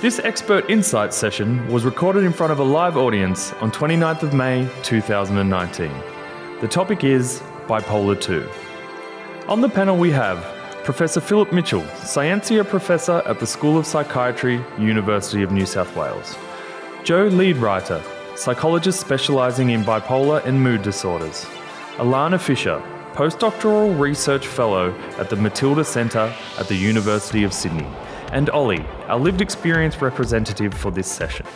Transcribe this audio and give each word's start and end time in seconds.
This 0.00 0.20
expert 0.20 0.70
insight 0.70 1.12
session 1.12 1.66
was 1.66 1.84
recorded 1.84 2.22
in 2.22 2.32
front 2.32 2.52
of 2.52 2.60
a 2.60 2.62
live 2.62 2.96
audience 2.96 3.52
on 3.54 3.72
29th 3.72 4.22
of 4.22 4.32
May 4.32 4.70
2019. 4.84 5.90
The 6.60 6.68
topic 6.68 7.02
is 7.02 7.42
Bipolar 7.66 8.20
2. 8.20 8.48
On 9.48 9.60
the 9.60 9.68
panel 9.68 9.96
we 9.96 10.12
have 10.12 10.38
Professor 10.84 11.20
Philip 11.20 11.52
Mitchell, 11.52 11.84
Scientia 12.04 12.62
Professor 12.62 13.24
at 13.26 13.40
the 13.40 13.46
School 13.46 13.76
of 13.76 13.86
Psychiatry, 13.86 14.64
University 14.78 15.42
of 15.42 15.50
New 15.50 15.66
South 15.66 15.96
Wales. 15.96 16.36
Joe 17.02 17.28
Leadwriter, 17.28 18.00
psychologist 18.38 19.00
specialising 19.00 19.70
in 19.70 19.82
bipolar 19.82 20.44
and 20.44 20.62
mood 20.62 20.82
disorders. 20.82 21.44
Alana 21.96 22.40
Fisher, 22.40 22.80
postdoctoral 23.14 23.98
research 23.98 24.46
fellow 24.46 24.96
at 25.18 25.28
the 25.28 25.34
Matilda 25.34 25.82
Centre 25.82 26.32
at 26.56 26.68
the 26.68 26.76
University 26.76 27.42
of 27.42 27.52
Sydney. 27.52 27.88
And 28.30 28.50
Ollie, 28.50 28.84
our 29.06 29.18
lived 29.18 29.40
experience 29.40 30.02
representative 30.02 30.74
for 30.74 30.90
this 30.90 31.10
session. 31.10 31.46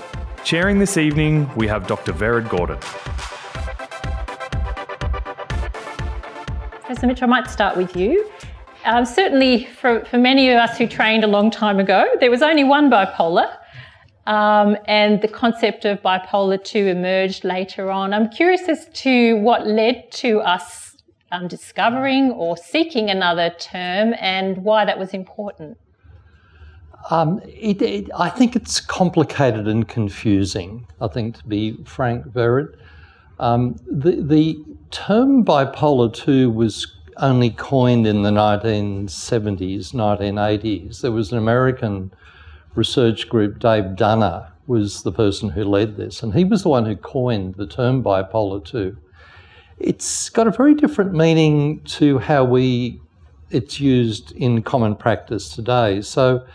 Chairing 0.42 0.78
this 0.78 0.96
evening, 0.96 1.50
we 1.54 1.66
have 1.68 1.86
Dr. 1.86 2.14
Vered 2.14 2.48
Gordon. 2.48 2.78
Professor 6.80 7.06
Mitchell, 7.06 7.24
I 7.24 7.26
might 7.26 7.50
start 7.50 7.76
with 7.76 7.94
you. 7.94 8.26
Um, 8.86 9.04
certainly, 9.04 9.66
for, 9.66 10.04
for 10.06 10.16
many 10.16 10.50
of 10.50 10.56
us 10.56 10.78
who 10.78 10.86
trained 10.86 11.24
a 11.24 11.26
long 11.26 11.50
time 11.50 11.78
ago, 11.78 12.08
there 12.20 12.30
was 12.30 12.40
only 12.40 12.64
one 12.64 12.90
bipolar, 12.90 13.54
um, 14.26 14.78
and 14.86 15.20
the 15.20 15.28
concept 15.28 15.84
of 15.84 16.00
bipolar 16.00 16.62
2 16.62 16.86
emerged 16.86 17.44
later 17.44 17.90
on. 17.90 18.14
I'm 18.14 18.30
curious 18.30 18.62
as 18.68 18.88
to 19.02 19.36
what 19.36 19.66
led 19.66 20.10
to 20.12 20.40
us 20.40 20.96
um, 21.32 21.48
discovering 21.48 22.30
or 22.30 22.56
seeking 22.56 23.10
another 23.10 23.50
term 23.58 24.14
and 24.18 24.64
why 24.64 24.86
that 24.86 24.98
was 24.98 25.10
important. 25.10 25.76
Um, 27.10 27.40
it, 27.44 27.82
it, 27.82 28.10
I 28.16 28.28
think 28.28 28.54
it's 28.54 28.80
complicated 28.80 29.66
and 29.66 29.88
confusing, 29.88 30.86
I 31.00 31.08
think, 31.08 31.38
to 31.38 31.44
be 31.44 31.76
frank, 31.84 32.26
Vered. 32.26 32.76
Um, 33.40 33.76
the, 33.90 34.22
the 34.22 34.64
term 34.90 35.44
bipolar 35.44 36.12
2 36.12 36.50
was 36.50 36.86
only 37.16 37.50
coined 37.50 38.06
in 38.06 38.22
the 38.22 38.30
1970s, 38.30 39.92
1980s. 39.92 41.00
There 41.00 41.12
was 41.12 41.32
an 41.32 41.38
American 41.38 42.12
research 42.74 43.28
group, 43.28 43.58
Dave 43.58 43.96
Dunner 43.96 44.48
was 44.66 45.02
the 45.02 45.12
person 45.12 45.50
who 45.50 45.64
led 45.64 45.96
this, 45.96 46.22
and 46.22 46.34
he 46.34 46.44
was 46.44 46.62
the 46.62 46.68
one 46.68 46.86
who 46.86 46.96
coined 46.96 47.56
the 47.56 47.66
term 47.66 48.02
bipolar 48.02 48.64
2. 48.64 48.96
It's 49.78 50.28
got 50.30 50.46
a 50.46 50.50
very 50.50 50.74
different 50.74 51.12
meaning 51.12 51.80
to 51.80 52.18
how 52.18 52.44
we 52.44 53.00
it's 53.50 53.80
used 53.80 54.32
in 54.32 54.62
common 54.62 54.96
practice 54.96 55.50
today. 55.50 56.00
So 56.00 56.46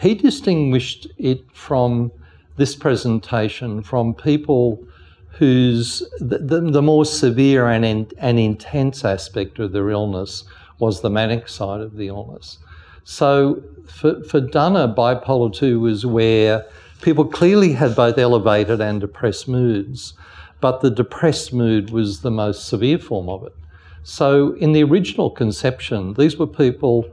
he 0.00 0.14
distinguished 0.14 1.06
it 1.18 1.44
from 1.52 2.12
this 2.56 2.74
presentation 2.76 3.82
from 3.82 4.14
people 4.14 4.84
whose 5.30 6.00
the, 6.18 6.38
the, 6.38 6.60
the 6.60 6.82
more 6.82 7.04
severe 7.04 7.68
and, 7.68 7.84
in, 7.84 8.10
and 8.18 8.38
intense 8.38 9.04
aspect 9.04 9.58
of 9.58 9.72
their 9.72 9.90
illness 9.90 10.44
was 10.78 11.00
the 11.00 11.10
manic 11.10 11.48
side 11.48 11.80
of 11.80 11.96
the 11.96 12.08
illness. 12.08 12.58
So 13.04 13.62
for, 13.86 14.22
for 14.24 14.40
Dunner, 14.40 14.88
bipolar 14.88 15.54
2 15.54 15.80
was 15.80 16.04
where 16.04 16.66
people 17.00 17.24
clearly 17.24 17.72
had 17.72 17.94
both 17.94 18.18
elevated 18.18 18.80
and 18.80 19.00
depressed 19.00 19.48
moods, 19.48 20.14
but 20.60 20.80
the 20.80 20.90
depressed 20.90 21.52
mood 21.52 21.90
was 21.90 22.20
the 22.20 22.30
most 22.30 22.66
severe 22.66 22.98
form 22.98 23.28
of 23.28 23.44
it. 23.44 23.54
So 24.02 24.54
in 24.54 24.72
the 24.72 24.82
original 24.82 25.30
conception, 25.30 26.14
these 26.14 26.36
were 26.36 26.46
people 26.46 27.08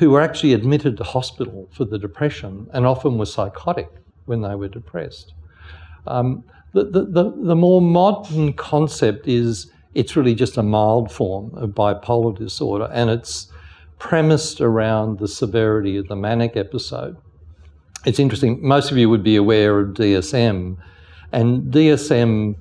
who 0.00 0.08
were 0.08 0.22
actually 0.22 0.54
admitted 0.54 0.96
to 0.96 1.04
hospital 1.04 1.68
for 1.72 1.84
the 1.84 1.98
depression 1.98 2.66
and 2.72 2.86
often 2.86 3.18
were 3.18 3.26
psychotic 3.26 3.90
when 4.24 4.40
they 4.40 4.54
were 4.54 4.66
depressed. 4.66 5.34
Um, 6.06 6.42
the, 6.72 6.84
the, 6.84 7.04
the, 7.04 7.32
the 7.36 7.54
more 7.54 7.82
modern 7.82 8.54
concept 8.54 9.28
is 9.28 9.70
it's 9.92 10.16
really 10.16 10.34
just 10.34 10.56
a 10.56 10.62
mild 10.62 11.12
form 11.12 11.54
of 11.54 11.70
bipolar 11.70 12.34
disorder 12.34 12.88
and 12.90 13.10
it's 13.10 13.52
premised 13.98 14.62
around 14.62 15.18
the 15.18 15.28
severity 15.28 15.98
of 15.98 16.08
the 16.08 16.16
manic 16.16 16.56
episode. 16.56 17.18
It's 18.06 18.18
interesting, 18.18 18.66
most 18.66 18.90
of 18.90 18.96
you 18.96 19.10
would 19.10 19.22
be 19.22 19.36
aware 19.36 19.78
of 19.80 19.88
DSM, 19.88 20.78
and 21.30 21.70
DSM 21.70 22.56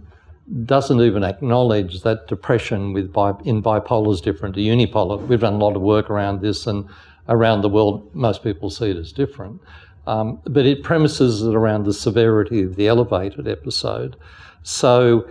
doesn't 0.66 1.00
even 1.00 1.24
acknowledge 1.24 2.02
that 2.02 2.28
depression 2.28 2.92
with 2.92 3.14
bi- 3.14 3.40
in 3.46 3.64
bipolar 3.64 4.12
is 4.12 4.20
different 4.20 4.56
to 4.56 4.62
unipolar. 4.62 5.26
We've 5.26 5.40
done 5.40 5.54
a 5.54 5.58
lot 5.58 5.78
of 5.78 5.82
work 5.82 6.10
around 6.10 6.42
this, 6.42 6.68
and 6.68 6.90
around 7.30 7.62
the 7.62 7.70
world, 7.70 8.14
most 8.14 8.44
people 8.44 8.70
see 8.70 8.90
it 8.90 8.98
as 8.98 9.14
different. 9.14 9.62
Um, 10.08 10.42
but 10.46 10.66
it 10.66 10.84
premises 10.84 11.44
it 11.44 11.56
around 11.56 11.86
the 11.86 11.94
severity 11.94 12.64
of 12.64 12.76
the 12.76 12.88
elevated 12.88 13.48
episode. 13.48 14.16
So 14.64 15.30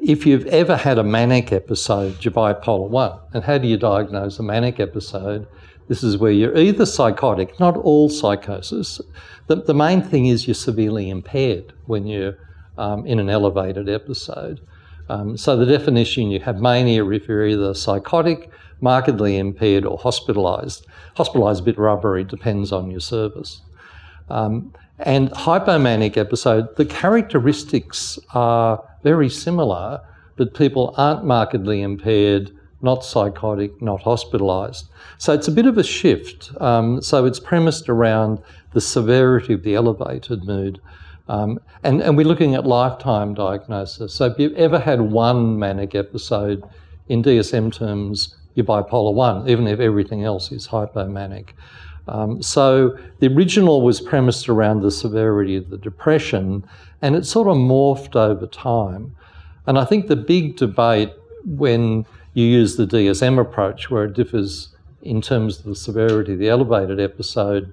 if 0.00 0.24
you've 0.24 0.46
ever 0.46 0.76
had 0.76 0.98
a 0.98 1.02
manic 1.02 1.52
episode, 1.52 2.24
you're 2.24 2.32
bipolar 2.32 2.88
1. 2.88 3.18
And 3.34 3.44
how 3.44 3.58
do 3.58 3.66
you 3.66 3.76
diagnose 3.76 4.38
a 4.38 4.42
manic 4.42 4.80
episode? 4.80 5.46
This 5.88 6.04
is 6.04 6.16
where 6.16 6.30
you're 6.30 6.56
either 6.56 6.86
psychotic, 6.86 7.58
not 7.58 7.76
all 7.76 8.08
psychosis. 8.08 9.00
The, 9.48 9.56
the 9.56 9.74
main 9.74 10.00
thing 10.00 10.26
is 10.26 10.46
you're 10.46 10.54
severely 10.54 11.10
impaired 11.10 11.72
when 11.86 12.06
you're 12.06 12.38
um, 12.78 13.04
in 13.06 13.18
an 13.18 13.28
elevated 13.28 13.88
episode. 13.88 14.60
Um, 15.08 15.36
so 15.36 15.56
the 15.56 15.66
definition 15.66 16.30
you 16.30 16.38
have 16.38 16.60
mania 16.60 17.04
if 17.10 17.26
you're 17.26 17.46
either 17.46 17.74
psychotic, 17.74 18.50
markedly 18.80 19.36
impaired, 19.38 19.84
or 19.84 19.98
hospitalised. 19.98 20.84
Hospitalised 21.16 21.60
a 21.60 21.62
bit 21.62 21.78
rubbery, 21.78 22.24
depends 22.24 22.72
on 22.72 22.90
your 22.90 23.00
service. 23.00 23.62
Um, 24.28 24.72
and 24.98 25.30
hypomanic 25.30 26.16
episode, 26.16 26.76
the 26.76 26.84
characteristics 26.84 28.18
are 28.34 28.82
very 29.02 29.28
similar, 29.28 30.00
but 30.36 30.54
people 30.54 30.94
aren't 30.96 31.24
markedly 31.24 31.82
impaired, 31.82 32.50
not 32.82 33.04
psychotic, 33.04 33.80
not 33.80 34.02
hospitalised. 34.02 34.84
So 35.18 35.32
it's 35.32 35.48
a 35.48 35.52
bit 35.52 35.66
of 35.66 35.78
a 35.78 35.82
shift. 35.82 36.50
Um, 36.60 37.02
so 37.02 37.24
it's 37.24 37.40
premised 37.40 37.88
around 37.88 38.40
the 38.72 38.80
severity 38.80 39.54
of 39.54 39.62
the 39.62 39.74
elevated 39.74 40.44
mood. 40.44 40.80
Um, 41.28 41.60
and, 41.82 42.02
and 42.02 42.16
we're 42.16 42.26
looking 42.26 42.54
at 42.54 42.66
lifetime 42.66 43.34
diagnosis. 43.34 44.14
So 44.14 44.26
if 44.26 44.38
you've 44.38 44.54
ever 44.54 44.78
had 44.78 45.00
one 45.00 45.58
manic 45.58 45.94
episode, 45.94 46.62
in 47.10 47.24
DSM 47.24 47.74
terms, 47.74 48.36
you're 48.54 48.66
bipolar 48.66 49.14
1, 49.14 49.48
even 49.48 49.66
if 49.66 49.80
everything 49.80 50.24
else 50.24 50.52
is 50.52 50.68
hypomanic. 50.68 51.50
Um, 52.08 52.42
so 52.42 52.98
the 53.20 53.28
original 53.28 53.82
was 53.82 54.00
premised 54.00 54.48
around 54.48 54.82
the 54.82 54.90
severity 54.90 55.56
of 55.56 55.70
the 55.70 55.78
depression, 55.78 56.64
and 57.02 57.14
it 57.14 57.24
sort 57.24 57.48
of 57.48 57.56
morphed 57.56 58.16
over 58.16 58.46
time. 58.46 59.14
And 59.66 59.78
I 59.78 59.84
think 59.84 60.08
the 60.08 60.16
big 60.16 60.56
debate 60.56 61.12
when 61.44 62.04
you 62.34 62.44
use 62.44 62.76
the 62.76 62.86
DSM 62.86 63.40
approach, 63.40 63.90
where 63.90 64.04
it 64.04 64.14
differs 64.14 64.74
in 65.02 65.22
terms 65.22 65.58
of 65.58 65.64
the 65.64 65.76
severity 65.76 66.34
of 66.34 66.38
the 66.38 66.48
elevated 66.48 67.00
episode, 67.00 67.72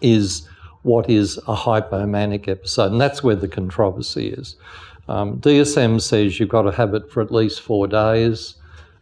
is 0.00 0.48
what 0.82 1.08
is 1.08 1.38
a 1.38 1.54
hypomanic 1.54 2.48
episode, 2.48 2.92
and 2.92 3.00
that's 3.00 3.22
where 3.22 3.36
the 3.36 3.48
controversy 3.48 4.28
is. 4.28 4.56
Um, 5.08 5.40
DSM 5.40 6.00
says 6.00 6.38
you've 6.38 6.48
got 6.48 6.62
to 6.62 6.72
have 6.72 6.94
it 6.94 7.10
for 7.10 7.20
at 7.22 7.32
least 7.32 7.60
four 7.60 7.86
days. 7.86 8.56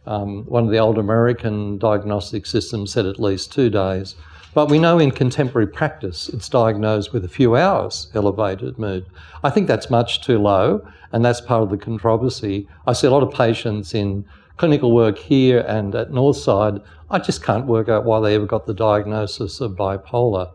Um, 0.05 0.43
one 0.45 0.65
of 0.65 0.71
the 0.71 0.79
old 0.79 0.97
American 0.97 1.77
diagnostic 1.77 2.45
systems 2.45 2.91
said 2.91 3.05
at 3.05 3.19
least 3.19 3.51
two 3.51 3.69
days. 3.69 4.15
But 4.53 4.69
we 4.69 4.79
know 4.79 4.99
in 4.99 5.11
contemporary 5.11 5.67
practice 5.67 6.27
it's 6.27 6.49
diagnosed 6.49 7.13
with 7.13 7.23
a 7.23 7.29
few 7.29 7.55
hours 7.55 8.11
elevated 8.13 8.77
mood. 8.77 9.05
I 9.43 9.49
think 9.49 9.67
that's 9.67 9.89
much 9.89 10.21
too 10.21 10.39
low, 10.39 10.85
and 11.11 11.23
that's 11.23 11.39
part 11.39 11.63
of 11.63 11.69
the 11.69 11.77
controversy. 11.77 12.67
I 12.85 12.93
see 12.93 13.07
a 13.07 13.11
lot 13.11 13.23
of 13.23 13.31
patients 13.31 13.93
in 13.93 14.25
clinical 14.57 14.91
work 14.91 15.17
here 15.17 15.59
and 15.67 15.95
at 15.95 16.11
Northside. 16.11 16.83
I 17.09 17.19
just 17.19 17.43
can't 17.43 17.65
work 17.65 17.87
out 17.87 18.03
why 18.03 18.19
they 18.19 18.35
ever 18.35 18.45
got 18.45 18.67
the 18.67 18.73
diagnosis 18.73 19.61
of 19.61 19.71
bipolar. 19.71 20.51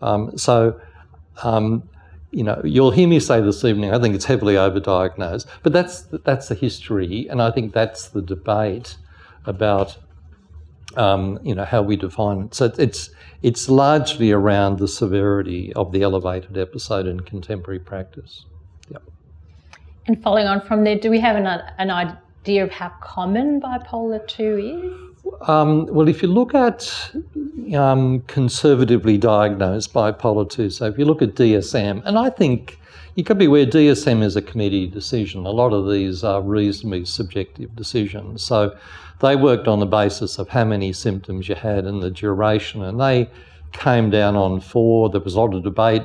Um, 0.00 0.36
so, 0.38 0.80
um, 1.42 1.82
you 2.34 2.42
know, 2.42 2.60
you'll 2.64 2.90
hear 2.90 3.06
me 3.06 3.20
say 3.20 3.40
this 3.40 3.64
evening, 3.64 3.94
I 3.94 4.00
think 4.00 4.14
it's 4.14 4.24
heavily 4.24 4.54
overdiagnosed, 4.54 5.46
but 5.62 5.72
that's 5.72 6.02
that's 6.24 6.48
the 6.48 6.54
history, 6.56 7.28
and 7.30 7.40
I 7.40 7.50
think 7.52 7.72
that's 7.72 8.08
the 8.08 8.20
debate 8.20 8.96
about, 9.46 9.96
um, 10.96 11.38
you 11.44 11.54
know, 11.54 11.64
how 11.64 11.82
we 11.82 11.96
define 11.96 12.42
it. 12.42 12.54
So 12.54 12.72
it's 12.76 13.10
it's 13.42 13.68
largely 13.68 14.32
around 14.32 14.78
the 14.78 14.88
severity 14.88 15.72
of 15.74 15.92
the 15.92 16.02
elevated 16.02 16.58
episode 16.58 17.06
in 17.06 17.20
contemporary 17.20 17.78
practice. 17.78 18.46
Yep. 18.90 19.02
And 20.06 20.22
following 20.22 20.48
on 20.48 20.60
from 20.60 20.82
there, 20.82 20.98
do 20.98 21.10
we 21.10 21.20
have 21.20 21.36
an, 21.36 21.46
an 21.46 21.90
idea 21.90 22.64
of 22.64 22.70
how 22.70 22.90
common 23.00 23.60
bipolar 23.60 24.26
2 24.26 25.12
is? 25.12 25.13
Um, 25.42 25.86
well, 25.86 26.08
if 26.08 26.22
you 26.22 26.28
look 26.28 26.54
at 26.54 27.12
um, 27.74 28.20
conservatively 28.22 29.18
diagnosed 29.18 29.92
bipolar 29.92 30.48
2, 30.48 30.70
so 30.70 30.86
if 30.86 30.98
you 30.98 31.04
look 31.04 31.22
at 31.22 31.34
DSM, 31.34 32.02
and 32.04 32.18
I 32.18 32.30
think 32.30 32.78
you 33.14 33.24
could 33.24 33.38
be 33.38 33.44
aware 33.46 33.66
DSM 33.66 34.22
is 34.22 34.36
a 34.36 34.42
committee 34.42 34.86
decision. 34.86 35.46
A 35.46 35.50
lot 35.50 35.72
of 35.72 35.90
these 35.90 36.24
are 36.24 36.42
reasonably 36.42 37.04
subjective 37.04 37.74
decisions. 37.76 38.42
So 38.42 38.76
they 39.20 39.36
worked 39.36 39.68
on 39.68 39.80
the 39.80 39.86
basis 39.86 40.38
of 40.38 40.48
how 40.48 40.64
many 40.64 40.92
symptoms 40.92 41.48
you 41.48 41.54
had 41.54 41.84
and 41.84 42.02
the 42.02 42.10
duration, 42.10 42.82
and 42.82 43.00
they 43.00 43.30
came 43.72 44.10
down 44.10 44.36
on 44.36 44.60
four. 44.60 45.10
There 45.10 45.20
was 45.20 45.34
a 45.34 45.40
lot 45.40 45.54
of 45.54 45.62
debate. 45.62 46.02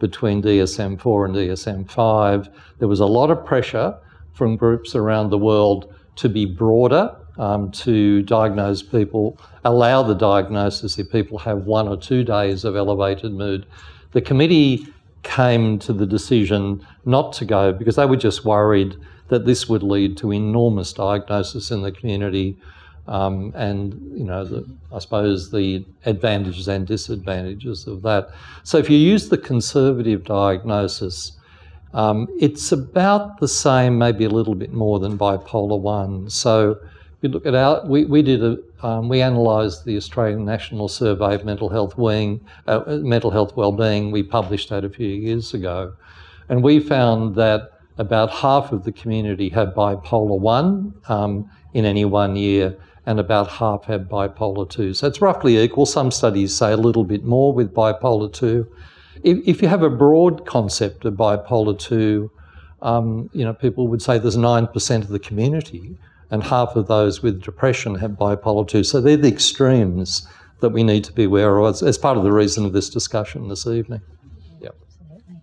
between 0.00 0.42
DSM 0.42 0.98
4 0.98 1.26
and 1.26 1.34
DSM 1.34 1.88
5. 1.88 2.48
There 2.78 2.88
was 2.88 3.00
a 3.00 3.06
lot 3.06 3.30
of 3.30 3.44
pressure 3.44 3.94
from 4.32 4.56
groups 4.56 4.94
around 4.94 5.30
the 5.30 5.38
world 5.38 5.94
to 6.16 6.28
be 6.28 6.44
broader, 6.46 7.14
um, 7.40 7.70
to 7.70 8.22
diagnose 8.22 8.82
people, 8.82 9.38
allow 9.64 10.02
the 10.02 10.14
diagnosis 10.14 10.98
if 10.98 11.10
people 11.10 11.38
have 11.38 11.64
one 11.64 11.88
or 11.88 11.96
two 11.96 12.22
days 12.22 12.66
of 12.66 12.76
elevated 12.76 13.32
mood. 13.32 13.64
The 14.12 14.20
committee 14.20 14.86
came 15.22 15.78
to 15.78 15.94
the 15.94 16.04
decision 16.04 16.86
not 17.06 17.32
to 17.32 17.46
go 17.46 17.72
because 17.72 17.96
they 17.96 18.04
were 18.04 18.16
just 18.16 18.44
worried 18.44 18.94
that 19.28 19.46
this 19.46 19.70
would 19.70 19.82
lead 19.82 20.18
to 20.18 20.32
enormous 20.32 20.92
diagnosis 20.92 21.70
in 21.70 21.80
the 21.80 21.90
community. 21.90 22.58
Um, 23.08 23.52
and 23.56 23.94
you 24.14 24.24
know, 24.24 24.44
the, 24.44 24.68
I 24.92 24.98
suppose 24.98 25.50
the 25.50 25.86
advantages 26.04 26.68
and 26.68 26.86
disadvantages 26.86 27.86
of 27.86 28.02
that. 28.02 28.28
So, 28.64 28.76
if 28.76 28.90
you 28.90 28.98
use 28.98 29.30
the 29.30 29.38
conservative 29.38 30.24
diagnosis, 30.24 31.32
um, 31.94 32.28
it's 32.38 32.70
about 32.70 33.40
the 33.40 33.48
same, 33.48 33.98
maybe 33.98 34.24
a 34.24 34.28
little 34.28 34.54
bit 34.54 34.72
more 34.72 35.00
than 35.00 35.16
bipolar 35.18 35.80
one. 35.80 36.28
So, 36.28 36.78
you 37.22 37.28
look 37.28 37.46
at 37.46 37.54
our, 37.54 37.84
we, 37.86 38.04
we 38.04 38.22
did 38.22 38.42
a, 38.42 38.58
um, 38.82 39.08
we 39.08 39.20
analysed 39.20 39.84
the 39.84 39.96
Australian 39.96 40.44
National 40.44 40.88
Survey 40.88 41.34
of 41.34 41.44
Mental 41.44 41.68
Health 41.68 41.98
Wing, 41.98 42.40
uh, 42.66 42.80
Mental 42.86 43.30
Health 43.30 43.56
Wellbeing. 43.56 44.10
We 44.10 44.22
published 44.22 44.70
that 44.70 44.84
a 44.84 44.90
few 44.90 45.08
years 45.08 45.52
ago, 45.52 45.94
and 46.48 46.62
we 46.62 46.80
found 46.80 47.34
that 47.34 47.72
about 47.98 48.30
half 48.30 48.72
of 48.72 48.84
the 48.84 48.92
community 48.92 49.50
had 49.50 49.74
bipolar 49.74 50.38
1 50.38 50.94
um, 51.08 51.50
in 51.74 51.84
any 51.84 52.06
one 52.06 52.36
year, 52.36 52.78
and 53.04 53.20
about 53.20 53.48
half 53.48 53.84
had 53.84 54.08
bipolar 54.08 54.68
2. 54.68 54.94
So 54.94 55.06
it's 55.06 55.20
roughly 55.20 55.58
equal. 55.58 55.84
Some 55.84 56.10
studies 56.10 56.54
say 56.54 56.72
a 56.72 56.76
little 56.76 57.04
bit 57.04 57.24
more 57.24 57.52
with 57.52 57.74
bipolar 57.74 58.32
2. 58.32 58.66
If, 59.22 59.38
if 59.46 59.62
you 59.62 59.68
have 59.68 59.82
a 59.82 59.90
broad 59.90 60.46
concept 60.46 61.04
of 61.04 61.14
bipolar 61.14 61.78
2, 61.78 62.30
um, 62.82 63.28
you 63.34 63.44
know, 63.44 63.52
people 63.52 63.88
would 63.88 64.00
say 64.00 64.18
there's 64.18 64.38
9% 64.38 65.02
of 65.02 65.08
the 65.08 65.18
community, 65.18 65.98
and 66.30 66.42
half 66.44 66.76
of 66.76 66.86
those 66.86 67.22
with 67.22 67.42
depression 67.42 67.96
have 67.96 68.12
bipolar 68.12 68.66
2. 68.66 68.84
So 68.84 69.00
they're 69.00 69.16
the 69.16 69.28
extremes 69.28 70.26
that 70.60 70.70
we 70.70 70.82
need 70.82 71.04
to 71.04 71.12
be 71.12 71.24
aware 71.24 71.58
of 71.58 71.74
as, 71.74 71.82
as 71.82 71.98
part 71.98 72.16
of 72.16 72.24
the 72.24 72.32
reason 72.32 72.64
of 72.64 72.72
this 72.72 72.88
discussion 72.88 73.48
this 73.48 73.66
evening. 73.66 74.00
Yep. 74.60 74.76
Absolutely. 74.82 75.42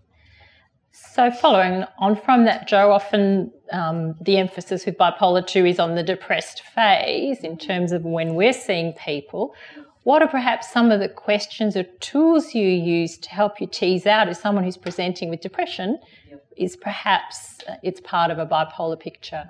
So, 0.91 1.31
following 1.31 1.85
on 1.99 2.15
from 2.15 2.45
that, 2.45 2.67
Joe, 2.67 2.91
often 2.91 3.51
um, 3.71 4.15
the 4.21 4.37
emphasis 4.37 4.85
with 4.85 4.97
bipolar 4.97 5.45
2 5.45 5.65
is 5.65 5.79
on 5.79 5.95
the 5.95 6.03
depressed 6.03 6.61
phase 6.61 7.39
in 7.39 7.57
terms 7.57 7.91
of 7.91 8.03
when 8.03 8.35
we're 8.35 8.53
seeing 8.53 8.93
people. 8.93 9.55
What 10.03 10.21
are 10.21 10.29
perhaps 10.29 10.71
some 10.71 10.89
of 10.91 11.01
the 11.01 11.09
questions 11.09 11.75
or 11.75 11.83
tools 11.99 12.55
you 12.55 12.65
use 12.65 13.17
to 13.17 13.29
help 13.29 13.59
you 13.59 13.67
tease 13.67 14.05
out 14.05 14.29
if 14.29 14.37
someone 14.37 14.63
who's 14.63 14.77
presenting 14.77 15.29
with 15.29 15.41
depression 15.41 15.99
is 16.55 16.77
perhaps 16.77 17.59
uh, 17.67 17.75
it's 17.83 17.99
part 17.99 18.31
of 18.31 18.39
a 18.39 18.45
bipolar 18.45 18.97
picture? 18.97 19.49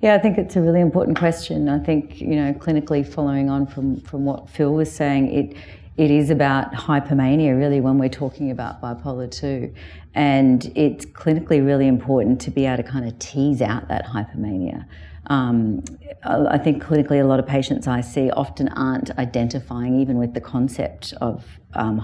Yeah, 0.00 0.14
I 0.14 0.18
think 0.18 0.38
it's 0.38 0.54
a 0.54 0.60
really 0.60 0.80
important 0.80 1.18
question. 1.18 1.68
I 1.68 1.80
think, 1.80 2.20
you 2.20 2.36
know, 2.36 2.52
clinically 2.52 3.06
following 3.06 3.50
on 3.50 3.66
from, 3.66 4.00
from 4.02 4.24
what 4.24 4.48
Phil 4.48 4.72
was 4.72 4.90
saying, 4.92 5.32
it 5.32 5.56
it 5.96 6.12
is 6.12 6.30
about 6.30 6.72
hypomania 6.72 7.58
really 7.58 7.80
when 7.80 7.98
we're 7.98 8.08
talking 8.08 8.52
about 8.52 8.80
bipolar 8.80 9.28
2 9.28 9.74
and 10.14 10.70
it's 10.76 11.04
clinically 11.04 11.64
really 11.64 11.88
important 11.88 12.40
to 12.40 12.52
be 12.52 12.66
able 12.66 12.76
to 12.76 12.88
kind 12.88 13.04
of 13.04 13.18
tease 13.18 13.60
out 13.60 13.88
that 13.88 14.06
hypomania 14.06 14.86
um, 15.26 15.82
I 16.24 16.56
think 16.56 16.82
clinically 16.82 17.20
a 17.20 17.24
lot 17.24 17.38
of 17.38 17.46
patients 17.46 17.86
I 17.86 18.00
see 18.00 18.30
often 18.30 18.68
aren't 18.68 19.10
identifying 19.18 20.00
even 20.00 20.18
with 20.18 20.34
the 20.34 20.40
concept 20.40 21.12
of 21.20 21.44
um. 21.74 21.98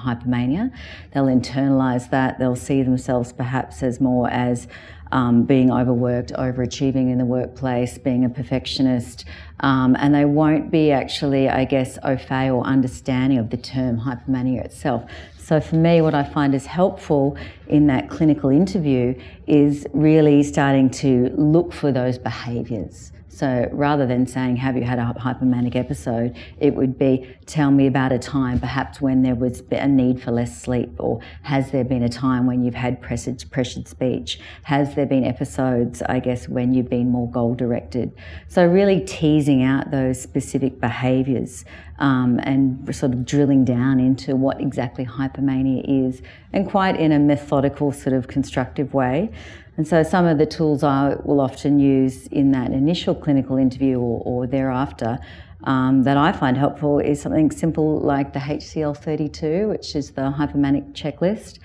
They'll 1.13 1.27
internalise 1.27 2.11
that, 2.11 2.39
they'll 2.39 2.57
see 2.57 2.83
themselves 2.83 3.33
perhaps 3.33 3.83
as 3.83 4.01
more 4.01 4.29
as 4.29 4.69
um, 5.15 5.45
being 5.45 5.71
overworked, 5.71 6.33
overachieving 6.33 7.11
in 7.13 7.19
the 7.19 7.25
workplace, 7.25 7.97
being 7.99 8.25
a 8.25 8.29
perfectionist, 8.29 9.25
um, 9.61 9.97
and 10.01 10.13
they 10.13 10.25
won't 10.25 10.73
be 10.73 10.91
actually, 10.91 11.49
I 11.49 11.65
guess, 11.65 11.97
au 12.03 12.17
fait 12.17 12.51
or 12.51 12.65
understanding 12.67 13.39
of 13.39 13.49
the 13.49 13.57
term 13.57 14.01
hypomania 14.01 14.65
itself. 14.65 15.09
So 15.39 15.61
for 15.61 15.77
me, 15.77 16.01
what 16.01 16.15
I 16.15 16.25
find 16.25 16.53
is 16.53 16.67
helpful 16.67 17.39
in 17.69 17.87
that 17.87 18.11
clinical 18.11 18.51
interview 18.51 19.15
is 19.47 19.87
really 19.93 20.43
starting 20.43 20.91
to 20.91 21.31
look 21.37 21.73
for 21.73 21.93
those 21.93 22.19
behaviours. 22.19 23.13
So 23.35 23.69
rather 23.73 24.07
than 24.07 24.27
saying, 24.27 24.57
Have 24.57 24.77
you 24.77 24.85
had 24.85 24.99
a 24.99 25.15
hypomanic 25.19 25.75
episode? 25.75 26.37
it 26.61 26.75
would 26.75 26.99
be, 26.99 27.29
Tell 27.47 27.71
me 27.71 27.87
about 27.87 28.13
a 28.13 28.19
time 28.19 28.61
perhaps 28.61 29.01
when 29.01 29.23
there 29.23 29.35
was 29.35 29.63
a 29.71 29.89
need 29.89 30.23
for 30.23 30.31
less 30.31 30.63
sleep, 30.63 30.95
or 30.99 31.21
has 31.43 31.73
there 31.73 31.85
been 31.85 32.03
a 32.03 32.09
time 32.09 32.47
when 32.47 32.65
you've 32.65 32.75
had 32.75 33.03
pressured, 33.03 33.45
pressured 33.51 33.89
speech? 33.89 34.39
Has 34.63 34.95
there 34.95 35.07
been 35.07 35.25
episodes, 35.25 36.01
I 36.03 36.21
guess, 36.21 36.49
when 36.49 36.73
you've 36.73 36.89
been 36.89 37.11
more 37.11 37.31
goal 37.31 37.55
directed? 37.55 38.13
So 38.49 38.65
really 38.67 39.01
teasing 39.01 39.63
out 39.63 39.91
those 39.91 40.21
specific 40.21 40.81
behaviours 40.81 41.65
um, 41.99 42.41
and 42.43 42.95
sort 42.95 43.13
of 43.13 43.25
drilling 43.25 43.65
down 43.65 44.01
into 44.01 44.37
what 44.37 44.61
exactly 44.61 45.05
hypomania 45.05 46.09
is, 46.09 46.23
and 46.53 46.69
quite 46.69 46.99
in 46.99 47.13
a 47.13 47.19
methodical, 47.19 47.93
sort 47.93 48.15
of 48.15 48.29
constructive 48.29 48.95
way. 48.95 49.31
And 49.77 49.87
so 49.87 50.03
some 50.03 50.25
of 50.27 50.39
the 50.39 50.47
tools 50.47 50.85
I 50.85 51.17
will 51.25 51.41
often 51.41 51.81
use 51.81 52.29
in 52.29 52.53
that 52.53 52.71
initial 52.71 53.15
clinical 53.15 53.57
interview 53.57 53.99
or, 53.99 54.23
or 54.25 54.47
thereafter 54.47 55.19
um, 55.65 56.05
that 56.05 56.17
I 56.17 56.31
find 56.33 56.57
helpful 56.57 57.01
is 57.01 57.21
something 57.21 57.51
simple 57.51 57.99
like 57.99 58.33
the 58.33 58.39
HCL 58.39 58.97
32, 58.97 59.69
which 59.69 59.97
is 59.97 60.13
the 60.13 60.23
hypomanic 60.23 60.93
checklist. 60.93 61.59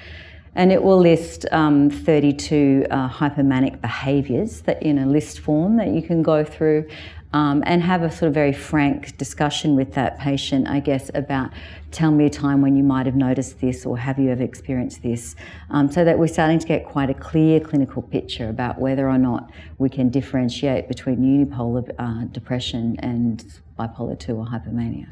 And 0.55 0.71
it 0.71 0.81
will 0.81 0.99
list 0.99 1.45
um, 1.51 1.89
32 1.91 2.87
uh, 2.89 3.09
hypomanic 3.09 3.79
behaviours 3.81 4.61
that 4.61 4.81
in 4.81 4.97
a 4.97 5.05
list 5.05 5.39
form 5.39 5.77
that 5.77 5.89
you 5.89 6.01
can 6.01 6.23
go 6.23 6.43
through 6.43 6.87
um, 7.31 7.63
and 7.65 7.83
have 7.83 8.01
a 8.01 8.11
sort 8.11 8.27
of 8.27 8.33
very 8.33 8.53
frank 8.53 9.17
discussion 9.17 9.75
with 9.75 9.93
that 9.93 10.17
patient, 10.19 10.67
I 10.67 10.79
guess, 10.79 11.11
about 11.13 11.51
tell 11.91 12.11
me 12.11 12.25
a 12.25 12.29
time 12.29 12.61
when 12.61 12.75
you 12.75 12.83
might 12.83 13.05
have 13.05 13.15
noticed 13.15 13.59
this 13.61 13.85
or 13.85 13.97
have 13.97 14.17
you 14.17 14.29
ever 14.31 14.43
experienced 14.43 15.03
this, 15.03 15.35
um, 15.69 15.91
so 15.91 16.03
that 16.03 16.17
we're 16.17 16.27
starting 16.27 16.59
to 16.59 16.67
get 16.67 16.85
quite 16.85 17.09
a 17.09 17.13
clear 17.13 17.59
clinical 17.59 18.01
picture 18.01 18.49
about 18.49 18.79
whether 18.79 19.09
or 19.09 19.17
not 19.17 19.51
we 19.77 19.89
can 19.89 20.09
differentiate 20.09 20.87
between 20.87 21.17
unipolar 21.17 21.89
uh, 21.99 22.25
depression 22.25 22.95
and 22.99 23.45
bipolar 23.77 24.19
2 24.19 24.35
or 24.35 24.45
hypomania. 24.45 25.11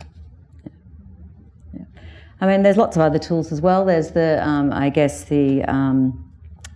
I 2.39 2.45
mean, 2.45 2.61
there's 2.61 2.77
lots 2.77 2.95
of 2.95 3.01
other 3.01 3.17
tools 3.17 3.51
as 3.51 3.61
well. 3.61 3.83
There's 3.83 4.11
the, 4.11 4.47
um, 4.47 4.71
I 4.71 4.89
guess, 4.89 5.23
the 5.23 5.63
um, 5.63 6.23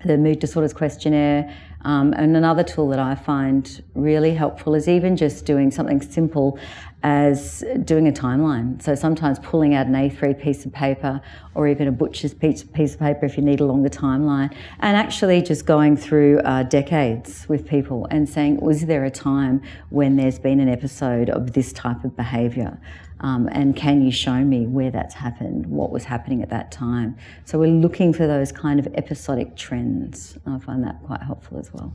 the 0.04 0.18
mood 0.18 0.40
disorders 0.40 0.74
questionnaire. 0.74 1.56
Um, 1.84 2.14
and 2.14 2.36
another 2.38 2.64
tool 2.64 2.90
that 2.90 3.00
I 3.00 3.16
find 3.16 3.84
really 3.96 4.34
helpful 4.34 4.76
is 4.76 4.88
even 4.88 5.16
just 5.16 5.46
doing 5.46 5.72
something 5.72 6.02
simple 6.02 6.60
as 7.04 7.64
doing 7.84 8.08
a 8.08 8.12
timeline. 8.12 8.82
So 8.82 8.94
sometimes 8.94 9.40
pulling 9.40 9.74
out 9.74 9.88
an 9.88 9.94
A3 9.94 10.40
piece 10.40 10.66
of 10.66 10.72
paper 10.72 11.20
or 11.56 11.68
even 11.68 11.88
a 11.88 11.92
butcher's 11.92 12.34
piece, 12.34 12.64
piece 12.64 12.94
of 12.94 13.00
paper 13.00 13.26
if 13.26 13.38
you 13.38 13.44
need 13.44 13.60
a 13.60 13.66
longer 13.66 13.90
timeline, 13.90 14.54
and 14.80 14.96
actually 14.96 15.42
just 15.42 15.66
going 15.66 15.98
through 15.98 16.40
uh, 16.40 16.64
decades 16.64 17.50
with 17.50 17.68
people 17.68 18.08
and 18.12 18.30
saying, 18.30 18.58
was 18.58 18.86
there 18.86 19.04
a 19.04 19.12
time 19.12 19.62
when 19.90 20.16
there's 20.16 20.40
been 20.40 20.60
an 20.60 20.70
episode 20.70 21.30
of 21.30 21.54
this 21.54 21.74
type 21.74 22.04
of 22.04 22.16
behaviour? 22.16 22.80
Um, 23.22 23.48
and 23.52 23.76
can 23.76 24.02
you 24.02 24.12
show 24.12 24.44
me 24.44 24.66
where 24.66 24.92
that's 24.92 25.14
happened, 25.14 25.68
what 25.68 25.92
was 25.92 26.04
happening 26.04 26.42
at 26.42 26.50
that 26.50 26.72
time? 26.72 27.18
So 27.46 27.60
we're 27.60 27.68
looking 27.68 28.14
for 28.14 28.28
those 28.28 28.52
kind 28.52 28.80
of 28.80 28.88
episodic 28.96 29.56
trends. 29.56 30.38
I 30.46 30.58
find 30.60 30.84
that 30.84 31.02
quite 31.06 31.22
helpful 31.22 31.60
as 31.60 31.72
well. 31.74 31.94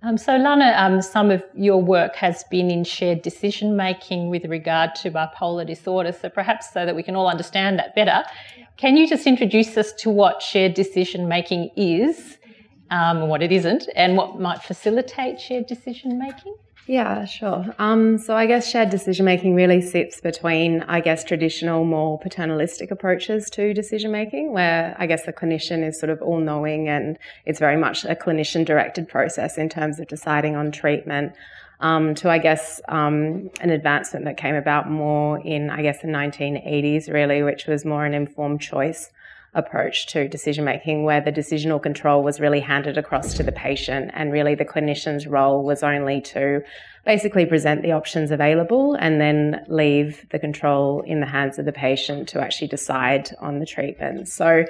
Um, 0.00 0.16
so, 0.16 0.36
Lana, 0.36 0.74
um, 0.76 1.02
some 1.02 1.32
of 1.32 1.42
your 1.56 1.82
work 1.82 2.14
has 2.16 2.44
been 2.44 2.70
in 2.70 2.84
shared 2.84 3.20
decision 3.22 3.76
making 3.76 4.30
with 4.30 4.44
regard 4.44 4.94
to 4.96 5.10
bipolar 5.10 5.66
disorder. 5.66 6.12
So, 6.12 6.28
perhaps 6.28 6.72
so 6.72 6.86
that 6.86 6.94
we 6.94 7.02
can 7.02 7.16
all 7.16 7.28
understand 7.28 7.80
that 7.80 7.96
better, 7.96 8.22
can 8.76 8.96
you 8.96 9.08
just 9.08 9.26
introduce 9.26 9.76
us 9.76 9.92
to 9.94 10.10
what 10.10 10.40
shared 10.40 10.74
decision 10.74 11.26
making 11.26 11.70
is, 11.74 12.38
um, 12.90 13.28
what 13.28 13.42
it 13.42 13.50
isn't, 13.50 13.88
and 13.96 14.16
what 14.16 14.38
might 14.38 14.62
facilitate 14.62 15.40
shared 15.40 15.66
decision 15.66 16.16
making? 16.16 16.54
Yeah, 16.88 17.26
sure. 17.26 17.66
Um, 17.78 18.16
so 18.16 18.34
I 18.34 18.46
guess 18.46 18.66
shared 18.66 18.88
decision 18.88 19.26
making 19.26 19.54
really 19.54 19.82
sits 19.82 20.22
between, 20.22 20.80
I 20.84 21.00
guess, 21.00 21.22
traditional, 21.22 21.84
more 21.84 22.18
paternalistic 22.18 22.90
approaches 22.90 23.50
to 23.50 23.74
decision 23.74 24.10
making, 24.10 24.54
where 24.54 24.96
I 24.98 25.06
guess 25.06 25.26
the 25.26 25.32
clinician 25.34 25.86
is 25.86 26.00
sort 26.00 26.08
of 26.08 26.22
all 26.22 26.40
knowing 26.40 26.88
and 26.88 27.18
it's 27.44 27.58
very 27.58 27.76
much 27.76 28.06
a 28.06 28.14
clinician 28.14 28.64
directed 28.64 29.06
process 29.06 29.58
in 29.58 29.68
terms 29.68 30.00
of 30.00 30.08
deciding 30.08 30.56
on 30.56 30.72
treatment. 30.72 31.34
Um, 31.80 32.14
to, 32.16 32.30
I 32.30 32.38
guess, 32.38 32.80
um, 32.88 33.50
an 33.60 33.68
advancement 33.68 34.24
that 34.24 34.38
came 34.38 34.54
about 34.54 34.90
more 34.90 35.40
in, 35.40 35.68
I 35.68 35.82
guess, 35.82 36.00
the 36.00 36.08
1980s, 36.08 37.12
really, 37.12 37.42
which 37.42 37.66
was 37.66 37.84
more 37.84 38.06
an 38.06 38.14
informed 38.14 38.62
choice 38.62 39.10
approach 39.54 40.06
to 40.06 40.28
decision 40.28 40.64
making 40.64 41.04
where 41.04 41.20
the 41.20 41.32
decisional 41.32 41.82
control 41.82 42.22
was 42.22 42.38
really 42.38 42.60
handed 42.60 42.98
across 42.98 43.34
to 43.34 43.42
the 43.42 43.52
patient 43.52 44.10
and 44.14 44.32
really 44.32 44.54
the 44.54 44.64
clinician's 44.64 45.26
role 45.26 45.64
was 45.64 45.82
only 45.82 46.20
to 46.20 46.62
basically 47.04 47.46
present 47.46 47.82
the 47.82 47.92
options 47.92 48.30
available 48.30 48.94
and 48.94 49.20
then 49.20 49.64
leave 49.68 50.26
the 50.30 50.38
control 50.38 51.00
in 51.02 51.20
the 51.20 51.26
hands 51.26 51.58
of 51.58 51.64
the 51.64 51.72
patient 51.72 52.28
to 52.28 52.40
actually 52.40 52.68
decide 52.68 53.30
on 53.40 53.58
the 53.58 53.66
treatment. 53.66 54.28
So 54.28 54.64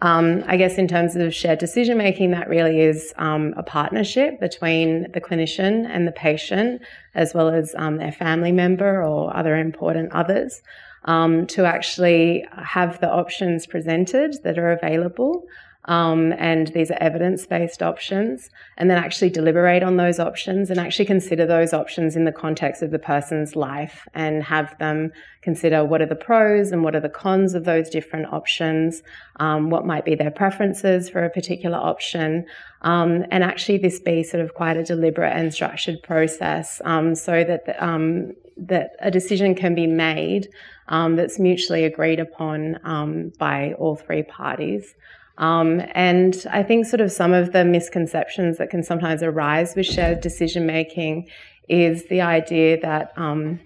um, 0.00 0.44
I 0.46 0.56
guess 0.56 0.78
in 0.78 0.86
terms 0.86 1.16
of 1.16 1.34
shared 1.34 1.58
decision 1.58 1.98
making, 1.98 2.30
that 2.30 2.48
really 2.48 2.80
is 2.80 3.12
um, 3.16 3.52
a 3.56 3.62
partnership 3.62 4.38
between 4.38 5.10
the 5.12 5.20
clinician 5.20 5.86
and 5.88 6.06
the 6.06 6.12
patient, 6.12 6.82
as 7.14 7.34
well 7.34 7.48
as 7.48 7.74
um, 7.76 7.96
their 7.96 8.12
family 8.12 8.52
member 8.52 9.02
or 9.02 9.36
other 9.36 9.56
important 9.56 10.12
others, 10.12 10.62
um, 11.08 11.46
to 11.48 11.64
actually 11.64 12.46
have 12.56 13.00
the 13.00 13.10
options 13.10 13.66
presented 13.66 14.36
that 14.44 14.58
are 14.58 14.70
available 14.70 15.44
um, 15.88 16.34
and 16.34 16.68
these 16.68 16.90
are 16.90 16.98
evidence 17.00 17.46
based 17.46 17.82
options, 17.82 18.50
and 18.76 18.90
then 18.90 18.98
actually 18.98 19.30
deliberate 19.30 19.82
on 19.82 19.96
those 19.96 20.20
options 20.20 20.68
and 20.68 20.78
actually 20.78 21.06
consider 21.06 21.46
those 21.46 21.72
options 21.72 22.14
in 22.14 22.24
the 22.26 22.32
context 22.32 22.82
of 22.82 22.90
the 22.90 22.98
person's 22.98 23.56
life 23.56 24.06
and 24.12 24.42
have 24.42 24.76
them 24.78 25.10
consider 25.40 25.82
what 25.86 26.02
are 26.02 26.06
the 26.06 26.14
pros 26.14 26.72
and 26.72 26.84
what 26.84 26.94
are 26.94 27.00
the 27.00 27.08
cons 27.08 27.54
of 27.54 27.64
those 27.64 27.88
different 27.88 28.26
options, 28.26 29.02
um, 29.40 29.70
what 29.70 29.86
might 29.86 30.04
be 30.04 30.14
their 30.14 30.30
preferences 30.30 31.08
for 31.08 31.24
a 31.24 31.30
particular 31.30 31.78
option, 31.78 32.44
um, 32.82 33.24
and 33.30 33.42
actually 33.42 33.78
this 33.78 33.98
be 33.98 34.22
sort 34.22 34.44
of 34.44 34.52
quite 34.52 34.76
a 34.76 34.84
deliberate 34.84 35.32
and 35.34 35.54
structured 35.54 36.02
process 36.02 36.82
um, 36.84 37.14
so 37.14 37.44
that 37.44 37.64
the, 37.64 37.82
um, 37.82 38.32
that 38.58 38.92
a 39.00 39.10
decision 39.10 39.54
can 39.54 39.74
be 39.74 39.86
made 39.86 40.48
um, 40.88 41.16
that's 41.16 41.38
mutually 41.38 41.84
agreed 41.84 42.20
upon 42.20 42.78
um, 42.84 43.32
by 43.38 43.74
all 43.74 43.96
three 43.96 44.22
parties. 44.22 44.94
Um, 45.38 45.82
and 45.92 46.44
I 46.50 46.62
think 46.62 46.86
sort 46.86 47.00
of 47.00 47.12
some 47.12 47.32
of 47.32 47.52
the 47.52 47.64
misconceptions 47.64 48.58
that 48.58 48.70
can 48.70 48.82
sometimes 48.82 49.22
arise 49.22 49.76
with 49.76 49.86
shared 49.86 50.20
decision 50.20 50.66
making 50.66 51.28
is 51.68 52.08
the 52.08 52.22
idea 52.22 52.80
that 52.80 53.12
um, 53.16 53.60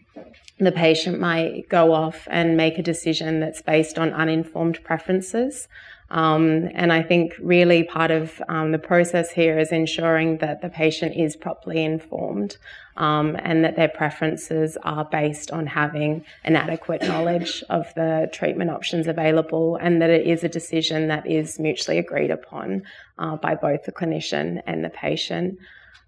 the 0.58 0.72
patient 0.72 1.18
might 1.18 1.68
go 1.68 1.94
off 1.94 2.28
and 2.30 2.56
make 2.56 2.78
a 2.78 2.82
decision 2.82 3.40
that's 3.40 3.62
based 3.62 3.98
on 3.98 4.12
uninformed 4.12 4.82
preferences. 4.84 5.66
Um, 6.12 6.68
and 6.74 6.92
I 6.92 7.02
think 7.02 7.32
really 7.40 7.84
part 7.84 8.10
of 8.10 8.40
um, 8.46 8.70
the 8.70 8.78
process 8.78 9.30
here 9.30 9.58
is 9.58 9.72
ensuring 9.72 10.36
that 10.38 10.60
the 10.60 10.68
patient 10.68 11.16
is 11.16 11.36
properly 11.36 11.82
informed 11.82 12.58
um, 12.98 13.34
and 13.42 13.64
that 13.64 13.76
their 13.76 13.88
preferences 13.88 14.76
are 14.82 15.06
based 15.06 15.50
on 15.50 15.66
having 15.66 16.22
an 16.44 16.54
adequate 16.54 17.00
knowledge 17.02 17.64
of 17.70 17.92
the 17.94 18.28
treatment 18.30 18.70
options 18.70 19.06
available 19.06 19.76
and 19.76 20.02
that 20.02 20.10
it 20.10 20.26
is 20.26 20.44
a 20.44 20.50
decision 20.50 21.08
that 21.08 21.26
is 21.26 21.58
mutually 21.58 21.96
agreed 21.96 22.30
upon 22.30 22.82
uh, 23.18 23.36
by 23.36 23.54
both 23.54 23.84
the 23.84 23.92
clinician 23.92 24.60
and 24.66 24.84
the 24.84 24.90
patient. 24.90 25.58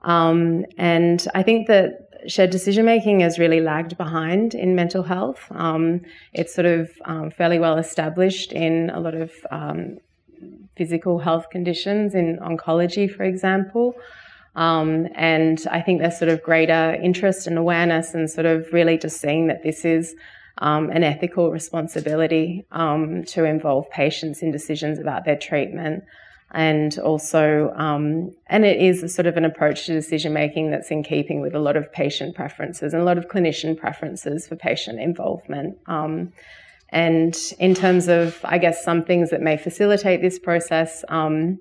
Um, 0.03 0.67
and 0.77 1.27
I 1.35 1.43
think 1.43 1.67
that 1.69 2.11
shared 2.27 2.51
decision 2.51 2.85
making 2.85 3.21
has 3.21 3.39
really 3.39 3.61
lagged 3.61 3.97
behind 3.97 4.55
in 4.55 4.75
mental 4.75 5.03
health. 5.03 5.47
Um, 5.51 6.01
it's 6.33 6.55
sort 6.55 6.67
of 6.67 6.91
um, 7.05 7.31
fairly 7.31 7.59
well 7.59 7.79
established 7.79 8.53
in 8.53 8.91
a 8.91 9.01
lot 9.01 9.15
of 9.15 9.33
um, 9.51 9.99
physical 10.77 11.19
health 11.19 11.51
conditions, 11.51 12.15
in 12.15 12.39
oncology, 12.39 13.15
for 13.15 13.25
example. 13.25 13.95
Um, 14.57 15.09
and 15.15 15.65
I 15.71 15.81
think 15.81 16.01
there's 16.01 16.19
sort 16.19 16.31
of 16.31 16.43
greater 16.43 16.95
interest 17.03 17.47
and 17.47 17.59
awareness, 17.59 18.15
and 18.15 18.31
sort 18.31 18.47
of 18.47 18.73
really 18.73 18.99
just 18.99 19.21
seeing 19.21 19.49
that 19.49 19.63
this 19.63 19.85
is 19.85 20.15
um, 20.59 20.91
an 20.91 21.03
ethical 21.03 21.51
responsibility 21.51 22.65
um, 22.71 23.25
to 23.25 23.45
involve 23.45 23.91
patients 23.91 24.43
in 24.43 24.53
decisions 24.53 24.99
about 24.99 25.25
their 25.25 25.37
treatment 25.37 26.05
and 26.55 26.99
also 26.99 27.73
um, 27.77 28.31
and 28.47 28.65
it 28.65 28.81
is 28.81 29.15
sort 29.15 29.27
of 29.27 29.37
an 29.37 29.45
approach 29.45 29.87
to 29.87 29.93
decision 29.93 30.33
making 30.33 30.71
that's 30.71 30.91
in 30.91 31.03
keeping 31.03 31.41
with 31.41 31.55
a 31.55 31.59
lot 31.59 31.77
of 31.77 31.93
patient 31.93 32.35
preferences 32.35 32.95
and 32.95 33.03
a 33.03 33.05
lot 33.05 33.19
of 33.19 33.29
clinician 33.29 33.77
preferences 33.77 34.47
for 34.47 34.57
patient 34.57 34.99
involvement. 35.01 35.77
Um, 35.87 36.33
and 36.91 37.37
in 37.59 37.75
terms 37.75 38.09
of 38.09 38.39
i 38.45 38.57
guess 38.57 38.85
some 38.85 39.03
things 39.03 39.31
that 39.31 39.41
may 39.41 39.57
facilitate 39.57 40.21
this 40.21 40.39
process 40.39 41.03
um, 41.09 41.59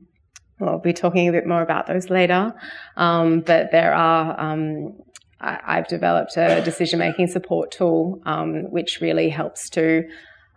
we'll 0.59 0.79
be 0.79 0.93
talking 0.93 1.27
a 1.27 1.31
bit 1.31 1.45
more 1.45 1.61
about 1.61 1.87
those 1.87 2.09
later. 2.09 2.53
Um, 2.97 3.41
but 3.41 3.71
there 3.71 3.93
are 3.93 4.39
um, 4.39 4.93
I, 5.39 5.75
have 5.75 5.87
developed 5.87 6.37
a 6.37 6.61
decision 6.63 6.99
making 6.99 7.27
support 7.27 7.71
tool 7.71 8.21
um, 8.25 8.71
which 8.71 8.99
really 9.01 9.29
helps 9.29 9.69
to 9.71 10.07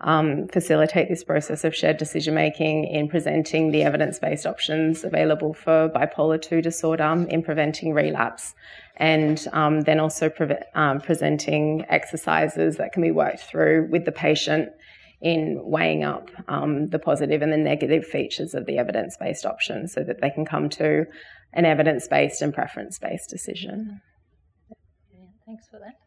um, 0.01 0.47
facilitate 0.49 1.09
this 1.09 1.25
process 1.25 1.65
of 1.65 1.75
shared 1.75 1.97
decision 1.97 2.35
making 2.35 2.85
in 2.85 3.09
presenting 3.09 3.71
the 3.71 3.83
evidence 3.83 4.19
based 4.19 4.47
options 4.47 5.05
available 5.05 5.55
for 5.55 5.89
bipolar 5.89 6.41
2 6.41 6.61
disorder 6.61 7.27
in 7.29 7.43
preventing 7.43 7.95
relapse, 7.95 8.55
and 8.97 9.47
um, 9.53 9.83
then 9.83 9.99
also 9.99 10.29
pre- 10.29 10.57
um, 10.75 11.01
presenting 11.01 11.85
exercises 11.89 12.77
that 12.77 12.93
can 12.93 13.03
be 13.03 13.11
worked 13.11 13.41
through 13.41 13.89
with 13.91 14.05
the 14.05 14.13
patient 14.13 14.69
in 15.23 15.59
weighing 15.65 16.05
up 16.05 16.31
um, 16.49 16.89
the 16.91 16.99
positive 16.99 17.41
and 17.41 17.53
the 17.53 17.57
negative 17.57 18.05
features 18.05 18.55
of 18.55 18.67
the 18.67 18.77
evidence 18.77 19.17
based 19.19 19.47
options 19.47 19.93
so 19.93 20.03
that 20.03 20.21
they 20.21 20.29
can 20.29 20.45
come 20.45 20.69
to 20.69 21.07
an 21.55 21.65
evidence 21.65 22.07
based 22.07 22.43
and 22.43 22.53
preference 22.53 22.99
based 22.99 23.31
decision. 23.31 24.03
Thanks 25.47 25.69
for 25.69 25.79
that. 25.79 26.06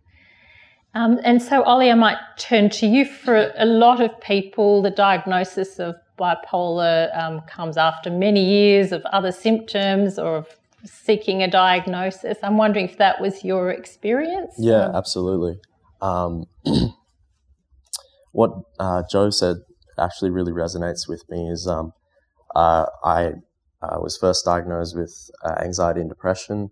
Um, 0.95 1.19
and 1.23 1.41
so, 1.41 1.63
Ollie, 1.63 1.91
I 1.91 1.95
might 1.95 2.17
turn 2.37 2.69
to 2.71 2.87
you. 2.87 3.05
For 3.05 3.51
a 3.57 3.65
lot 3.65 4.01
of 4.01 4.19
people, 4.21 4.81
the 4.81 4.89
diagnosis 4.89 5.79
of 5.79 5.95
bipolar 6.17 7.15
um, 7.17 7.41
comes 7.41 7.77
after 7.77 8.09
many 8.09 8.43
years 8.43 8.91
of 8.91 9.03
other 9.05 9.31
symptoms 9.31 10.17
or 10.17 10.37
of 10.37 10.47
seeking 10.83 11.43
a 11.43 11.49
diagnosis. 11.49 12.37
I'm 12.43 12.57
wondering 12.57 12.85
if 12.85 12.97
that 12.97 13.21
was 13.21 13.43
your 13.43 13.69
experience. 13.69 14.55
Yeah, 14.57 14.91
absolutely. 14.93 15.59
Um, 16.01 16.45
what 18.31 18.51
uh, 18.79 19.03
Joe 19.11 19.29
said 19.29 19.57
actually 19.97 20.31
really 20.31 20.51
resonates 20.51 21.07
with 21.07 21.23
me 21.29 21.49
is 21.49 21.67
um, 21.67 21.93
uh, 22.55 22.85
I 23.03 23.33
uh, 23.81 23.99
was 23.99 24.17
first 24.17 24.45
diagnosed 24.45 24.97
with 24.97 25.29
uh, 25.43 25.55
anxiety 25.61 26.01
and 26.01 26.09
depression 26.09 26.71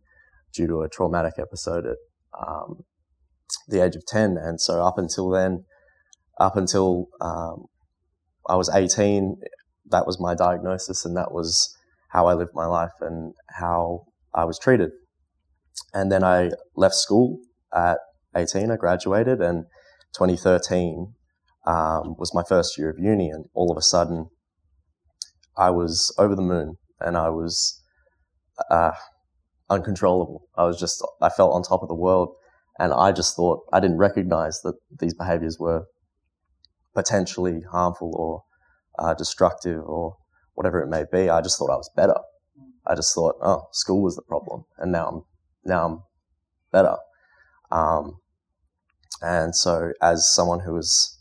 due 0.54 0.68
to 0.68 0.82
a 0.82 0.90
traumatic 0.90 1.34
episode 1.38 1.86
at 1.86 1.98
um, 2.38 2.84
the 3.68 3.84
age 3.84 3.96
of 3.96 4.06
10. 4.06 4.38
And 4.38 4.60
so 4.60 4.82
up 4.82 4.98
until 4.98 5.30
then, 5.30 5.66
up 6.40 6.56
until 6.56 7.08
um, 7.22 7.66
I 8.48 8.56
was 8.56 8.70
18, 8.70 9.38
that 9.90 10.06
was 10.06 10.20
my 10.20 10.36
diagnosis 10.36 11.06
and 11.06 11.16
that 11.16 11.32
was 11.32 11.76
how 12.10 12.28
I 12.28 12.34
lived 12.34 12.52
my 12.54 12.66
life 12.66 12.92
and 13.02 13.34
how 13.50 14.06
I 14.34 14.46
was 14.46 14.60
treated. 14.60 14.92
And 15.94 16.12
then 16.12 16.24
I 16.24 16.52
left 16.76 16.96
school 16.96 17.40
at 17.74 18.00
18, 18.36 18.72
I 18.72 18.76
graduated, 18.76 19.42
and 19.42 19.66
2013 20.16 21.14
um, 21.66 22.16
was 22.18 22.34
my 22.34 22.44
first 22.48 22.78
year 22.78 22.90
of 22.90 22.98
uni. 23.00 23.30
And 23.30 23.46
all 23.54 23.72
of 23.72 23.78
a 23.78 23.82
sudden, 23.82 24.28
I 25.58 25.70
was 25.72 26.14
over 26.18 26.36
the 26.36 26.42
moon 26.42 26.76
and 27.00 27.18
I 27.18 27.30
was 27.30 27.82
uh, 28.70 28.92
uncontrollable. 29.70 30.48
I 30.56 30.64
was 30.64 30.80
just, 30.80 31.06
I 31.22 31.30
felt 31.30 31.54
on 31.54 31.64
top 31.64 31.82
of 31.82 31.88
the 31.88 31.96
world. 31.96 32.30
And 32.80 32.94
I 32.94 33.12
just 33.12 33.36
thought, 33.36 33.62
I 33.74 33.80
didn't 33.80 33.98
recognize 33.98 34.62
that 34.62 34.76
these 35.00 35.14
behaviors 35.14 35.58
were 35.60 35.86
potentially 36.94 37.62
harmful 37.72 38.14
or 38.16 38.44
uh, 39.00 39.14
destructive 39.14 39.82
or 39.84 40.18
whatever 40.54 40.82
it 40.82 40.88
may 40.88 41.06
be. 41.12 41.30
I 41.30 41.42
just 41.42 41.58
thought 41.58 41.72
I 41.72 41.76
was 41.76 41.90
better. 41.96 42.18
I 42.86 42.96
just 42.96 43.14
thought, 43.14 43.36
oh, 43.42 43.68
school 43.72 44.02
was 44.02 44.16
the 44.16 44.22
problem. 44.22 44.66
And 44.78 44.92
now 44.92 45.08
I'm, 45.08 45.22
now 45.66 45.86
I'm 45.86 46.04
better. 46.72 46.98
Um, 47.72 48.20
and 49.22 49.56
so 49.56 49.92
as 50.02 50.34
someone 50.34 50.62
who 50.62 50.74
was 50.74 51.20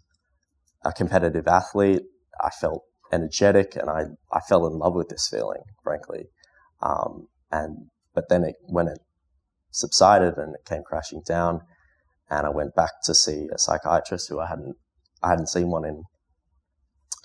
a 0.85 0.93
competitive 0.93 1.49
athlete, 1.49 2.03
I 2.41 2.51
felt 2.51 2.85
energetic 3.13 3.77
and 3.77 3.89
I, 3.89 4.05
I 4.33 4.41
fell 4.41 4.67
in 4.67 4.79
love 4.79 4.95
with 4.95 5.09
this 5.09 5.29
feeling, 5.29 5.63
frankly. 5.83 6.27
Um, 6.83 7.29
and, 7.51 7.87
but 8.15 8.29
then 8.29 8.45
it, 8.45 8.57
when 8.67 8.89
it 8.89 8.99
subsided 9.77 10.39
and 10.39 10.55
it 10.55 10.65
came 10.65 10.83
crashing 10.83 11.23
down. 11.27 11.61
And 12.31 12.47
I 12.47 12.51
went 12.51 12.75
back 12.75 13.03
to 13.05 13.15
see 13.15 13.47
a 13.55 13.59
psychiatrist 13.59 14.29
who 14.29 14.41
I 14.41 14.49
hadn't 14.49 14.77
I 15.23 15.31
hadn't 15.31 15.49
seen 15.49 15.71
one 15.71 15.85
in 15.85 16.05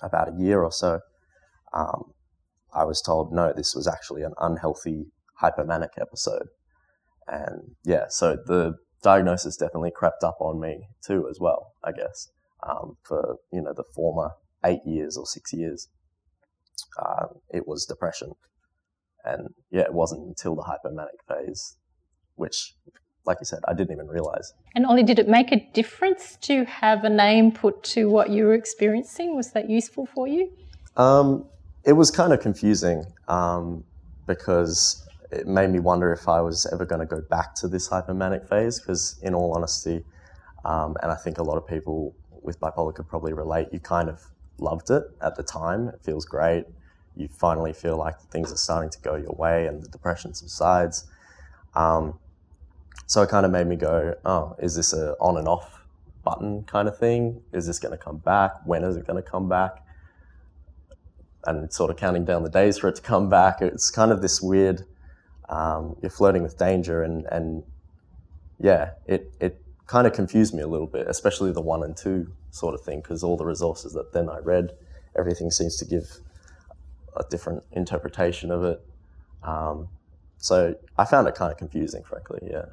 about 0.02 0.28
a 0.28 0.36
year 0.38 0.62
or 0.62 0.72
so. 0.72 1.00
Um, 1.72 2.12
I 2.74 2.84
was 2.84 3.02
told 3.02 3.32
no, 3.32 3.52
this 3.52 3.74
was 3.74 3.86
actually 3.86 4.22
an 4.22 4.34
unhealthy 4.40 5.06
hypomanic 5.42 5.90
episode, 6.00 6.48
and 7.26 7.74
yeah, 7.84 8.04
so 8.08 8.36
the 8.46 8.74
diagnosis 9.02 9.56
definitely 9.56 9.92
crept 9.94 10.22
up 10.22 10.36
on 10.40 10.60
me 10.60 10.86
too 11.04 11.26
as 11.28 11.38
well. 11.40 11.72
I 11.84 11.92
guess 11.92 12.30
um, 12.62 12.96
for 13.02 13.36
you 13.52 13.62
know 13.62 13.72
the 13.74 13.84
former 13.94 14.30
eight 14.64 14.80
years 14.86 15.16
or 15.16 15.26
six 15.26 15.52
years, 15.52 15.88
uh, 16.98 17.26
it 17.50 17.66
was 17.66 17.84
depression, 17.84 18.32
and 19.24 19.48
yeah, 19.70 19.82
it 19.82 19.94
wasn't 19.94 20.26
until 20.26 20.54
the 20.54 20.62
hypomanic 20.62 21.20
phase 21.28 21.76
which, 22.36 22.74
like 23.24 23.38
you 23.40 23.46
said, 23.46 23.60
I 23.68 23.74
didn't 23.74 23.92
even 23.92 24.08
realize. 24.08 24.54
And 24.74 24.86
Ollie, 24.86 25.02
did 25.02 25.18
it 25.18 25.28
make 25.28 25.52
a 25.52 25.68
difference 25.72 26.36
to 26.42 26.64
have 26.64 27.04
a 27.04 27.10
name 27.10 27.52
put 27.52 27.82
to 27.84 28.08
what 28.08 28.30
you 28.30 28.44
were 28.44 28.54
experiencing? 28.54 29.36
Was 29.36 29.52
that 29.52 29.68
useful 29.68 30.06
for 30.06 30.26
you? 30.26 30.50
Um, 30.96 31.46
it 31.84 31.92
was 31.92 32.10
kind 32.10 32.32
of 32.32 32.40
confusing 32.40 33.04
um, 33.28 33.84
because 34.26 35.06
it 35.30 35.46
made 35.46 35.70
me 35.70 35.78
wonder 35.78 36.12
if 36.12 36.28
I 36.28 36.40
was 36.40 36.66
ever 36.72 36.84
going 36.84 37.00
to 37.00 37.06
go 37.06 37.22
back 37.30 37.54
to 37.56 37.68
this 37.68 37.88
hypomanic 37.88 38.48
phase. 38.48 38.80
Because, 38.80 39.18
in 39.22 39.34
all 39.34 39.54
honesty, 39.54 40.04
um, 40.64 40.96
and 41.02 41.10
I 41.10 41.16
think 41.16 41.38
a 41.38 41.42
lot 41.42 41.56
of 41.56 41.66
people 41.66 42.14
with 42.42 42.60
bipolar 42.60 42.94
could 42.94 43.08
probably 43.08 43.32
relate, 43.32 43.68
you 43.72 43.80
kind 43.80 44.08
of 44.08 44.20
loved 44.58 44.90
it 44.90 45.04
at 45.20 45.36
the 45.36 45.42
time. 45.42 45.88
It 45.88 46.00
feels 46.02 46.24
great. 46.24 46.64
You 47.16 47.28
finally 47.28 47.72
feel 47.72 47.96
like 47.96 48.18
things 48.30 48.52
are 48.52 48.56
starting 48.56 48.90
to 48.90 48.98
go 49.00 49.16
your 49.16 49.34
way 49.38 49.66
and 49.66 49.82
the 49.82 49.88
depression 49.88 50.34
subsides. 50.34 51.06
Um, 51.74 52.18
so 53.06 53.22
it 53.22 53.28
kind 53.28 53.44
of 53.44 53.52
made 53.52 53.66
me 53.66 53.76
go, 53.76 54.14
oh, 54.24 54.56
is 54.58 54.76
this 54.76 54.92
a 54.92 55.12
on 55.20 55.36
and 55.36 55.48
off 55.48 55.84
button 56.24 56.62
kind 56.64 56.88
of 56.88 56.96
thing? 56.98 57.42
Is 57.52 57.66
this 57.66 57.78
going 57.78 57.96
to 57.96 58.02
come 58.02 58.18
back? 58.18 58.52
When 58.64 58.84
is 58.84 58.96
it 58.96 59.06
going 59.06 59.22
to 59.22 59.28
come 59.28 59.48
back? 59.48 59.84
And 61.44 61.72
sort 61.72 61.90
of 61.90 61.96
counting 61.96 62.24
down 62.24 62.44
the 62.44 62.50
days 62.50 62.78
for 62.78 62.88
it 62.88 62.96
to 62.96 63.02
come 63.02 63.28
back. 63.28 63.60
It's 63.60 63.90
kind 63.90 64.12
of 64.12 64.22
this 64.22 64.40
weird. 64.40 64.84
Um, 65.48 65.96
you're 66.00 66.10
flirting 66.10 66.42
with 66.42 66.56
danger, 66.56 67.02
and 67.02 67.26
and 67.26 67.64
yeah, 68.60 68.92
it 69.06 69.34
it 69.40 69.60
kind 69.86 70.06
of 70.06 70.12
confused 70.12 70.54
me 70.54 70.62
a 70.62 70.68
little 70.68 70.86
bit, 70.86 71.08
especially 71.08 71.52
the 71.52 71.60
one 71.60 71.82
and 71.82 71.96
two 71.96 72.32
sort 72.50 72.74
of 72.74 72.80
thing, 72.82 73.00
because 73.00 73.24
all 73.24 73.36
the 73.36 73.44
resources 73.44 73.92
that 73.92 74.12
then 74.12 74.28
I 74.30 74.38
read, 74.38 74.72
everything 75.18 75.50
seems 75.50 75.76
to 75.78 75.84
give 75.84 76.20
a 77.16 77.24
different 77.28 77.64
interpretation 77.72 78.50
of 78.50 78.62
it. 78.64 78.80
Um, 79.42 79.88
so 80.42 80.74
I 80.98 81.04
found 81.04 81.28
it 81.28 81.36
kind 81.36 81.52
of 81.52 81.56
confusing, 81.56 82.02
frankly. 82.02 82.40
Yeah. 82.50 82.64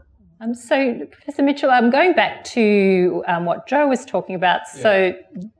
Um, 0.41 0.55
so, 0.55 1.05
Professor 1.11 1.43
Mitchell, 1.43 1.69
I'm 1.69 1.91
going 1.91 2.13
back 2.13 2.43
to 2.45 3.23
um, 3.27 3.45
what 3.45 3.67
Joe 3.67 3.87
was 3.87 4.05
talking 4.05 4.35
about. 4.35 4.61
Yeah. 4.75 4.81
So, 4.81 5.13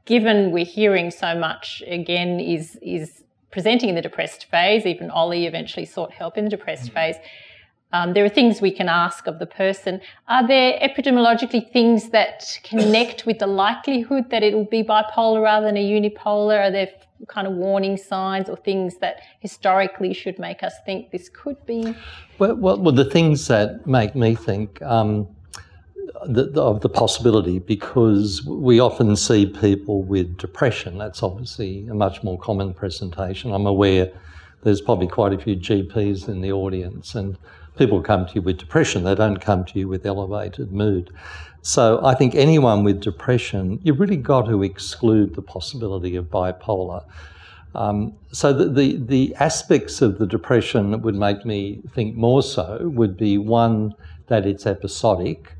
given 0.05 0.51
we're 0.51 0.65
hearing 0.65 1.11
so 1.11 1.37
much 1.37 1.83
again, 1.85 2.39
is 2.39 2.77
is 2.81 3.23
presenting 3.51 3.89
in 3.89 3.95
the 3.95 4.01
depressed 4.01 4.45
phase. 4.45 4.85
Even 4.85 5.11
Ollie 5.11 5.45
eventually 5.45 5.85
sought 5.85 6.11
help 6.11 6.37
in 6.37 6.45
the 6.45 6.49
depressed 6.49 6.85
mm-hmm. 6.85 7.13
phase. 7.13 7.15
Um, 7.91 8.13
there 8.13 8.25
are 8.25 8.29
things 8.29 8.61
we 8.61 8.71
can 8.71 8.89
ask 8.89 9.27
of 9.27 9.37
the 9.37 9.45
person. 9.45 10.01
Are 10.27 10.47
there 10.47 10.79
epidemiologically 10.79 11.71
things 11.71 12.09
that 12.09 12.59
connect 12.63 13.25
with 13.25 13.39
the 13.39 13.47
likelihood 13.47 14.29
that 14.31 14.43
it 14.43 14.53
will 14.53 14.65
be 14.65 14.83
bipolar 14.83 15.43
rather 15.43 15.65
than 15.65 15.77
a 15.77 15.83
unipolar? 15.83 16.59
Are 16.67 16.71
there 16.71 16.89
kind 17.27 17.47
of 17.47 17.53
warning 17.53 17.97
signs 17.97 18.49
or 18.49 18.55
things 18.55 18.97
that 18.97 19.21
historically 19.39 20.13
should 20.13 20.39
make 20.39 20.63
us 20.63 20.73
think 20.85 21.11
this 21.11 21.29
could 21.29 21.63
be? 21.65 21.95
Well, 22.38 22.55
well, 22.55 22.79
well 22.79 22.93
the 22.93 23.09
things 23.09 23.47
that 23.47 23.85
make 23.85 24.15
me 24.15 24.35
think 24.35 24.81
um, 24.81 25.27
the, 26.25 26.45
the, 26.45 26.61
of 26.61 26.81
the 26.81 26.89
possibility, 26.89 27.59
because 27.59 28.43
we 28.45 28.79
often 28.79 29.15
see 29.15 29.45
people 29.45 30.03
with 30.03 30.38
depression. 30.38 30.97
That's 30.97 31.23
obviously 31.23 31.88
a 31.88 31.93
much 31.93 32.23
more 32.23 32.38
common 32.38 32.73
presentation. 32.73 33.53
I'm 33.53 33.65
aware 33.65 34.11
there's 34.63 34.81
probably 34.81 35.07
quite 35.07 35.33
a 35.33 35.38
few 35.38 35.55
GPs 35.55 36.27
in 36.27 36.41
the 36.41 36.51
audience, 36.51 37.15
and 37.15 37.38
people 37.79 38.01
come 38.01 38.27
to 38.27 38.36
you 38.36 38.41
with 38.43 38.57
depression, 38.59 39.03
they 39.03 39.15
don't 39.15 39.39
come 39.39 39.65
to 39.65 39.79
you 39.79 39.88
with 39.88 40.05
elevated 40.05 40.71
mood. 40.71 41.09
So 41.62 42.00
I 42.05 42.13
think 42.13 42.36
anyone 42.36 42.83
with 42.83 43.01
depression, 43.01 43.79
you've 43.83 44.00
really 44.00 44.17
got 44.17 44.45
to 44.45 44.62
exclude 44.63 45.33
the 45.33 45.41
possibility 45.41 46.15
of 46.15 46.25
bipolar. 46.25 47.03
Um, 47.75 48.13
so 48.31 48.53
the, 48.53 48.65
the, 48.69 48.98
the 48.98 49.36
aspects 49.36 50.01
of 50.01 50.19
the 50.19 50.27
depression 50.27 50.91
that 50.91 51.00
would 51.00 51.15
make 51.15 51.45
me 51.45 51.81
think 51.95 52.15
more 52.15 52.43
so 52.43 52.89
would 53.00 53.17
be 53.17 53.38
one 53.38 53.93
that 54.27 54.45
it's 54.45 54.65
episodic, 54.65 55.53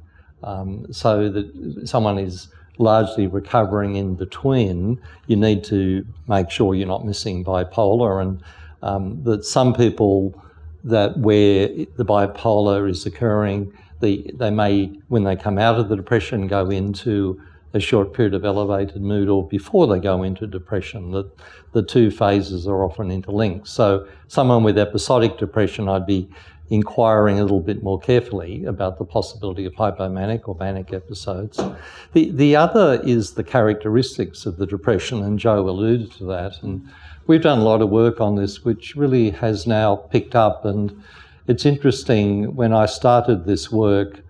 um, 0.44 0.86
so 0.92 1.30
that 1.30 1.88
someone 1.88 2.18
is 2.18 2.48
largely 2.78 3.28
recovering 3.28 3.96
in 3.96 4.16
between. 4.16 5.02
You 5.28 5.36
need 5.36 5.64
to 5.66 6.06
make 6.28 6.50
sure 6.50 6.76
you're 6.76 6.88
not 6.88 7.06
missing 7.06 7.44
bipolar, 7.44 8.22
and 8.22 8.42
um, 8.82 9.24
that 9.24 9.44
some 9.44 9.74
people 9.74 10.34
that 10.84 11.18
where 11.18 11.68
the 11.68 12.06
bipolar 12.06 12.90
is 12.90 13.06
occurring, 13.06 13.74
the, 14.00 14.32
they 14.36 14.50
may, 14.50 14.86
when 15.08 15.24
they 15.24 15.36
come 15.36 15.58
out 15.58 15.80
of 15.80 15.90
the 15.90 15.96
depression, 15.96 16.48
go 16.48 16.70
into 16.70 17.42
a 17.74 17.80
short 17.80 18.14
period 18.14 18.34
of 18.34 18.46
elevated 18.46 19.02
mood 19.02 19.30
or 19.30 19.48
before 19.48 19.88
they 19.88 20.00
go 20.00 20.24
into 20.24 20.48
depression. 20.48 21.12
The, 21.12 21.30
the 21.74 21.84
two 21.84 22.10
phases 22.10 22.68
are 22.68 22.84
often 22.84 23.12
interlinked. 23.12 23.68
So, 23.68 24.08
someone 24.28 24.64
with 24.64 24.78
episodic 24.78 25.38
depression, 25.38 25.88
I'd 25.88 26.08
be 26.08 26.30
inquiring 26.70 27.40
a 27.40 27.42
little 27.42 27.60
bit 27.60 27.84
more 27.84 28.00
carefully 28.00 28.64
about 28.66 28.98
the 29.00 29.06
possibility 29.06 29.66
of 29.66 29.74
hypomanic 29.74 30.48
or 30.48 30.56
manic 30.60 30.94
episodes. 30.94 31.60
The, 32.14 32.32
the 32.32 32.56
other 32.56 33.02
is 33.04 33.34
the 33.34 33.44
characteristics 33.44 34.46
of 34.46 34.58
the 34.58 34.68
depression, 34.68 35.24
and 35.24 35.40
Joe 35.40 35.68
alluded 35.68 36.12
to 36.14 36.26
that. 36.26 36.62
And 36.62 36.88
we've 37.30 37.44
done 37.44 37.60
a 37.60 37.64
lot 37.64 37.80
of 37.80 37.92
work 37.92 38.20
on 38.20 38.36
this, 38.36 38.66
which 38.66 38.96
really 38.96 39.30
has 39.30 39.68
now 39.68 39.96
picked 39.96 40.34
up. 40.34 40.66
And 40.66 41.04
it's 41.48 41.64
interesting 41.64 42.56
when 42.56 42.74
I 42.74 42.88
started 42.88 43.46
this 43.46 43.72
work, 43.72 44.22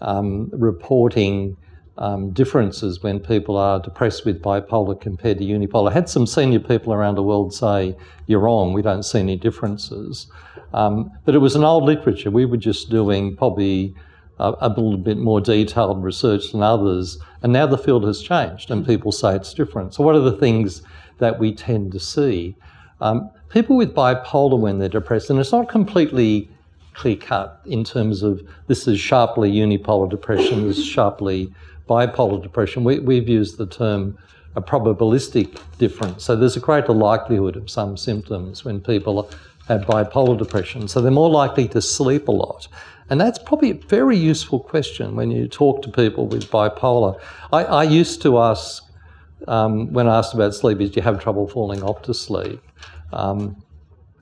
um, 0.00 0.48
reporting 0.54 1.58
um, 1.98 2.30
differences 2.30 3.02
when 3.02 3.20
people 3.20 3.58
are 3.58 3.78
depressed 3.78 4.24
with 4.24 4.40
bipolar 4.40 4.98
compared 4.98 5.36
to 5.38 5.44
unipolar. 5.44 5.90
I 5.90 5.92
had 5.92 6.08
some 6.08 6.26
senior 6.26 6.58
people 6.58 6.94
around 6.94 7.16
the 7.16 7.22
world 7.22 7.52
say, 7.52 7.94
You're 8.26 8.40
wrong, 8.40 8.72
we 8.72 8.80
don't 8.80 9.02
see 9.02 9.20
any 9.20 9.36
differences. 9.36 10.26
Um, 10.72 11.12
but 11.26 11.34
it 11.34 11.38
was 11.38 11.56
an 11.56 11.64
old 11.64 11.84
literature. 11.84 12.30
We 12.30 12.46
were 12.46 12.56
just 12.56 12.88
doing 12.88 13.36
probably 13.36 13.94
a, 14.38 14.54
a, 14.60 14.68
little 14.70 14.96
bit 14.96 15.18
more 15.18 15.42
detailed 15.42 16.02
research 16.02 16.52
than 16.52 16.62
others. 16.62 17.18
And 17.42 17.52
now 17.52 17.66
the 17.66 17.78
field 17.78 18.04
has 18.04 18.22
changed 18.22 18.70
and 18.70 18.86
people 18.86 19.12
say 19.12 19.36
it's 19.36 19.52
different. 19.52 19.92
So, 19.92 20.02
what 20.02 20.14
are 20.14 20.20
the 20.20 20.36
things 20.36 20.82
that 21.18 21.38
we 21.38 21.54
tend 21.54 21.92
to 21.92 22.00
see. 22.00 22.56
Um, 23.00 23.30
people 23.48 23.76
with 23.76 23.94
bipolar, 23.94 24.58
when 24.58 24.78
they're 24.78 24.88
depressed, 24.88 25.30
and 25.30 25.38
it's 25.38 25.52
not 25.52 25.68
completely 25.68 26.48
clear 26.94 27.16
cut 27.16 27.60
in 27.66 27.84
terms 27.84 28.22
of 28.22 28.40
this 28.68 28.88
is 28.88 28.98
sharply 28.98 29.52
unipolar 29.52 30.08
depression, 30.08 30.66
this 30.66 30.78
is 30.78 30.86
sharply 30.86 31.52
bipolar 31.88 32.42
depression. 32.42 32.84
We, 32.84 32.98
we've 33.00 33.28
used 33.28 33.58
the 33.58 33.66
term 33.66 34.18
a 34.56 34.62
probabilistic 34.62 35.60
difference. 35.78 36.24
So 36.24 36.34
there's 36.34 36.56
a 36.56 36.60
greater 36.60 36.92
likelihood 36.92 37.56
of 37.56 37.68
some 37.70 37.96
symptoms 37.96 38.64
when 38.64 38.80
people 38.80 39.30
have 39.68 39.82
bipolar 39.82 40.38
depression. 40.38 40.88
So 40.88 41.02
they're 41.02 41.10
more 41.12 41.30
likely 41.30 41.68
to 41.68 41.82
sleep 41.82 42.28
a 42.28 42.32
lot. 42.32 42.66
And 43.10 43.20
that's 43.20 43.38
probably 43.38 43.70
a 43.70 43.74
very 43.74 44.16
useful 44.16 44.58
question 44.58 45.14
when 45.14 45.30
you 45.30 45.46
talk 45.46 45.82
to 45.82 45.90
people 45.90 46.26
with 46.26 46.50
bipolar. 46.50 47.20
I, 47.52 47.64
I 47.64 47.82
used 47.84 48.22
to 48.22 48.38
ask 48.38 48.82
um, 49.46 49.92
when 49.92 50.08
asked 50.08 50.34
about 50.34 50.54
sleep, 50.54 50.80
is 50.80 50.90
do 50.90 50.96
you 50.96 51.02
have 51.02 51.20
trouble 51.20 51.46
falling 51.46 51.82
off 51.82 52.02
to 52.02 52.14
sleep? 52.14 52.60
Um, 53.12 53.62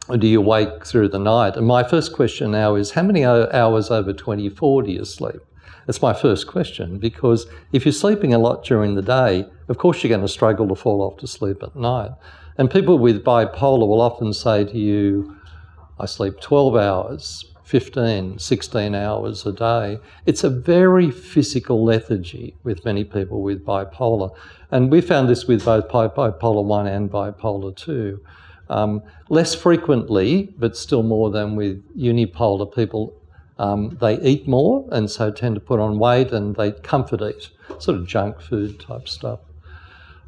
or 0.09 0.17
do 0.17 0.27
you 0.27 0.41
wake 0.41 0.85
through 0.85 1.09
the 1.09 1.19
night? 1.19 1.57
And 1.57 1.67
my 1.67 1.83
first 1.83 2.13
question 2.13 2.51
now 2.51 2.75
is 2.75 2.91
how 2.91 3.03
many 3.03 3.25
hours 3.25 3.91
over 3.91 4.13
24 4.13 4.83
do 4.83 4.93
you 4.93 5.05
sleep? 5.05 5.41
That's 5.87 6.03
my 6.03 6.13
first 6.13 6.47
question 6.47 6.99
because 6.99 7.47
if 7.73 7.85
you're 7.85 7.93
sleeping 7.93 8.33
a 8.35 8.39
lot 8.39 8.65
during 8.65 8.95
the 8.95 9.03
day, 9.03 9.47
of 9.69 9.79
course 9.79 10.03
you're 10.03 10.09
going 10.09 10.23
to 10.23 10.29
struggle 10.29 10.69
to 10.69 10.75
fall 10.75 11.03
off 11.03 11.19
to 11.19 11.27
sleep 11.27 11.63
at 11.63 11.77
night. 11.77 12.11
And 12.57 12.71
people 12.71 12.99
with 12.99 13.25
bipolar 13.25 13.87
will 13.87 14.01
often 14.01 14.33
say 14.33 14.65
to 14.65 14.79
you, 14.79 15.37
I 15.99 16.07
sleep 16.07 16.41
12 16.41 16.77
hours, 16.77 17.54
15, 17.65 18.39
16 18.39 18.95
hours 18.95 19.47
a 19.47 19.53
day. 19.53 19.99
It's 20.27 20.45
a 20.45 20.51
very 20.51 21.11
physical 21.11 21.83
lethargy 21.83 22.55
with 22.63 22.85
many 22.85 23.05
people 23.05 23.43
with 23.43 23.65
bipolar. 23.65 24.35
And 24.71 24.91
we 24.91 25.01
found 25.01 25.29
this 25.29 25.47
with 25.47 25.65
both 25.65 25.89
bipolar 25.89 26.65
1 26.65 26.87
and 26.87 27.11
bipolar 27.11 27.75
2. 27.75 28.21
Um, 28.69 29.03
less 29.29 29.55
frequently, 29.55 30.55
but 30.59 30.77
still 30.77 31.03
more 31.03 31.31
than 31.31 31.57
with 31.57 31.83
unipolar 31.97 32.73
people, 32.73 33.15
um, 33.59 33.97
they 34.01 34.21
eat 34.21 34.47
more 34.49 34.87
and 34.91 35.11
so 35.11 35.31
tend 35.31 35.55
to 35.55 35.61
put 35.61 35.81
on 35.81 35.99
weight 35.99 36.33
and 36.33 36.57
they 36.57 36.73
comfort 36.73 37.23
eat, 37.23 37.51
sort 37.79 37.99
of 37.99 38.07
junk 38.07 38.41
food 38.41 38.81
type 38.81 39.09
stuff. 39.09 39.41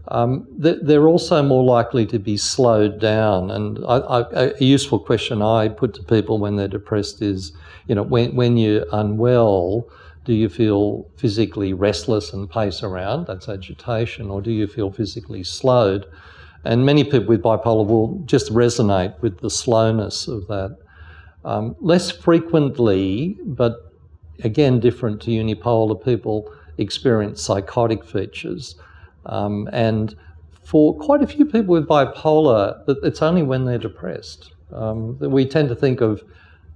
Um, 0.09 0.47
they're 0.57 1.09
also 1.09 1.43
more 1.43 1.65
likely 1.65 2.07
to 2.07 2.19
be 2.19 2.37
slowed 2.37 3.01
down. 3.01 3.51
And 3.51 3.79
I, 3.87 3.97
I, 3.97 4.53
a 4.61 4.65
useful 4.65 5.01
question 5.01 5.43
I 5.43 5.69
put 5.69 5.95
to 5.95 6.03
people 6.03 6.39
when 6.39 6.57
they're 6.57 6.69
depressed 6.69 7.23
is, 7.23 7.53
you 7.89 7.95
know, 7.95 8.05
when, 8.05 8.37
when 8.37 8.57
you're 8.57 8.87
unwell, 8.93 9.89
do 10.25 10.33
you 10.33 10.49
feel 10.49 11.09
physically 11.17 11.73
restless 11.73 12.33
and 12.33 12.49
pace 12.49 12.83
around? 12.83 13.27
That's 13.27 13.49
agitation. 13.49 14.31
Or 14.31 14.41
do 14.41 14.53
you 14.53 14.69
feel 14.69 14.93
physically 14.93 15.43
slowed? 15.43 16.07
And 16.65 16.85
many 16.85 17.05
people 17.05 17.27
with 17.27 17.43
bipolar 17.43 17.87
will 17.87 18.23
just 18.27 18.53
resonate 18.53 19.21
with 19.23 19.41
the 19.41 19.51
slowness 19.51 20.29
of 20.29 20.47
that. 20.49 20.77
Um, 21.45 21.77
less 21.81 22.11
frequently, 22.11 23.39
but 23.45 23.93
again 24.43 24.81
different 24.81 25.23
to 25.23 25.31
unipolar, 25.31 26.05
people 26.05 26.53
experience 26.79 27.41
psychotic 27.41 28.05
features. 28.05 28.75
Um, 29.27 29.69
and 29.73 30.15
for 30.65 30.95
quite 30.99 31.23
a 31.23 31.27
few 31.27 31.45
people 31.45 31.75
with 31.75 31.87
bipolar, 31.87 32.83
it's 33.05 33.23
only 33.23 33.43
when 33.43 33.65
they're 33.65 33.79
depressed. 33.79 34.53
Um, 34.73 35.19
we 35.19 35.47
tend 35.47 35.69
to 35.69 35.77
think 35.77 36.01
of 36.01 36.23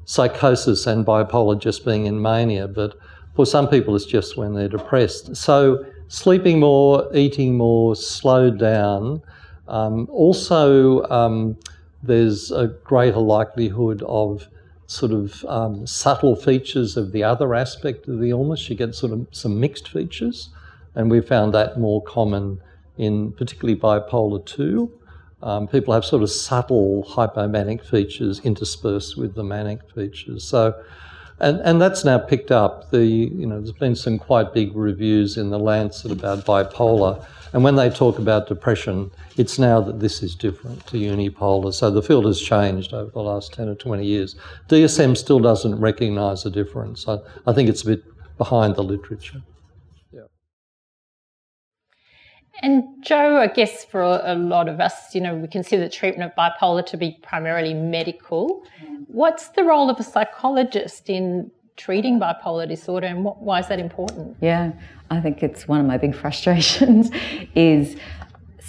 psychosis 0.05 0.87
and 0.87 1.05
bipolar 1.05 1.59
just 1.59 1.85
being 1.85 2.07
in 2.07 2.21
mania, 2.23 2.69
but 2.69 2.97
for 3.35 3.47
some 3.47 3.69
people, 3.69 3.97
it's 3.97 4.05
just 4.05 4.37
when 4.37 4.55
they're 4.55 4.69
depressed. 4.69 5.37
So, 5.37 5.85
sleeping 6.09 6.61
more, 6.61 7.09
eating 7.15 7.57
more, 7.57 7.95
slowed 7.97 8.59
down, 8.59 9.23
Um, 9.69 10.09
also, 10.11 11.05
um, 11.11 11.57
there's 12.03 12.51
a 12.51 12.67
greater 12.85 13.21
likelihood 13.21 14.03
of 14.03 14.49
sort 14.87 15.13
of 15.13 15.45
um, 15.45 15.87
subtle 15.87 16.35
features 16.35 16.97
of 16.97 17.13
the 17.13 17.23
other 17.23 17.55
aspect 17.55 18.09
of 18.09 18.19
the 18.19 18.31
illness. 18.31 18.69
You 18.69 18.75
get 18.77 18.95
sort 18.95 19.13
of 19.13 19.29
some 19.31 19.61
mixed 19.61 19.89
features, 19.89 20.51
and 20.94 21.11
we 21.11 21.20
found 21.20 21.55
that 21.55 21.79
more 21.79 22.03
common 22.03 22.61
in 22.98 23.33
particularly 23.33 23.79
bipolar 23.79 24.44
2. 24.44 24.92
Um, 25.42 25.66
people 25.66 25.94
have 25.94 26.05
sort 26.05 26.22
of 26.22 26.31
subtle 26.31 27.05
hypomanic 27.09 27.85
features 27.85 28.40
interspersed 28.40 29.16
with 29.16 29.35
the 29.35 29.42
manic 29.42 29.81
features. 29.94 30.44
So, 30.44 30.74
and, 31.38 31.61
and 31.61 31.81
that's 31.81 32.05
now 32.05 32.18
picked 32.18 32.50
up. 32.50 32.90
The 32.90 33.07
you 33.07 33.46
know 33.46 33.59
there's 33.59 33.72
been 33.72 33.96
some 33.96 34.18
quite 34.18 34.53
big 34.53 34.76
reviews 34.76 35.38
in 35.38 35.48
the 35.48 35.59
Lancet 35.59 36.12
about 36.12 36.44
bipolar, 36.44 37.24
and 37.55 37.64
when 37.64 37.76
they 37.76 37.88
talk 37.88 38.18
about 38.18 38.48
depression, 38.48 39.11
it's 39.38 39.59
now 39.59 39.81
that 39.81 40.00
this 40.00 40.22
is 40.22 40.35
different 40.35 40.87
to 40.88 40.98
unipolar. 40.98 41.72
So 41.72 41.90
the 41.90 42.03
field 42.03 42.26
has 42.26 42.38
changed 42.38 42.92
over 42.92 43.11
the 43.11 43.22
last 43.22 43.55
ten 43.55 43.70
or 43.70 43.74
twenty 43.74 44.05
years. 44.05 44.37
DSM 44.68 45.16
still 45.16 45.40
doesn't 45.40 45.81
recognise 45.81 46.42
the 46.42 46.50
difference. 46.50 47.09
I, 47.09 47.16
I 47.46 47.55
think 47.55 47.70
it's 47.70 47.81
a 47.81 47.87
bit 47.87 48.05
behind 48.37 48.76
the 48.76 48.85
literature. 48.85 49.40
And 52.62 52.85
Joe, 53.01 53.38
I 53.38 53.46
guess 53.46 53.85
for 53.85 54.03
a 54.03 54.35
lot 54.35 54.68
of 54.68 54.81
us, 54.81 55.14
you 55.14 55.20
know, 55.20 55.35
we 55.35 55.49
consider 55.49 55.83
the 55.83 55.88
treatment 55.88 56.31
of 56.31 56.37
bipolar 56.37 56.85
to 56.87 56.96
be 56.96 57.18
primarily 57.23 57.73
medical. 57.73 58.66
Mm. 58.85 59.05
What's 59.09 59.49
the 59.49 59.64
role 59.64 59.88
of 59.88 59.99
a 59.99 60.03
psychologist 60.03 61.09
in 61.09 61.51
treating 61.77 62.20
bipolar 62.20 62.68
disorder 62.68 63.07
and 63.07 63.25
what, 63.25 63.40
why 63.40 63.59
is 63.61 63.68
that 63.68 63.81
important? 63.81 64.37
Yeah, 64.42 64.73
I 65.09 65.20
think 65.20 65.42
it's 65.42 65.66
one 65.66 65.81
of 65.81 65.87
my 65.87 65.96
big 65.96 66.14
frustrations 66.14 67.11
is 67.55 67.96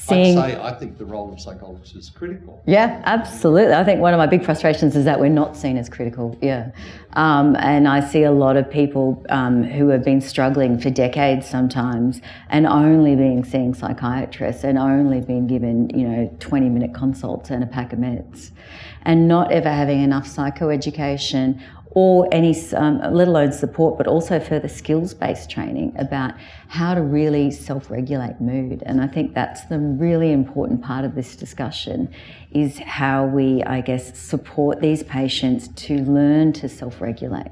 seeing. 0.07 0.37
I'd 0.37 0.53
say 0.53 0.61
I 0.61 0.73
think 0.73 0.97
the 0.97 1.05
role 1.05 1.31
of 1.31 1.39
psychologists 1.39 1.95
is 1.95 2.09
critical. 2.09 2.61
Yeah, 2.65 3.01
absolutely. 3.05 3.73
I 3.73 3.83
think 3.83 4.01
one 4.01 4.13
of 4.13 4.17
my 4.17 4.27
big 4.27 4.43
frustrations 4.43 4.95
is 4.95 5.05
that 5.05 5.19
we're 5.19 5.29
not 5.29 5.55
seen 5.55 5.77
as 5.77 5.89
critical. 5.89 6.37
Yeah. 6.41 6.71
Um, 7.13 7.55
and 7.57 7.87
I 7.87 7.99
see 7.99 8.23
a 8.23 8.31
lot 8.31 8.57
of 8.57 8.69
people 8.69 9.23
um, 9.29 9.63
who 9.63 9.89
have 9.89 10.03
been 10.03 10.21
struggling 10.21 10.79
for 10.79 10.89
decades 10.89 11.47
sometimes 11.47 12.21
and 12.49 12.65
only 12.65 13.15
being 13.15 13.43
seeing 13.43 13.73
psychiatrists 13.73 14.63
and 14.63 14.77
only 14.77 15.21
being 15.21 15.47
given, 15.47 15.89
you 15.89 16.07
know, 16.07 16.37
20 16.39 16.69
minute 16.69 16.93
consults 16.93 17.49
and 17.49 17.63
a 17.63 17.67
pack 17.67 17.93
of 17.93 17.99
meds 17.99 18.51
and 19.03 19.27
not 19.27 19.51
ever 19.51 19.69
having 19.69 20.01
enough 20.01 20.27
psychoeducation 20.27 21.61
or 21.93 22.27
any, 22.31 22.55
um, 22.73 22.99
let 23.13 23.27
alone 23.27 23.51
support, 23.51 23.97
but 23.97 24.07
also 24.07 24.39
further 24.39 24.69
skills 24.69 25.13
based 25.13 25.49
training 25.49 25.93
about 25.97 26.33
how 26.69 26.93
to 26.93 27.01
really 27.01 27.51
self 27.51 27.91
regulate 27.91 28.39
mood. 28.39 28.81
And 28.85 29.01
I 29.01 29.07
think 29.07 29.33
that's 29.33 29.65
the 29.65 29.77
really 29.77 30.31
important 30.31 30.81
part 30.81 31.03
of 31.03 31.15
this 31.15 31.35
discussion 31.35 32.13
is 32.51 32.79
how 32.79 33.25
we, 33.25 33.61
I 33.63 33.81
guess, 33.81 34.17
support 34.17 34.79
these 34.79 35.03
patients 35.03 35.67
to 35.87 35.97
learn 36.03 36.53
to 36.53 36.69
self 36.69 37.01
regulate. 37.01 37.51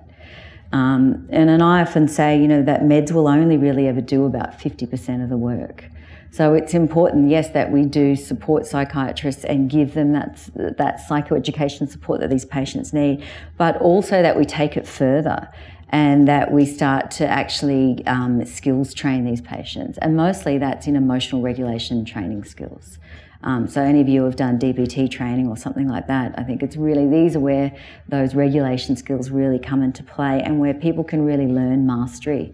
Um, 0.72 1.28
and, 1.32 1.50
and 1.50 1.64
I 1.64 1.82
often 1.82 2.08
say, 2.08 2.40
you 2.40 2.48
know, 2.48 2.62
that 2.64 2.82
meds 2.82 3.12
will 3.12 3.28
only 3.28 3.58
really 3.58 3.88
ever 3.88 4.02
do 4.02 4.26
about 4.26 4.60
50% 4.60 5.24
of 5.24 5.30
the 5.30 5.38
work. 5.38 5.86
So 6.32 6.54
it's 6.54 6.74
important, 6.74 7.30
yes, 7.30 7.50
that 7.50 7.72
we 7.72 7.86
do 7.86 8.16
support 8.16 8.66
psychiatrists 8.66 9.44
and 9.44 9.70
give 9.70 9.94
them 9.94 10.14
that, 10.14 10.38
that 10.56 11.02
psychoeducation 11.10 11.90
support 11.90 12.20
that 12.20 12.30
these 12.30 12.46
patients 12.46 12.94
need, 12.94 13.24
but 13.58 13.78
also 13.82 14.22
that 14.22 14.38
we 14.38 14.46
take 14.46 14.78
it 14.78 14.88
further 14.88 15.50
and 15.90 16.28
that 16.28 16.52
we 16.52 16.66
start 16.66 17.10
to 17.10 17.28
actually 17.28 18.06
um, 18.06 18.46
skills 18.46 18.94
train 18.94 19.26
these 19.26 19.42
patients. 19.42 19.98
And 19.98 20.16
mostly 20.16 20.60
that's 20.60 20.86
in 20.86 20.96
emotional 20.96 21.42
regulation 21.42 22.06
training 22.06 22.44
skills. 22.44 23.00
Um, 23.42 23.68
so 23.68 23.82
any 23.82 24.02
of 24.02 24.10
you 24.10 24.24
have 24.24 24.36
done 24.36 24.60
DBT 24.60 25.10
training 25.10 25.48
or 25.48 25.58
something 25.58 25.88
like 25.88 26.08
that, 26.08 26.38
I 26.38 26.44
think 26.44 26.62
it's 26.62 26.76
really 26.76 27.08
these 27.08 27.36
are 27.36 27.40
where 27.40 27.76
those 28.08 28.36
regulation 28.36 28.98
skills 28.98 29.32
really 29.32 29.58
come 29.58 29.82
into 29.82 30.04
play 30.04 30.42
and 30.44 30.60
where 30.60 30.74
people 30.74 31.04
can 31.04 31.26
really 31.26 31.48
learn 31.48 31.88
mastery 31.88 32.54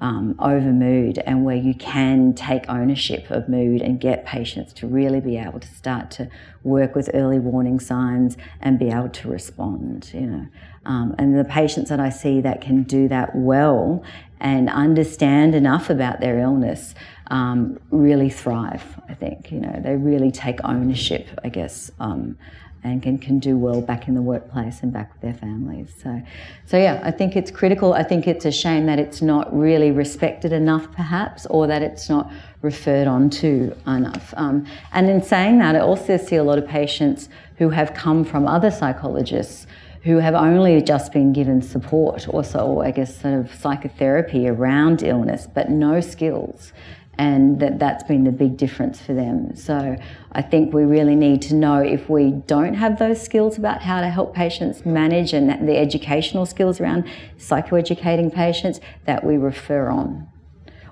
um, 0.00 0.34
over 0.38 0.72
mood 0.72 1.18
and 1.26 1.44
where 1.44 1.56
you 1.56 1.74
can 1.74 2.32
take 2.32 2.68
ownership 2.68 3.30
of 3.30 3.48
mood 3.48 3.82
and 3.82 4.00
get 4.00 4.24
patients 4.24 4.72
to 4.72 4.86
really 4.86 5.20
be 5.20 5.36
able 5.36 5.60
to 5.60 5.68
start 5.68 6.10
to 6.12 6.28
work 6.62 6.94
with 6.94 7.10
early 7.12 7.38
warning 7.38 7.78
signs 7.78 8.36
and 8.60 8.78
be 8.78 8.88
able 8.88 9.10
to 9.10 9.28
respond, 9.28 10.10
you 10.14 10.26
know. 10.26 10.46
Um, 10.86 11.14
and 11.18 11.38
the 11.38 11.44
patients 11.44 11.90
that 11.90 12.00
I 12.00 12.08
see 12.08 12.40
that 12.40 12.62
can 12.62 12.84
do 12.84 13.06
that 13.08 13.36
well 13.36 14.02
and 14.40 14.70
understand 14.70 15.54
enough 15.54 15.90
about 15.90 16.20
their 16.20 16.38
illness 16.38 16.94
um, 17.30 17.78
really 17.90 18.30
thrive, 18.30 18.98
I 19.08 19.14
think. 19.14 19.52
You 19.52 19.60
know, 19.60 19.80
they 19.82 19.96
really 19.96 20.30
take 20.30 20.58
ownership, 20.64 21.28
I 21.44 21.50
guess, 21.50 21.90
um, 22.00 22.38
and 22.82 23.02
can, 23.02 23.18
can 23.18 23.38
do 23.38 23.56
well 23.56 23.80
back 23.80 24.08
in 24.08 24.14
the 24.14 24.22
workplace 24.22 24.82
and 24.82 24.92
back 24.92 25.12
with 25.12 25.20
their 25.20 25.34
families. 25.34 25.92
So, 26.02 26.22
so 26.66 26.78
yeah, 26.78 27.00
I 27.04 27.10
think 27.10 27.36
it's 27.36 27.50
critical. 27.50 27.92
I 27.92 28.02
think 28.02 28.26
it's 28.26 28.44
a 28.44 28.50
shame 28.50 28.86
that 28.86 28.98
it's 28.98 29.20
not 29.20 29.56
really 29.56 29.90
respected 29.90 30.52
enough, 30.52 30.90
perhaps, 30.92 31.46
or 31.46 31.66
that 31.66 31.82
it's 31.82 32.08
not 32.08 32.32
referred 32.62 33.06
on 33.06 33.30
to 33.30 33.76
enough. 33.86 34.32
Um, 34.36 34.66
and 34.92 35.10
in 35.10 35.22
saying 35.22 35.58
that, 35.58 35.76
I 35.76 35.80
also 35.80 36.16
see 36.16 36.36
a 36.36 36.44
lot 36.44 36.58
of 36.58 36.66
patients 36.66 37.28
who 37.58 37.70
have 37.70 37.92
come 37.94 38.24
from 38.24 38.46
other 38.46 38.70
psychologists 38.70 39.66
who 40.02 40.16
have 40.16 40.34
only 40.34 40.80
just 40.80 41.12
been 41.12 41.32
given 41.32 41.60
support, 41.60 42.26
also, 42.28 42.80
I 42.80 42.90
guess, 42.90 43.20
sort 43.20 43.34
of 43.34 43.54
psychotherapy 43.54 44.48
around 44.48 45.02
illness, 45.02 45.46
but 45.52 45.68
no 45.68 46.00
skills 46.00 46.72
and 47.20 47.60
that 47.60 47.78
that's 47.78 48.02
been 48.02 48.24
the 48.24 48.32
big 48.32 48.56
difference 48.56 48.98
for 48.98 49.12
them. 49.12 49.54
So 49.54 49.94
I 50.32 50.40
think 50.40 50.72
we 50.72 50.84
really 50.84 51.14
need 51.14 51.42
to 51.42 51.54
know 51.54 51.76
if 51.76 52.08
we 52.08 52.30
don't 52.30 52.72
have 52.72 52.98
those 52.98 53.20
skills 53.20 53.58
about 53.58 53.82
how 53.82 54.00
to 54.00 54.08
help 54.08 54.34
patients 54.34 54.86
manage 54.86 55.34
and 55.34 55.68
the 55.68 55.76
educational 55.76 56.46
skills 56.46 56.80
around 56.80 57.04
psychoeducating 57.36 58.32
patients 58.32 58.80
that 59.04 59.22
we 59.22 59.36
refer 59.36 59.90
on 59.90 60.28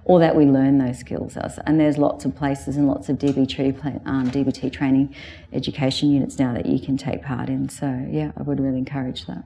or 0.04 0.20
that 0.20 0.36
we 0.36 0.44
learn 0.44 0.76
those 0.76 0.98
skills. 0.98 1.34
Us. 1.38 1.58
And 1.64 1.80
there's 1.80 1.96
lots 1.96 2.26
of 2.26 2.36
places 2.36 2.76
and 2.76 2.86
lots 2.86 3.08
of 3.08 3.16
DBT, 3.16 4.06
um, 4.06 4.30
DBT 4.30 4.70
training 4.70 5.14
education 5.54 6.10
units 6.10 6.38
now 6.38 6.52
that 6.52 6.66
you 6.66 6.78
can 6.78 6.98
take 6.98 7.22
part 7.22 7.48
in. 7.48 7.70
So 7.70 8.06
yeah, 8.10 8.32
I 8.36 8.42
would 8.42 8.60
really 8.60 8.78
encourage 8.78 9.24
that. 9.24 9.44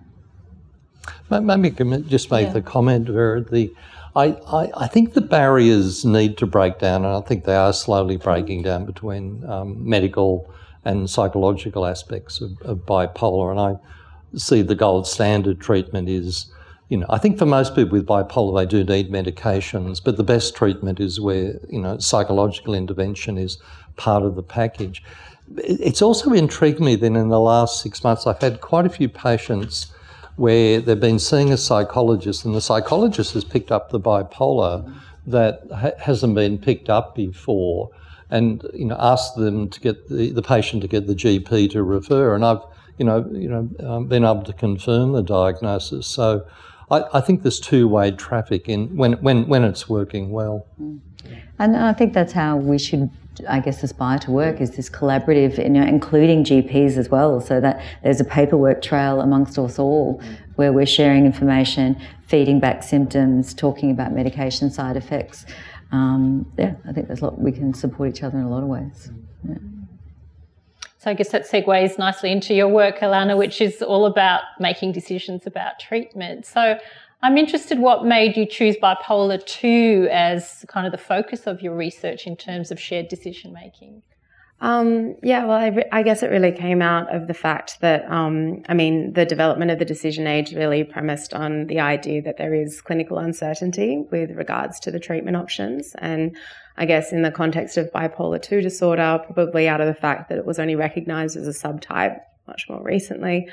Maybe 1.31 1.71
can 1.71 2.09
just 2.09 2.29
make 2.29 2.49
yeah. 2.49 2.53
the 2.55 2.63
comment 2.63 3.09
where 3.09 3.41
the 3.41 3.73
I, 4.15 4.37
I, 4.47 4.71
I, 4.77 4.87
think 4.89 5.15
the 5.15 5.23
barriers 5.23 6.05
need 6.05 6.37
to 6.39 6.47
break 6.47 6.79
down, 6.79 7.05
and 7.05 7.15
I 7.15 7.21
think 7.23 7.45
they 7.45 7.57
are 7.57 7.73
slowly 7.73 8.19
breaking 8.19 8.63
down 8.63 8.85
between 8.85 9.43
um, 9.49 9.89
medical 9.89 10.53
and 10.85 11.09
psychological 11.09 11.87
aspects 11.87 12.41
of, 12.41 12.61
of, 12.63 12.79
bipolar. 12.79 13.51
And 13.51 13.61
I 13.61 14.39
see 14.39 14.63
the 14.63 14.75
gold 14.75 15.07
standard 15.07 15.61
treatment 15.61 16.09
is, 16.09 16.53
you 16.89 16.99
know, 16.99 17.07
I 17.09 17.19
think 17.19 17.39
for 17.39 17.47
most 17.47 17.75
people 17.75 17.93
with 17.93 18.07
bipolar, 18.07 18.61
they 18.61 18.67
do 18.67 18.85
need 18.85 19.11
medications, 19.11 20.03
but 20.03 20.17
the 20.17 20.25
best 20.25 20.55
treatment 20.55 21.01
is 21.01 21.21
where, 21.21 21.59
you 21.71 21.81
know, 21.81 21.99
psychological 21.99 22.75
intervention 22.75 23.39
is 23.39 23.59
part 23.97 24.25
of 24.25 24.35
the 24.35 24.43
package. 24.43 25.03
It's 25.57 26.03
also 26.03 26.33
intrigued 26.33 26.81
me 26.81 26.97
that 26.97 27.07
in 27.07 27.29
the 27.29 27.41
last 27.41 27.83
six 27.83 28.05
months, 28.05 28.27
I've 28.27 28.41
had 28.41 28.61
quite 28.61 28.87
a 28.87 28.91
few 28.91 29.09
patients 29.09 29.92
where 30.37 30.81
they've 30.81 30.99
been 30.99 31.19
seeing 31.19 31.53
a 31.53 31.57
psychologist, 31.57 32.45
and 32.45 32.55
the 32.55 32.61
psychologist 32.61 33.35
has 33.35 33.45
picked 33.45 33.71
up 33.71 33.91
the 33.91 34.01
bipolar 34.01 34.93
that 35.27 35.61
ha- 35.75 35.93
hasn't 35.99 36.35
been 36.35 36.59
picked 36.59 36.89
up 36.89 37.15
before, 37.15 37.91
and 38.31 38.65
you 38.75 38.87
know 38.87 38.97
asked 38.99 39.37
them 39.37 39.69
to 39.69 39.81
get 39.81 40.09
the, 40.09 40.31
the 40.31 40.43
patient 40.43 40.83
to 40.83 40.89
get 40.89 41.07
the 41.07 41.15
GP 41.15 41.71
to 41.73 41.83
refer, 41.83 42.35
and 42.35 42.45
I've 42.45 42.63
you 42.99 43.05
know 43.05 43.29
you 43.33 43.49
know 43.49 43.71
um, 43.87 44.07
been 44.07 44.25
able 44.25 44.43
to 44.45 44.53
confirm 44.53 45.13
the 45.13 45.23
diagnosis. 45.23 46.07
So. 46.07 46.47
I, 46.91 47.05
I 47.15 47.21
think 47.23 47.43
there's 47.43 47.61
two-way 47.61 48.11
traffic 48.11 48.69
in 48.69 48.95
when, 48.97 49.15
when, 49.15 49.47
when 49.49 49.65
it's 49.65 49.89
working 49.89 50.31
well. 50.31 50.67
And 51.59 51.77
I 51.77 51.93
think 51.93 52.13
that's 52.13 52.33
how 52.33 52.57
we 52.57 52.79
should 52.79 53.11
I 53.49 53.61
guess, 53.61 53.83
aspire 53.83 54.19
to 54.21 54.31
work 54.31 54.61
is 54.61 54.73
this 54.73 54.91
collaborative, 54.91 55.57
you 55.57 55.71
know, 55.71 55.83
including 55.83 56.45
GPs 56.45 56.97
as 56.99 57.09
well, 57.09 57.41
so 57.41 57.61
that 57.61 57.83
there's 58.03 58.21
a 58.21 58.25
paperwork 58.25 58.83
trail 58.83 59.21
amongst 59.21 59.59
us 59.59 59.79
all 59.79 60.21
where 60.57 60.73
we're 60.73 60.87
sharing 60.87 61.25
information, 61.25 62.01
feeding 62.27 62.61
back 62.61 62.83
symptoms, 62.83 63.55
talking 63.55 63.91
about 63.91 64.13
medication 64.13 64.71
side 64.71 64.97
effects. 64.97 65.47
Um, 65.93 66.51
yeah, 66.59 66.75
I 66.87 66.93
think 66.93 67.07
there's 67.07 67.21
a 67.21 67.25
lot 67.25 67.39
we 67.39 67.53
can 67.53 67.73
support 67.73 68.11
each 68.11 68.23
other 68.23 68.39
in 68.39 68.45
a 68.45 68.51
lot 68.51 68.63
of 68.63 68.69
ways. 68.69 69.11
Yeah. 69.49 69.55
So 70.99 71.11
I 71.11 71.15
guess 71.15 71.31
that 71.31 71.51
segues 71.51 71.99
nicely 71.99 72.31
into 72.31 72.55
your 72.55 72.69
work, 72.69 72.99
Alana, 73.01 73.37
which 73.37 73.61
is 73.61 73.83
all 73.83 74.07
about 74.07 74.43
making 74.61 74.93
decisions 74.93 75.47
about 75.47 75.81
treatment. 75.81 76.47
So 76.47 76.79
I'm 77.23 77.39
interested 77.39 77.79
what 77.79 78.05
made 78.05 78.37
you 78.37 78.47
choose 78.47 78.77
bipolar 78.77 79.45
2 79.45 80.09
as 80.11 80.65
kind 80.69 80.87
of 80.87 80.93
the 80.93 80.99
focus 80.99 81.47
of 81.47 81.63
your 81.63 81.77
research 81.77 82.27
in 82.27 82.37
terms 82.37 82.73
of 82.73 82.81
shared 82.81 83.07
decision 83.09 83.53
making. 83.53 84.03
Um, 84.61 85.17
yeah, 85.23 85.45
well, 85.45 85.59
I, 85.59 85.67
re- 85.69 85.89
I, 85.91 86.03
guess 86.05 86.23
it 86.23 86.31
really 86.31 86.53
came 86.53 86.83
out 86.83 87.13
of 87.13 87.27
the 87.27 87.35
fact 87.35 87.81
that, 87.81 88.09
um, 88.09 88.63
I 88.69 88.75
mean, 88.75 89.13
the 89.13 89.25
development 89.25 89.73
of 89.73 89.81
the 89.81 89.85
decision 89.85 90.29
aid 90.29 90.53
really 90.53 90.85
premised 90.85 91.35
on 91.35 91.67
the 91.67 91.81
idea 91.81 92.23
that 92.23 92.37
there 92.39 92.55
is 92.55 92.81
clinical 92.81 93.19
uncertainty 93.19 94.05
with 94.13 94.31
regards 94.31 94.79
to 94.81 94.93
the 94.93 95.01
treatment 95.01 95.37
options. 95.37 95.97
And 95.99 96.37
I 96.77 96.87
guess 96.87 97.13
in 97.13 97.23
the 97.23 97.33
context 97.33 97.77
of 97.77 97.91
bipolar 97.93 98.41
2 98.41 98.61
disorder, 98.61 99.21
probably 99.25 99.69
out 99.69 99.81
of 99.81 99.89
the 99.89 100.01
fact 100.01 100.29
that 100.29 100.39
it 100.39 100.47
was 100.47 100.61
only 100.61 100.77
recognized 100.77 101.37
as 101.37 101.49
a 101.49 101.51
subtype 101.51 102.21
much 102.47 102.67
more 102.69 102.83
recently, 102.85 103.49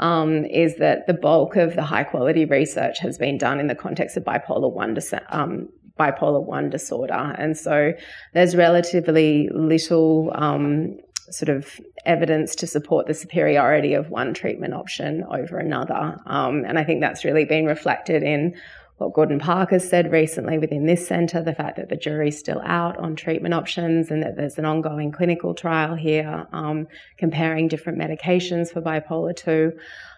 um, 0.00 0.44
is 0.46 0.76
that 0.76 1.06
the 1.06 1.14
bulk 1.14 1.56
of 1.56 1.76
the 1.76 1.82
high 1.82 2.04
quality 2.04 2.44
research 2.44 2.98
has 2.98 3.16
been 3.16 3.38
done 3.38 3.60
in 3.60 3.68
the 3.68 3.74
context 3.74 4.16
of 4.16 4.24
bipolar 4.24 4.72
1 4.72 4.98
um, 5.28 5.68
bipolar 5.98 6.42
1 6.42 6.70
disorder. 6.70 7.34
And 7.38 7.56
so 7.56 7.92
there's 8.34 8.56
relatively 8.56 9.48
little 9.54 10.32
um, 10.34 10.96
sort 11.30 11.50
of 11.50 11.80
evidence 12.04 12.54
to 12.56 12.66
support 12.66 13.06
the 13.06 13.14
superiority 13.14 13.94
of 13.94 14.10
one 14.10 14.34
treatment 14.34 14.74
option 14.74 15.24
over 15.30 15.58
another. 15.58 16.16
Um, 16.26 16.64
and 16.64 16.78
I 16.78 16.84
think 16.84 17.00
that's 17.00 17.24
really 17.24 17.44
been 17.44 17.66
reflected 17.66 18.22
in 18.22 18.54
what 19.00 19.14
Gordon 19.14 19.38
Parker 19.38 19.78
said 19.78 20.12
recently 20.12 20.58
within 20.58 20.84
this 20.84 21.08
centre 21.08 21.42
the 21.42 21.54
fact 21.54 21.78
that 21.78 21.88
the 21.88 21.96
jury's 21.96 22.38
still 22.38 22.60
out 22.66 22.98
on 22.98 23.16
treatment 23.16 23.54
options 23.54 24.10
and 24.10 24.22
that 24.22 24.36
there's 24.36 24.58
an 24.58 24.66
ongoing 24.66 25.10
clinical 25.10 25.54
trial 25.54 25.94
here 25.94 26.46
um, 26.52 26.86
comparing 27.16 27.66
different 27.66 27.98
medications 27.98 28.70
for 28.70 28.82
bipolar 28.82 29.34
2. 29.34 29.72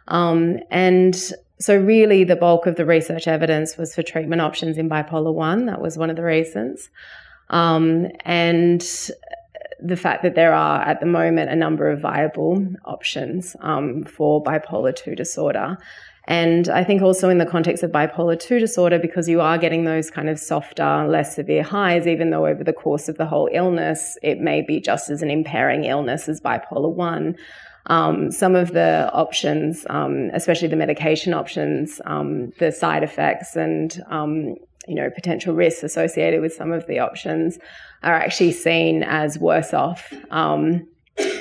Um, 0.08 0.58
and 0.72 1.14
so, 1.60 1.76
really, 1.78 2.24
the 2.24 2.34
bulk 2.34 2.66
of 2.66 2.74
the 2.74 2.84
research 2.84 3.28
evidence 3.28 3.76
was 3.76 3.94
for 3.94 4.02
treatment 4.02 4.42
options 4.42 4.76
in 4.76 4.88
bipolar 4.90 5.32
1. 5.32 5.66
That 5.66 5.80
was 5.80 5.96
one 5.96 6.10
of 6.10 6.16
the 6.16 6.24
reasons. 6.24 6.90
Um, 7.50 8.08
and 8.24 8.84
the 9.80 9.96
fact 9.96 10.24
that 10.24 10.34
there 10.34 10.54
are 10.54 10.82
at 10.82 10.98
the 10.98 11.06
moment 11.06 11.50
a 11.50 11.56
number 11.56 11.88
of 11.88 12.00
viable 12.00 12.66
options 12.84 13.54
um, 13.60 14.02
for 14.02 14.42
bipolar 14.42 14.94
2 14.94 15.14
disorder. 15.14 15.78
And 16.28 16.68
I 16.68 16.84
think 16.84 17.02
also 17.02 17.28
in 17.28 17.38
the 17.38 17.46
context 17.46 17.82
of 17.82 17.90
bipolar 17.90 18.38
2 18.38 18.58
disorder, 18.58 18.98
because 18.98 19.28
you 19.28 19.40
are 19.40 19.58
getting 19.58 19.84
those 19.84 20.10
kind 20.10 20.28
of 20.28 20.38
softer, 20.38 21.06
less 21.08 21.34
severe 21.34 21.62
highs, 21.62 22.06
even 22.06 22.30
though 22.30 22.46
over 22.46 22.62
the 22.62 22.72
course 22.72 23.08
of 23.08 23.18
the 23.18 23.26
whole 23.26 23.48
illness, 23.52 24.16
it 24.22 24.38
may 24.38 24.62
be 24.62 24.80
just 24.80 25.10
as 25.10 25.22
an 25.22 25.30
impairing 25.30 25.84
illness 25.84 26.28
as 26.28 26.40
bipolar 26.40 26.92
1. 26.92 27.36
Um, 27.86 28.30
some 28.30 28.54
of 28.54 28.72
the 28.72 29.10
options, 29.12 29.84
um, 29.90 30.30
especially 30.32 30.68
the 30.68 30.76
medication 30.76 31.34
options, 31.34 32.00
um, 32.04 32.52
the 32.58 32.70
side 32.70 33.02
effects 33.02 33.56
and 33.56 34.00
um, 34.08 34.54
you 34.86 34.94
know 34.94 35.10
potential 35.10 35.54
risks 35.54 35.82
associated 35.82 36.40
with 36.40 36.52
some 36.52 36.72
of 36.72 36.86
the 36.86 36.98
options 36.98 37.58
are 38.02 38.14
actually 38.14 38.52
seen 38.52 39.02
as 39.02 39.38
worse 39.38 39.72
off 39.72 40.12
um, 40.30 40.86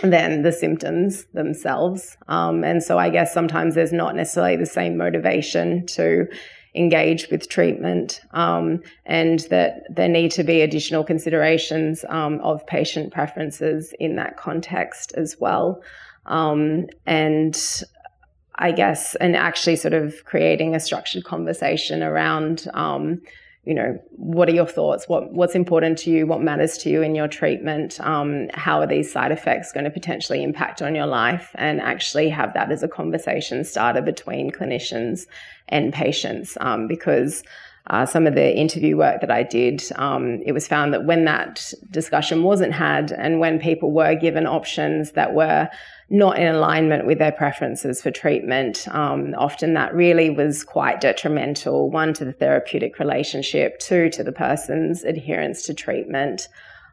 than 0.03 0.41
the 0.41 0.51
symptoms 0.51 1.25
themselves. 1.33 2.17
Um, 2.27 2.63
and 2.63 2.83
so 2.83 2.97
I 2.97 3.09
guess 3.09 3.33
sometimes 3.33 3.75
there's 3.75 3.93
not 3.93 4.15
necessarily 4.15 4.57
the 4.57 4.65
same 4.65 4.97
motivation 4.97 5.85
to 5.87 6.27
engage 6.73 7.29
with 7.29 7.49
treatment 7.49 8.21
um, 8.31 8.81
and 9.05 9.39
that 9.49 9.83
there 9.93 10.07
need 10.07 10.31
to 10.31 10.43
be 10.43 10.61
additional 10.61 11.03
considerations 11.03 12.05
um, 12.07 12.39
of 12.41 12.65
patient 12.65 13.11
preferences 13.11 13.93
in 13.99 14.15
that 14.15 14.37
context 14.37 15.13
as 15.17 15.35
well. 15.39 15.81
Um, 16.25 16.87
and 17.05 17.83
I 18.55 18.71
guess, 18.71 19.15
and 19.15 19.35
actually 19.35 19.75
sort 19.75 19.93
of 19.93 20.23
creating 20.25 20.75
a 20.75 20.79
structured 20.79 21.23
conversation 21.23 22.03
around 22.03 22.67
um, 22.73 23.21
you 23.63 23.75
know, 23.75 23.99
what 24.11 24.49
are 24.49 24.53
your 24.53 24.65
thoughts? 24.65 25.07
What 25.07 25.33
what's 25.33 25.53
important 25.53 25.99
to 25.99 26.09
you? 26.09 26.25
What 26.25 26.41
matters 26.41 26.77
to 26.79 26.89
you 26.89 27.03
in 27.03 27.13
your 27.13 27.27
treatment? 27.27 27.99
Um, 27.99 28.49
how 28.53 28.79
are 28.79 28.87
these 28.87 29.11
side 29.11 29.31
effects 29.31 29.71
going 29.71 29.83
to 29.83 29.91
potentially 29.91 30.43
impact 30.43 30.81
on 30.81 30.95
your 30.95 31.05
life? 31.05 31.51
And 31.55 31.79
actually 31.79 32.29
have 32.29 32.53
that 32.55 32.71
as 32.71 32.81
a 32.81 32.87
conversation 32.87 33.63
starter 33.63 34.01
between 34.01 34.51
clinicians 34.51 35.27
and 35.69 35.93
patients, 35.93 36.57
um, 36.61 36.87
because. 36.87 37.43
Uh, 37.87 38.05
some 38.05 38.27
of 38.27 38.35
the 38.35 38.55
interview 38.55 38.95
work 38.95 39.21
that 39.21 39.31
I 39.31 39.41
did, 39.41 39.81
um, 39.95 40.39
it 40.45 40.51
was 40.51 40.67
found 40.67 40.93
that 40.93 41.05
when 41.05 41.25
that 41.25 41.73
discussion 41.89 42.43
wasn't 42.43 42.73
had 42.73 43.11
and 43.11 43.39
when 43.39 43.59
people 43.59 43.91
were 43.91 44.13
given 44.13 44.45
options 44.45 45.13
that 45.13 45.33
were 45.33 45.67
not 46.11 46.37
in 46.37 46.53
alignment 46.53 47.05
with 47.05 47.19
their 47.19 47.31
preferences 47.31 48.01
for 48.01 48.11
treatment. 48.11 48.85
Um, 48.89 49.33
often 49.37 49.73
that 49.75 49.95
really 49.95 50.29
was 50.29 50.63
quite 50.63 50.99
detrimental, 50.99 51.89
one, 51.89 52.13
to 52.15 52.25
the 52.25 52.33
therapeutic 52.33 52.99
relationship, 52.99 53.79
two, 53.79 54.09
to 54.09 54.23
the 54.23 54.33
person's 54.33 55.05
adherence 55.05 55.63
to 55.63 55.73
treatment. 55.73 56.49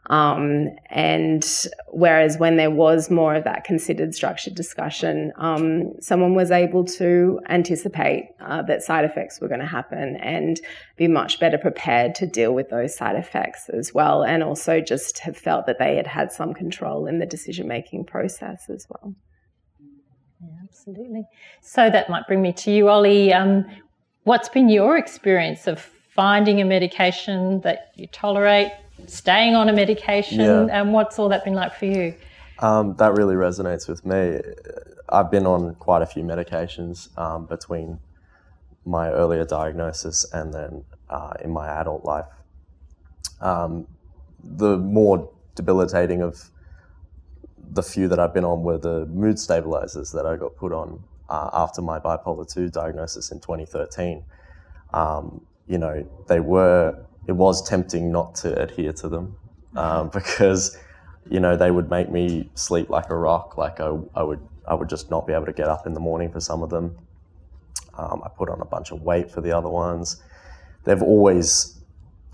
Um, 0.09 0.71
and 0.89 1.47
whereas 1.89 2.39
when 2.39 2.57
there 2.57 2.71
was 2.71 3.11
more 3.11 3.35
of 3.35 3.45
that 3.45 3.65
considered 3.65 4.15
structured 4.15 4.55
discussion, 4.55 5.33
um, 5.37 5.93
someone 6.01 6.35
was 6.35 6.51
able 6.51 6.85
to 6.85 7.41
anticipate 7.49 8.31
uh, 8.41 8.63
that 8.63 8.83
side 8.83 9.05
effects 9.05 9.41
were 9.41 9.49
going 9.49 9.61
to 9.61 9.67
happen 9.67 10.17
and 10.17 10.61
be 10.97 11.09
much 11.09 11.39
better 11.41 11.59
prepared 11.59 12.15
to 12.17 12.27
deal 12.27 12.55
with 12.55 12.71
those 12.71 12.97
side 12.97 13.17
effects 13.17 13.69
as 13.69 13.93
well. 13.93 14.23
And 14.23 14.43
also 14.43 14.81
just 14.81 15.19
have 15.21 15.37
felt 15.37 15.67
that 15.67 15.79
they 15.79 15.97
had 15.97 16.07
had 16.07 16.33
some 16.33 16.55
control 16.55 17.07
in 17.07 17.19
the 17.19 17.27
decision 17.27 17.69
making 17.69 18.05
process 18.05 18.71
as 18.71 18.87
well. 18.89 19.15
Yeah, 20.41 20.49
absolutely. 20.65 21.25
So 21.61 21.91
that 21.91 22.09
might 22.09 22.27
bring 22.27 22.41
me 22.41 22.53
to 22.55 22.71
you, 22.71 22.89
Ollie. 22.89 23.33
Um, 23.33 23.67
what's 24.25 24.49
been 24.49 24.71
your 24.71 24.97
experience 24.97 25.67
of 25.67 25.81
finding 26.15 26.61
a 26.61 26.65
medication 26.65 27.61
that 27.61 27.93
you 27.95 28.07
tolerate 28.07 28.73
staying 29.07 29.55
on 29.55 29.69
a 29.69 29.73
medication? 29.73 30.41
Yeah. 30.41 30.67
And 30.71 30.93
what's 30.93 31.19
all 31.19 31.29
that 31.29 31.45
been 31.45 31.55
like 31.55 31.75
for 31.75 31.87
you? 31.87 32.15
Um, 32.61 32.97
that 32.97 33.15
really 33.15 33.35
resonates 33.35 33.89
with 33.89 34.05
me. 34.05 34.41
I've 35.09 35.31
been 35.31 35.47
on 35.47 35.75
quite 35.77 36.03
a 36.03 36.07
few 36.07 36.23
medications 36.23 37.17
um, 37.19 37.47
between 37.47 38.01
my 38.85 39.11
earlier 39.11 39.45
diagnosis 39.45 40.27
and 40.33 40.53
then 40.53 40.85
uh, 41.09 41.35
in 41.43 41.51
my 41.51 41.69
adult 41.69 42.05
life. 42.05 42.27
Um, 43.41 43.87
the 44.43 44.77
more 44.77 45.31
debilitating 45.55 46.23
of 46.23 46.51
the 47.71 47.83
few 47.83 48.09
that 48.09 48.19
I've 48.19 48.35
been 48.35 48.45
on 48.45 48.63
were 48.63 48.79
the 48.79 49.07
mood 49.07 49.39
stabilizers 49.39 50.11
that 50.13 50.27
I 50.27 50.37
got 50.37 50.57
put 50.57 50.73
on 50.73 51.03
uh, 51.29 51.51
after 51.53 51.83
my 51.83 51.99
bipolar 51.99 52.51
2 52.51 52.71
diagnosis 52.71 53.31
in 53.31 53.41
2013. 53.41 54.25
Um, 54.93 55.47
you 55.67 55.79
know, 55.79 56.09
they 56.29 56.41
were 56.41 56.99
it 57.29 57.33
was 57.33 57.63
tempting 57.63 58.11
not 58.11 58.35
to 58.35 58.61
adhere 58.61 58.93
to 58.95 59.09
them 59.09 59.37
um, 59.77 60.09
because 60.13 60.77
you 61.31 61.39
know 61.39 61.57
they 61.57 61.71
would 61.71 61.89
make 61.91 62.11
me 62.11 62.51
sleep 62.55 62.89
like 62.89 63.11
a 63.11 63.17
rock. 63.17 63.57
Like 63.57 63.79
I, 63.81 63.97
I 64.17 64.23
would 64.25 64.41
I 64.67 64.75
would 64.75 64.89
just 64.89 65.11
not 65.11 65.27
be 65.27 65.33
able 65.33 65.47
to 65.47 65.53
get 65.53 65.69
up 65.69 65.87
in 65.87 65.95
the 65.95 66.01
morning 66.01 66.33
for 66.33 66.41
some 66.41 66.63
of 66.63 66.71
them. 66.71 66.97
Um, 67.97 68.23
I 68.25 68.29
put 68.29 68.49
on 68.49 68.61
a 68.61 68.65
bunch 68.65 68.91
of 68.91 69.03
weight 69.03 69.31
for 69.31 69.41
the 69.41 69.53
other 69.53 69.69
ones. 69.69 70.23
They've 70.85 71.03
always 71.03 71.81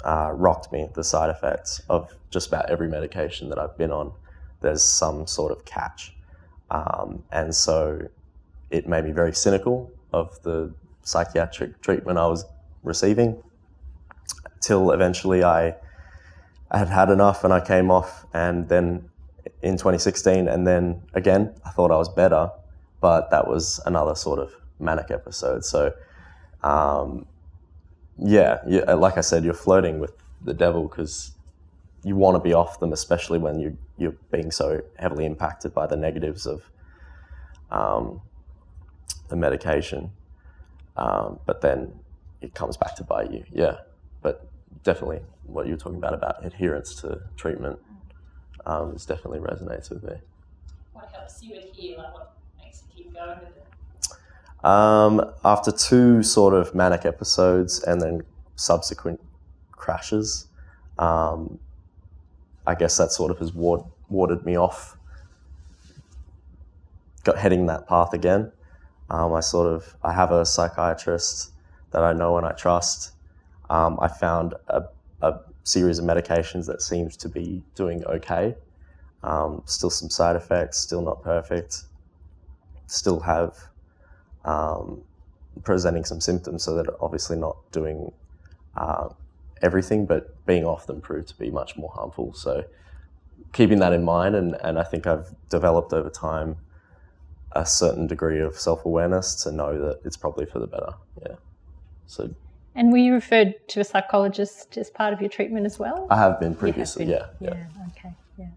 uh, 0.05 0.31
rocked 0.33 0.73
me. 0.73 0.89
The 0.95 1.03
side 1.03 1.31
effects 1.31 1.83
of 1.89 2.15
just 2.31 2.49
about 2.49 2.71
every 2.71 2.89
medication 2.89 3.49
that 3.49 3.59
I've 3.59 3.77
been 3.77 3.91
on, 3.91 4.13
there's 4.61 4.83
some 4.83 5.27
sort 5.27 5.51
of 5.51 5.65
catch, 5.65 6.15
um, 6.71 7.25
and 7.33 7.55
so 7.55 8.01
it 8.71 8.89
made 8.89 9.05
me 9.05 9.13
very 9.13 9.35
cynical 9.35 9.91
of 10.13 10.41
the 10.43 10.73
psychiatric 11.03 11.81
treatment 11.81 12.19
I 12.19 12.27
was 12.27 12.45
receiving 12.83 13.43
till 14.65 14.91
eventually 14.91 15.45
I, 15.45 15.75
had 16.71 16.89
had 16.89 17.11
enough 17.11 17.45
and 17.45 17.53
I 17.53 17.61
came 17.61 17.91
off. 17.91 18.27
And 18.33 18.69
then 18.69 19.09
in 19.63 19.77
2016, 19.77 20.49
and 20.49 20.67
then 20.67 21.03
again, 21.15 21.55
I 21.65 21.71
thought 21.71 21.91
I 21.91 21.97
was 21.97 22.09
better, 22.09 22.51
but 23.01 23.31
that 23.31 23.47
was 23.47 23.81
another 23.87 24.15
sort 24.15 24.39
of 24.39 24.55
manic 24.81 25.11
episode. 25.11 25.65
So, 25.65 25.93
um, 26.63 27.27
yeah, 28.19 28.59
you, 28.67 28.83
like 28.83 29.19
I 29.19 29.21
said, 29.21 29.45
you're 29.45 29.55
flirting 29.55 29.99
with 29.99 30.13
the 30.43 30.55
devil 30.55 30.89
because 30.89 31.33
you 32.03 32.17
want 32.17 32.37
to 32.37 32.41
be 32.41 32.53
off 32.53 32.81
them, 32.81 32.93
especially 32.93 33.39
when 33.39 33.59
you 33.59 33.77
you're 33.97 34.17
being 34.33 34.51
so 34.51 34.81
heavily 34.99 35.25
impacted 35.25 35.73
by 35.73 35.87
the 35.87 35.97
negatives 35.97 36.47
of 36.47 36.63
um, 37.71 38.21
the 39.29 39.37
medication. 39.37 40.11
Um, 40.97 41.39
but 41.47 41.61
then 41.61 41.93
it 42.41 42.55
comes 42.55 42.77
back 42.77 42.97
to 42.97 43.05
bite 43.05 43.31
you. 43.31 43.45
Yeah, 43.53 43.77
definitely 44.83 45.21
what 45.47 45.67
you're 45.67 45.77
talking 45.77 45.99
about 45.99 46.15
about 46.15 46.45
adherence 46.45 46.95
to 46.97 47.21
treatment 47.37 47.79
um, 48.67 48.95
is 48.95 49.05
definitely 49.05 49.39
resonates 49.39 49.91
with 49.91 50.03
me. 50.03 50.15
What 50.93 51.11
helps 51.15 51.43
you 51.43 51.57
adhere? 51.57 51.99
Like 51.99 52.15
what 52.15 52.35
makes 52.63 52.83
you 52.97 53.05
keep 53.05 53.15
going 53.15 53.39
with 53.41 53.49
it? 53.57 54.67
Um, 54.67 55.33
after 55.45 55.71
two 55.71 56.23
sort 56.23 56.55
of 56.55 56.75
manic 56.75 57.05
episodes 57.05 57.83
and 57.83 58.01
then 58.01 58.23
subsequent 58.57 59.21
crashes, 59.73 60.47
um, 60.99 61.59
I 62.67 62.75
guess 62.75 62.97
that 62.97 63.13
sort 63.13 63.31
of 63.31 63.39
has 63.39 63.53
ward, 63.53 63.83
warded 64.09 64.47
me 64.47 64.57
off. 64.57 64.97
Got 67.25 67.39
heading 67.39 67.67
that 67.67 67.87
path 67.87 68.15
again. 68.15 68.53
Um, 69.11 69.35
I 69.35 69.41
sort 69.41 69.67
of 69.67 69.95
I 70.03 70.13
have 70.13 70.31
a 70.31 70.47
psychiatrist 70.47 71.53
that 71.91 72.03
I 72.03 72.13
know 72.13 72.39
and 72.39 72.47
I 72.47 72.53
trust 72.53 73.14
um, 73.75 73.99
I 74.01 74.07
found 74.09 74.55
a, 74.69 74.85
a, 75.23 75.41
series 75.65 75.99
of 75.99 76.05
medications 76.05 76.67
that 76.67 76.83
seems 76.83 77.17
to 77.17 77.29
be 77.29 77.63
doing 77.75 78.05
okay. 78.05 78.55
Um, 79.23 79.63
still 79.65 79.89
some 79.89 80.11
side 80.11 80.37
effects, 80.37 80.79
still 80.79 81.01
not 81.01 81.23
perfect, 81.25 81.85
still 82.87 83.19
have 83.21 83.57
um, 84.45 85.01
presenting 85.65 86.05
some 86.05 86.21
symptoms, 86.21 86.63
so 86.63 86.75
that 86.77 86.87
obviously 87.01 87.37
not 87.37 87.57
doing 87.73 88.13
uh, 88.77 89.09
everything, 89.63 90.05
but 90.07 90.23
being 90.45 90.65
off 90.65 90.87
them 90.87 91.01
proved 91.01 91.29
to 91.29 91.39
be 91.39 91.51
much 91.51 91.77
more 91.77 91.91
harmful. 91.95 92.35
So 92.35 92.65
keeping 93.53 93.79
that 93.79 93.93
in 93.95 94.05
mind, 94.05 94.37
and, 94.37 94.55
and 94.63 94.79
I 94.79 94.85
think 94.85 95.07
I've 95.07 95.35
developed 95.49 95.93
over 95.95 96.11
time 96.11 96.59
a 97.53 97.65
certain 97.65 98.07
degree 98.07 98.41
of 98.41 98.57
self 98.57 98.85
awareness 98.85 99.35
to 99.45 99.51
know 99.51 99.81
that 99.81 100.01
it's 100.05 100.19
probably 100.19 100.45
for 100.45 100.61
the 100.61 100.69
better. 100.69 100.93
Yeah. 101.23 101.37
So. 102.07 102.35
And 102.75 102.91
were 102.91 102.99
you 102.99 103.15
referred 103.15 103.55
to 103.69 103.81
a 103.81 103.85
psychologist 103.85 104.77
as 104.77 104.91
part 104.91 105.13
of 105.13 105.21
your 105.21 105.31
treatment 105.31 105.65
as 105.65 105.79
well? 105.79 106.07
I 106.11 106.17
have 106.17 106.41
been 106.41 106.55
previously. 106.55 107.07
Have 107.07 107.39
been. 107.39 107.49
Yeah, 107.49 107.55
yeah. 107.55 107.67
Yeah. 107.77 107.87
Okay. 107.97 108.15
Yeah. 108.37 108.49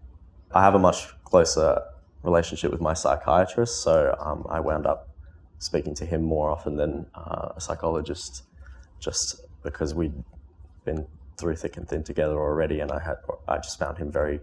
I 0.52 0.62
have 0.62 0.74
a 0.74 0.78
much 0.78 1.08
closer 1.24 1.82
relationship 2.22 2.72
with 2.72 2.80
my 2.80 2.94
psychiatrist, 2.94 3.82
so 3.82 4.16
um, 4.18 4.44
I 4.50 4.58
wound 4.60 4.86
up 4.86 5.08
speaking 5.58 5.94
to 5.94 6.04
him 6.06 6.22
more 6.22 6.50
often 6.50 6.76
than 6.76 7.06
uh, 7.14 7.50
a 7.56 7.60
psychologist, 7.60 8.44
just 8.98 9.40
because 9.62 9.94
we'd 9.94 10.14
been 10.84 11.06
through 11.36 11.56
thick 11.56 11.76
and 11.76 11.88
thin 11.88 12.02
together 12.02 12.36
already, 12.38 12.80
and 12.80 12.90
I 12.90 12.98
had 12.98 13.16
I 13.46 13.58
just 13.58 13.78
found 13.78 13.98
him 13.98 14.10
very 14.10 14.40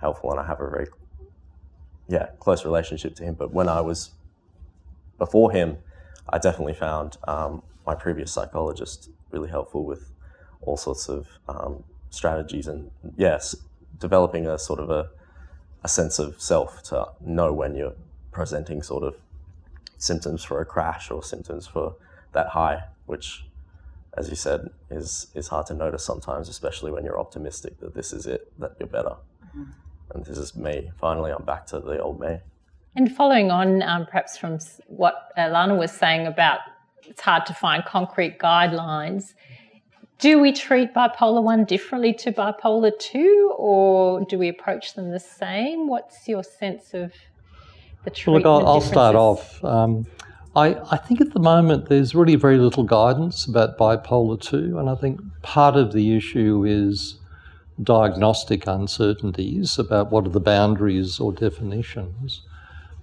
helpful, 0.00 0.30
and 0.30 0.40
I 0.40 0.46
have 0.46 0.60
a 0.60 0.68
very 0.68 0.88
yeah 2.08 2.26
close 2.40 2.64
relationship 2.64 3.14
to 3.16 3.24
him. 3.24 3.34
But 3.34 3.52
when 3.54 3.68
I 3.68 3.80
was 3.80 4.10
before 5.18 5.50
him, 5.50 5.78
I 6.28 6.38
definitely 6.38 6.74
found 6.74 7.16
um, 7.26 7.62
my 7.86 7.94
previous 7.94 8.32
psychologist 8.32 9.10
really 9.30 9.48
helpful 9.48 9.84
with 9.84 10.10
all 10.62 10.76
sorts 10.76 11.08
of 11.08 11.26
um, 11.48 11.84
strategies 12.10 12.66
and 12.68 12.90
yes, 13.16 13.54
developing 13.98 14.46
a 14.46 14.58
sort 14.58 14.80
of 14.80 14.90
a, 14.90 15.10
a 15.82 15.88
sense 15.88 16.18
of 16.18 16.40
self 16.40 16.82
to 16.84 17.06
know 17.20 17.52
when 17.52 17.74
you're 17.74 17.94
presenting 18.32 18.82
sort 18.82 19.04
of 19.04 19.16
symptoms 19.98 20.44
for 20.44 20.60
a 20.60 20.64
crash 20.64 21.10
or 21.10 21.22
symptoms 21.22 21.66
for 21.66 21.96
that 22.32 22.48
high, 22.48 22.84
which, 23.06 23.44
as 24.16 24.28
you 24.30 24.36
said, 24.36 24.70
is 24.90 25.28
is 25.34 25.48
hard 25.48 25.66
to 25.66 25.74
notice 25.74 26.04
sometimes, 26.04 26.48
especially 26.48 26.90
when 26.90 27.04
you're 27.04 27.18
optimistic 27.18 27.78
that 27.80 27.94
this 27.94 28.12
is 28.12 28.26
it, 28.26 28.52
that 28.58 28.72
you're 28.78 28.88
better, 28.88 29.16
mm-hmm. 29.46 29.64
and 30.14 30.24
this 30.24 30.38
is 30.38 30.54
me. 30.56 30.90
Finally, 31.00 31.30
I'm 31.32 31.44
back 31.44 31.66
to 31.66 31.80
the 31.80 32.00
old 32.00 32.20
me. 32.20 32.38
And 32.96 33.14
following 33.14 33.50
on, 33.50 33.82
um, 33.82 34.06
perhaps 34.06 34.38
from 34.38 34.58
what 34.86 35.32
Lana 35.36 35.74
was 35.74 35.90
saying 35.90 36.26
about 36.28 36.60
it's 37.06 37.20
hard 37.20 37.46
to 37.46 37.54
find 37.54 37.84
concrete 37.84 38.38
guidelines. 38.38 39.34
Do 40.18 40.38
we 40.38 40.52
treat 40.52 40.94
bipolar 40.94 41.42
1 41.42 41.64
differently 41.64 42.14
to 42.14 42.32
bipolar 42.32 42.92
2 42.98 43.54
or 43.56 44.24
do 44.24 44.38
we 44.38 44.48
approach 44.48 44.94
them 44.94 45.10
the 45.10 45.20
same? 45.20 45.88
What's 45.88 46.28
your 46.28 46.42
sense 46.42 46.94
of 46.94 47.12
the 48.04 48.10
treatment? 48.10 48.44
Well, 48.44 48.58
look, 48.58 48.66
I'll, 48.66 48.74
I'll 48.74 48.80
start 48.80 49.16
off. 49.16 49.62
Um, 49.64 50.06
I, 50.56 50.76
I, 50.90 50.96
think 50.96 51.20
at 51.20 51.32
the 51.32 51.40
moment 51.40 51.88
there's 51.88 52.14
really 52.14 52.36
very 52.36 52.58
little 52.58 52.84
guidance 52.84 53.44
about 53.44 53.76
bipolar 53.76 54.40
2, 54.40 54.78
and 54.78 54.88
I 54.88 54.94
think 54.94 55.20
part 55.42 55.74
of 55.74 55.92
the 55.92 56.16
issue 56.16 56.64
is 56.64 57.16
diagnostic 57.82 58.68
uncertainties 58.68 59.80
about 59.80 60.12
what 60.12 60.26
are 60.26 60.30
the 60.30 60.40
boundaries 60.40 61.18
or 61.18 61.32
definitions. 61.32 62.42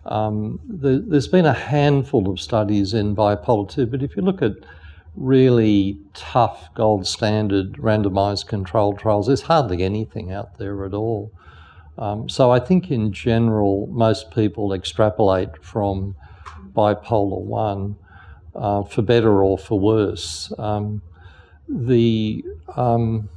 Um, 0.05 0.59
the, 0.67 1.03
there's 1.05 1.27
been 1.27 1.45
a 1.45 1.53
handful 1.53 2.29
of 2.29 2.39
studies 2.39 2.93
in 2.93 3.15
bipolar 3.15 3.69
2, 3.69 3.85
but 3.85 4.01
if 4.01 4.15
you 4.15 4.23
look 4.23 4.41
at 4.41 4.53
really 5.15 5.97
tough 6.13 6.73
gold 6.73 7.05
standard 7.05 7.73
randomized 7.73 8.47
controlled 8.47 8.97
trials, 8.97 9.27
there's 9.27 9.43
hardly 9.43 9.83
anything 9.83 10.31
out 10.31 10.57
there 10.57 10.85
at 10.85 10.93
all. 10.93 11.31
Um, 11.97 12.29
so 12.29 12.51
I 12.51 12.59
think 12.59 12.89
in 12.89 13.11
general, 13.11 13.87
most 13.87 14.31
people 14.31 14.73
extrapolate 14.73 15.63
from 15.63 16.15
bipolar 16.73 17.41
1 17.41 17.95
uh, 18.55 18.83
for 18.83 19.01
better 19.01 19.43
or 19.43 19.57
for 19.57 19.79
worse. 19.79 20.51
Um, 20.57 21.01
the, 21.67 22.43
um, 22.75 23.29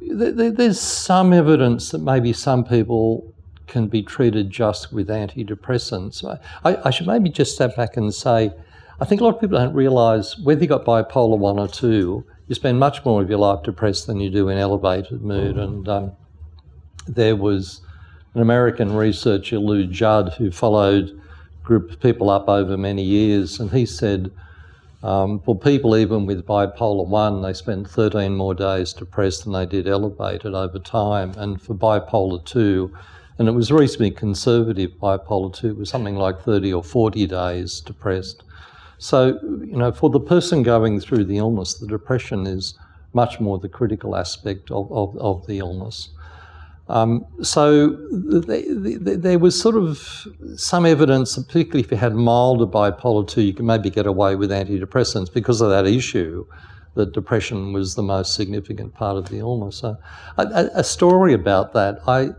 th- 0.00 0.36
th- 0.36 0.54
there's 0.54 0.80
some 0.80 1.32
evidence 1.32 1.90
that 1.90 1.98
maybe 1.98 2.32
some 2.32 2.64
people 2.64 3.33
can 3.66 3.88
be 3.88 4.02
treated 4.02 4.50
just 4.50 4.92
with 4.92 5.08
antidepressants. 5.08 6.24
I, 6.64 6.76
I, 6.84 6.90
should 6.90 7.06
maybe 7.06 7.30
just 7.30 7.54
step 7.54 7.76
back 7.76 7.96
and 7.96 8.12
say, 8.14 8.52
I 9.00 9.04
think 9.04 9.20
a 9.20 9.24
lot 9.24 9.34
of 9.34 9.40
people 9.40 9.58
don't 9.58 9.74
realise 9.74 10.38
whether 10.38 10.60
you've 10.60 10.68
got 10.68 10.84
bipolar 10.84 11.38
1 11.38 11.58
or 11.58 11.68
2, 11.68 12.24
you 12.46 12.54
spend 12.54 12.78
much 12.78 13.04
more 13.04 13.22
of 13.22 13.30
your 13.30 13.38
life 13.38 13.62
depressed 13.62 14.06
than 14.06 14.20
you 14.20 14.30
do 14.30 14.48
in 14.48 14.58
elevated 14.58 15.22
mood. 15.22 15.56
And 15.56 15.88
um, 15.88 16.12
there 17.06 17.36
was 17.36 17.80
an 18.34 18.40
American 18.40 18.94
researcher, 18.94 19.58
Lou 19.58 19.86
Judd, 19.86 20.34
who 20.34 20.50
followed 20.50 21.10
a 21.10 21.66
group 21.66 21.90
of 21.90 22.00
people 22.00 22.30
up 22.30 22.48
over 22.48 22.76
many 22.76 23.02
years, 23.02 23.60
and 23.60 23.70
he 23.70 23.86
said, 23.86 24.30
um, 25.04 25.40
for 25.40 25.54
people 25.54 25.96
even 25.96 26.24
with 26.24 26.46
bipolar 26.46 27.06
1, 27.06 27.42
they 27.42 27.52
spent 27.52 27.90
13 27.90 28.34
more 28.34 28.54
days 28.54 28.94
depressed 28.94 29.44
than 29.44 29.52
they 29.52 29.66
did 29.66 29.86
elevated 29.86 30.54
over 30.54 30.78
time. 30.78 31.34
And 31.36 31.60
for 31.60 31.74
bipolar 31.74 32.42
2, 32.46 32.90
and 33.38 33.48
it 33.48 33.52
was 33.52 33.72
reasonably 33.72 34.10
conservative 34.10 34.92
bipolar 34.92 35.52
2, 35.52 35.70
it 35.70 35.76
was 35.76 35.90
something 35.90 36.16
like 36.16 36.42
30 36.42 36.72
or 36.72 36.84
40 36.84 37.26
days 37.26 37.80
depressed. 37.80 38.44
So, 38.98 39.38
you 39.42 39.76
know, 39.76 39.92
for 39.92 40.08
the 40.08 40.20
person 40.20 40.62
going 40.62 41.00
through 41.00 41.24
the 41.24 41.38
illness, 41.38 41.74
the 41.74 41.86
depression 41.86 42.46
is 42.46 42.78
much 43.12 43.40
more 43.40 43.58
the 43.58 43.68
critical 43.68 44.16
aspect 44.16 44.70
of, 44.70 44.90
of, 44.92 45.16
of 45.18 45.46
the 45.46 45.58
illness. 45.58 46.10
Um, 46.88 47.24
so 47.42 47.96
there 48.10 49.38
was 49.38 49.58
sort 49.58 49.76
of 49.76 50.26
some 50.56 50.84
evidence, 50.84 51.36
particularly 51.36 51.80
if 51.80 51.90
you 51.90 51.96
had 51.96 52.14
milder 52.14 52.66
bipolar 52.66 53.26
2, 53.26 53.42
you 53.42 53.54
could 53.54 53.64
maybe 53.64 53.90
get 53.90 54.06
away 54.06 54.36
with 54.36 54.50
antidepressants 54.50 55.32
because 55.32 55.60
of 55.60 55.70
that 55.70 55.86
issue 55.86 56.46
that 56.94 57.12
depression 57.12 57.72
was 57.72 57.96
the 57.96 58.02
most 58.02 58.34
significant 58.34 58.94
part 58.94 59.16
of 59.16 59.28
the 59.28 59.38
illness. 59.38 59.78
So, 59.78 59.96
a, 60.36 60.70
a 60.74 60.84
story 60.84 61.32
about 61.32 61.72
that, 61.72 62.00
I 62.06 62.30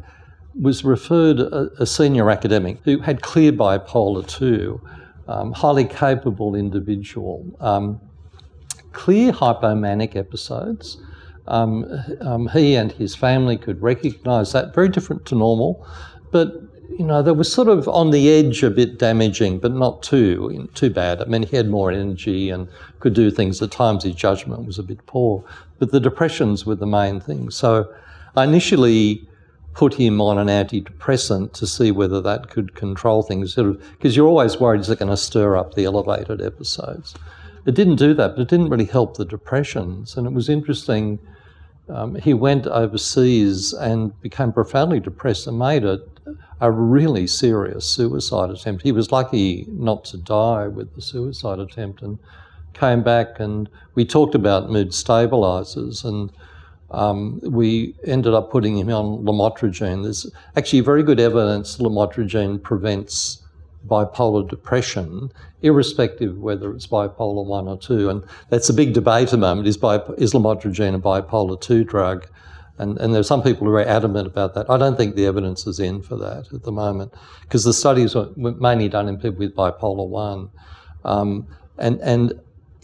was 0.59 0.83
referred 0.83 1.39
a, 1.39 1.69
a 1.79 1.85
senior 1.85 2.29
academic 2.29 2.79
who 2.83 2.99
had 2.99 3.21
clear 3.21 3.51
bipolar 3.51 4.25
2, 4.27 4.81
um, 5.27 5.51
highly 5.51 5.85
capable 5.85 6.55
individual, 6.55 7.45
um, 7.59 7.99
clear 8.93 9.31
hypomanic 9.31 10.15
episodes. 10.15 10.97
Um, 11.47 11.85
um, 12.21 12.47
he 12.47 12.75
and 12.75 12.91
his 12.91 13.15
family 13.15 13.57
could 13.57 13.81
recognise 13.81 14.53
that, 14.53 14.73
very 14.73 14.89
different 14.89 15.25
to 15.25 15.35
normal, 15.35 15.85
but 16.31 16.53
you 16.97 17.05
know, 17.05 17.21
they 17.21 17.31
were 17.31 17.43
sort 17.43 17.67
of 17.67 17.87
on 17.87 18.11
the 18.11 18.29
edge 18.29 18.63
a 18.63 18.69
bit 18.69 18.99
damaging, 18.99 19.59
but 19.59 19.71
not 19.71 20.03
too 20.03 20.69
too 20.75 20.89
bad. 20.89 21.21
I 21.21 21.25
mean, 21.25 21.43
he 21.43 21.55
had 21.55 21.67
more 21.67 21.91
energy 21.91 22.49
and 22.49 22.67
could 22.99 23.13
do 23.13 23.31
things. 23.31 23.61
At 23.61 23.71
times, 23.71 24.03
his 24.03 24.15
judgment 24.15 24.65
was 24.65 24.79
a 24.79 24.83
bit 24.83 25.05
poor, 25.05 25.43
but 25.79 25.91
the 25.91 25.99
depressions 25.99 26.65
were 26.65 26.75
the 26.75 26.85
main 26.85 27.19
thing. 27.19 27.49
So, 27.49 27.91
I 28.35 28.43
initially 28.43 29.27
put 29.75 29.93
him 29.93 30.21
on 30.21 30.37
an 30.37 30.47
antidepressant 30.47 31.51
to 31.51 31.67
see 31.67 31.91
whether 31.91 32.21
that 32.21 32.49
could 32.49 32.73
control 32.75 33.21
things, 33.21 33.53
sort 33.53 33.67
of, 33.67 33.91
because 33.91 34.15
you're 34.15 34.27
always 34.27 34.57
worried 34.57 34.79
is 34.79 34.89
it 34.89 34.99
going 34.99 35.09
to 35.09 35.17
stir 35.17 35.57
up 35.57 35.75
the 35.75 35.83
elevated 35.83 36.41
episodes. 36.41 37.13
It 37.65 37.75
didn't 37.75 37.97
do 37.97 38.13
that, 38.13 38.35
but 38.35 38.41
it 38.41 38.47
didn't 38.47 38.69
really 38.69 38.85
help 38.85 39.17
the 39.17 39.25
depressions. 39.25 40.15
And 40.15 40.25
it 40.25 40.33
was 40.33 40.47
interesting. 40.47 41.19
Um, 41.89 42.15
he 42.15 42.33
went 42.33 42.67
overseas 42.67 43.73
and 43.73 44.19
became 44.21 44.53
profoundly 44.53 45.01
depressed 45.01 45.45
and 45.45 45.59
made 45.59 45.83
a, 45.83 45.99
a 46.61 46.71
really 46.71 47.27
serious 47.27 47.85
suicide 47.85 48.51
attempt. 48.51 48.83
He 48.83 48.93
was 48.93 49.11
lucky 49.11 49.65
not 49.67 50.05
to 50.05 50.17
die 50.17 50.67
with 50.69 50.95
the 50.95 51.01
suicide 51.01 51.59
attempt 51.59 52.01
and 52.01 52.17
came 52.73 53.03
back 53.03 53.39
and 53.39 53.69
we 53.95 54.05
talked 54.05 54.35
about 54.35 54.69
mood 54.69 54.93
stabilizers 54.93 56.03
and 56.03 56.31
um, 56.91 57.39
we 57.43 57.95
ended 58.05 58.33
up 58.33 58.51
putting 58.51 58.77
him 58.77 58.89
on 58.89 59.23
lamotrigine. 59.25 60.03
There's 60.03 60.29
actually 60.55 60.81
very 60.81 61.03
good 61.03 61.19
evidence 61.19 61.77
lamotrigine 61.77 62.61
prevents 62.61 63.41
bipolar 63.87 64.47
depression, 64.47 65.31
irrespective 65.61 66.31
of 66.31 66.37
whether 66.39 66.73
it's 66.73 66.87
bipolar 66.87 67.45
1 67.45 67.67
or 67.67 67.77
2. 67.77 68.09
And 68.09 68.23
that's 68.49 68.69
a 68.69 68.73
big 68.73 68.93
debate 68.93 69.25
at 69.25 69.31
the 69.31 69.37
moment 69.37 69.67
is, 69.67 69.75
is 69.75 70.33
lamotrigine 70.33 70.95
a 70.95 70.99
bipolar 70.99 71.59
2 71.59 71.83
drug? 71.83 72.27
And, 72.77 72.97
and 72.97 73.15
are 73.15 73.23
some 73.23 73.41
people 73.41 73.67
who 73.67 73.73
are 73.73 73.85
adamant 73.85 74.27
about 74.27 74.53
that. 74.55 74.69
I 74.69 74.77
don't 74.77 74.97
think 74.97 75.15
the 75.15 75.25
evidence 75.25 75.65
is 75.65 75.79
in 75.79 76.01
for 76.01 76.17
that 76.17 76.51
at 76.51 76.63
the 76.63 76.73
moment 76.73 77.13
because 77.43 77.63
the 77.63 77.73
studies 77.73 78.15
were 78.15 78.29
mainly 78.35 78.89
done 78.89 79.07
in 79.07 79.17
people 79.17 79.39
with 79.39 79.55
bipolar 79.55 80.07
1. 80.07 80.49
Um, 81.05 81.47
and, 81.77 81.99
and 82.01 82.33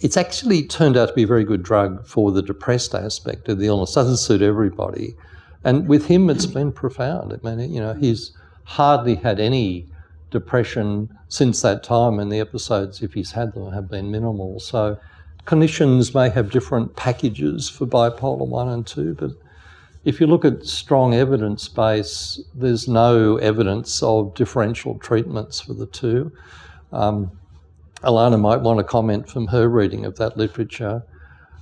it's 0.02 0.18
actually 0.18 0.64
turned 0.64 0.97
out 0.97 1.10
to 1.10 1.14
be 1.14 1.24
a 1.24 1.28
very 1.28 1.43
good 1.43 1.64
drug 1.64 2.06
for 2.06 2.32
the 2.32 2.41
depressed 2.41 2.95
aspect 2.95 3.47
of 3.47 3.60
the 3.60 3.68
illness. 3.68 3.93
Doesn't 3.93 4.18
suit 4.18 4.41
everybody, 4.41 5.16
and 5.64 5.88
with 5.88 6.08
him, 6.08 6.30
it's 6.30 6.47
been 6.47 6.72
profound. 6.72 7.34
I 7.34 7.56
mean, 7.56 7.72
you 7.72 7.80
know, 7.80 7.93
he's 7.93 8.32
hardly 8.64 9.16
had 9.16 9.39
any 9.39 9.86
depression 10.32 11.16
since 11.28 11.62
that 11.62 11.84
time, 11.84 12.20
and 12.20 12.32
the 12.32 12.39
episodes, 12.39 13.02
if 13.04 13.14
he's 13.14 13.32
had 13.32 13.54
them, 13.54 13.72
have 13.72 13.89
been 13.89 14.10
minimal. 14.10 14.60
So, 14.60 14.97
clinicians 15.45 16.16
may 16.16 16.30
have 16.30 16.52
different 16.52 16.95
packages 16.95 17.70
for 17.70 17.86
bipolar 17.86 18.47
one 18.47 18.70
and 18.70 18.88
two, 18.88 19.14
but 19.14 19.32
if 20.04 20.20
you 20.20 20.26
look 20.26 20.45
at 20.45 20.66
strong 20.66 21.14
evidence 21.14 21.68
base, 21.68 22.41
there's 22.56 22.88
no 22.88 23.38
evidence 23.38 24.02
of 24.02 24.34
differential 24.34 24.97
treatments 24.97 25.62
for 25.62 25.76
the 25.76 25.86
two. 25.86 26.32
Um, 26.91 27.32
Alana 28.04 28.39
might 28.39 28.62
want 28.62 28.80
to 28.80 28.84
comment 28.84 29.30
from 29.30 29.47
her 29.47 29.70
reading 29.70 30.06
of 30.06 30.18
that 30.18 30.38
literature. 30.38 31.04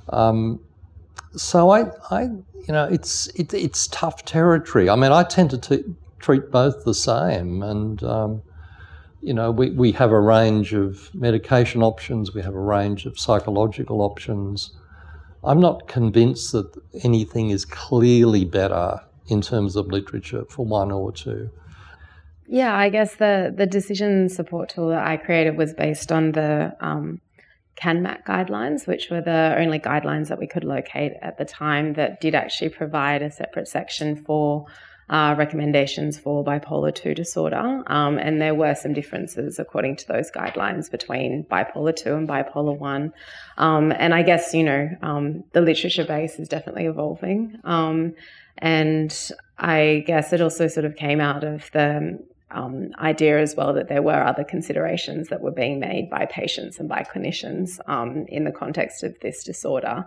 Um, 0.10 0.60
so 1.36 1.70
I, 1.70 1.92
I, 2.10 2.24
you 2.24 2.74
know, 2.74 2.86
it's 2.86 3.28
it, 3.36 3.54
it's 3.54 3.88
tough 3.88 4.26
territory. 4.26 4.90
I 4.90 4.96
mean, 4.96 5.12
I 5.12 5.24
tend 5.24 5.50
to 5.52 5.58
t- 5.58 5.84
treat 6.20 6.50
both 6.52 6.86
the 6.86 6.94
same, 6.94 7.62
and 7.62 8.04
um, 8.04 8.42
you 9.22 9.34
know, 9.34 9.52
we, 9.52 9.72
we 9.72 9.92
have 9.94 10.12
a 10.12 10.20
range 10.20 10.74
of 10.74 11.14
medication 11.14 11.84
options, 11.84 12.34
we 12.34 12.42
have 12.42 12.56
a 12.56 12.60
range 12.60 13.06
of 13.06 13.20
psychological 13.20 14.02
options. 14.02 14.72
I'm 15.44 15.60
not 15.60 15.88
convinced 15.88 16.52
that 16.54 16.70
anything 17.04 17.50
is 17.50 17.66
clearly 17.66 18.46
better 18.46 19.02
in 19.28 19.42
terms 19.42 19.76
of 19.76 19.88
literature 19.88 20.46
for 20.50 20.66
one 20.66 20.92
or 20.92 21.12
two. 21.12 21.50
Yeah, 22.52 22.76
I 22.76 22.90
guess 22.90 23.16
the 23.16 23.54
the 23.56 23.68
decision 23.68 24.28
support 24.28 24.70
tool 24.70 24.90
that 24.90 25.06
I 25.06 25.18
created 25.18 25.56
was 25.56 25.76
based 25.76 26.12
on 26.12 26.32
the 26.32 26.76
um, 26.80 27.22
CANMAT 27.80 28.26
guidelines, 28.26 28.88
which 28.88 29.12
were 29.12 29.22
the 29.22 29.56
only 29.56 29.80
guidelines 29.80 30.30
that 30.30 30.40
we 30.40 30.48
could 30.48 30.64
locate 30.64 31.14
at 31.22 31.38
the 31.38 31.46
time 31.46 31.94
that 31.94 32.20
did 32.20 32.34
actually 32.34 32.70
provide 32.70 33.22
a 33.22 33.30
separate 33.30 33.68
section 33.68 34.16
for 34.26 34.66
uh, 35.12 35.36
recommendations 35.38 36.18
for 36.18 36.44
bipolar 36.44 36.94
2 36.94 37.14
disorder. 37.14 37.84
Um, 37.86 38.18
and 38.18 38.42
there 38.42 38.56
were 38.56 38.74
some 38.74 38.94
differences 38.94 39.60
according 39.60 39.98
to 39.98 40.08
those 40.08 40.32
guidelines 40.32 40.90
between 40.90 41.46
bipolar 41.52 41.96
2 41.96 42.16
and 42.16 42.28
bipolar 42.28 42.78
1. 42.78 43.14
Um, 43.58 43.92
and 43.92 44.14
I 44.14 44.24
guess, 44.24 44.56
you 44.56 44.64
know, 44.64 44.90
um, 45.04 45.44
the 45.54 45.62
literature 45.62 46.06
base 46.06 46.40
is 46.40 46.48
definitely 46.48 46.86
evolving. 46.86 47.60
Um, 47.64 48.16
and 48.58 49.16
I 49.60 50.04
guess 50.08 50.34
it 50.34 50.42
also 50.42 50.68
sort 50.68 50.86
of 50.86 50.96
came 50.96 51.22
out 51.22 51.44
of 51.44 51.70
the 51.74 52.20
um, 52.52 52.92
idea 53.00 53.40
as 53.40 53.56
well 53.56 53.74
that 53.74 53.90
there 53.90 54.02
were 54.02 54.22
other 54.22 54.44
considerations 54.44 55.30
that 55.30 55.42
were 55.42 55.52
being 55.52 55.80
made 55.80 56.10
by 56.10 56.26
patients 56.26 56.80
and 56.80 56.90
by 56.90 57.04
clinicians 57.04 57.80
um, 57.88 58.26
in 58.28 58.44
the 58.44 58.52
context 58.52 59.04
of 59.04 59.20
this 59.22 59.44
disorder. 59.44 60.06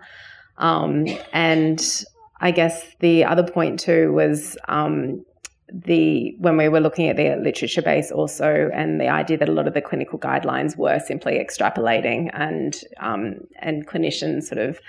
Um, 0.58 1.06
and 1.32 2.04
I 2.40 2.50
guess 2.50 2.84
the 2.98 3.24
other 3.24 3.44
point 3.44 3.80
too 3.80 4.12
was 4.12 4.56
um, 4.68 5.24
the 5.72 6.34
when 6.38 6.56
we 6.56 6.68
were 6.68 6.80
looking 6.80 7.08
at 7.08 7.16
the 7.16 7.36
literature 7.36 7.82
base 7.82 8.10
also, 8.10 8.70
and 8.74 9.00
the 9.00 9.08
idea 9.08 9.38
that 9.38 9.48
a 9.48 9.52
lot 9.52 9.66
of 9.66 9.74
the 9.74 9.80
clinical 9.80 10.18
guidelines 10.18 10.76
were 10.76 10.98
simply 10.98 11.38
extrapolating 11.38 12.30
and 12.34 12.80
um, 13.00 13.36
and 13.60 13.86
clinicians 13.86 14.44
sort 14.44 14.58
of 14.58 14.80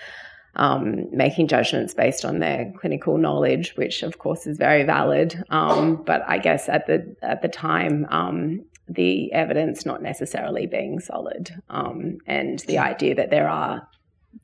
um, 0.56 1.10
making 1.12 1.48
judgments 1.48 1.94
based 1.94 2.26
on 2.26 2.40
their 2.40 2.72
clinical 2.78 3.18
knowledge, 3.18 3.76
which 3.76 4.04
of 4.04 4.20
course 4.20 4.46
is 4.46 4.58
very 4.58 4.84
valid. 4.84 5.44
Um, 5.50 5.96
but 5.96 6.24
I 6.28 6.38
guess 6.38 6.70
at 6.70 6.88
the 6.88 7.16
at 7.22 7.42
the 7.42 7.48
time, 7.48 8.06
um, 8.10 8.66
the 8.88 9.32
evidence 9.34 9.86
not 9.86 10.02
necessarily 10.02 10.68
being 10.68 11.00
solid, 11.00 11.62
um, 11.70 12.20
and 12.28 12.60
the 12.60 12.78
idea 12.78 13.16
that 13.16 13.30
there 13.30 13.50
are 13.50 13.88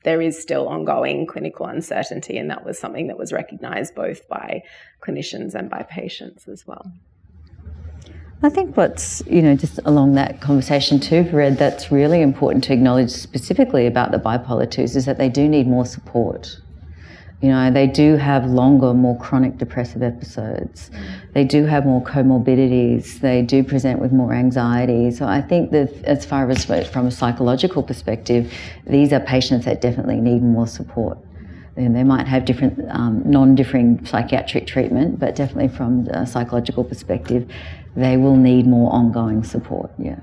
there 0.04 0.20
is 0.20 0.40
still 0.40 0.68
ongoing 0.68 1.26
clinical 1.26 1.66
uncertainty, 1.66 2.38
and 2.38 2.50
that 2.50 2.64
was 2.64 2.78
something 2.78 3.08
that 3.08 3.18
was 3.18 3.32
recognised 3.32 3.94
both 3.94 4.28
by 4.28 4.62
clinicians 5.00 5.54
and 5.54 5.68
by 5.68 5.82
patients 5.82 6.48
as 6.48 6.66
well. 6.66 6.90
I 8.42 8.48
think 8.48 8.74
what's, 8.74 9.22
you 9.26 9.42
know, 9.42 9.54
just 9.54 9.80
along 9.84 10.14
that 10.14 10.40
conversation 10.40 10.98
too, 10.98 11.28
Red, 11.30 11.58
that's 11.58 11.92
really 11.92 12.22
important 12.22 12.64
to 12.64 12.72
acknowledge 12.72 13.10
specifically 13.10 13.86
about 13.86 14.12
the 14.12 14.16
bipolar 14.16 14.66
2s 14.66 14.96
is 14.96 15.04
that 15.04 15.18
they 15.18 15.28
do 15.28 15.46
need 15.46 15.66
more 15.66 15.84
support. 15.84 16.58
You 17.42 17.50
know, 17.50 17.70
they 17.70 17.86
do 17.86 18.16
have 18.16 18.46
longer, 18.46 18.94
more 18.94 19.18
chronic 19.18 19.58
depressive 19.58 20.02
episodes. 20.02 20.90
They 21.34 21.44
do 21.44 21.64
have 21.66 21.84
more 21.84 22.02
comorbidities. 22.02 23.20
They 23.20 23.42
do 23.42 23.62
present 23.62 23.98
with 24.00 24.10
more 24.10 24.32
anxiety. 24.32 25.10
So 25.10 25.26
I 25.26 25.42
think 25.42 25.70
that 25.72 25.92
as 26.04 26.24
far 26.24 26.48
as 26.50 26.64
from 26.64 27.06
a 27.06 27.10
psychological 27.10 27.82
perspective, 27.82 28.52
these 28.86 29.12
are 29.12 29.20
patients 29.20 29.66
that 29.66 29.82
definitely 29.82 30.16
need 30.16 30.42
more 30.42 30.66
support. 30.66 31.18
And 31.76 31.94
they 31.96 32.04
might 32.04 32.26
have 32.26 32.44
different, 32.44 32.78
um, 32.90 33.22
non-differing 33.24 34.04
psychiatric 34.04 34.66
treatment, 34.66 35.18
but 35.18 35.34
definitely 35.34 35.68
from 35.68 36.08
a 36.08 36.26
psychological 36.26 36.84
perspective, 36.84 37.50
they 37.96 38.16
will 38.16 38.36
need 38.36 38.66
more 38.66 38.92
ongoing 38.92 39.42
support. 39.42 39.90
Yeah. 39.98 40.20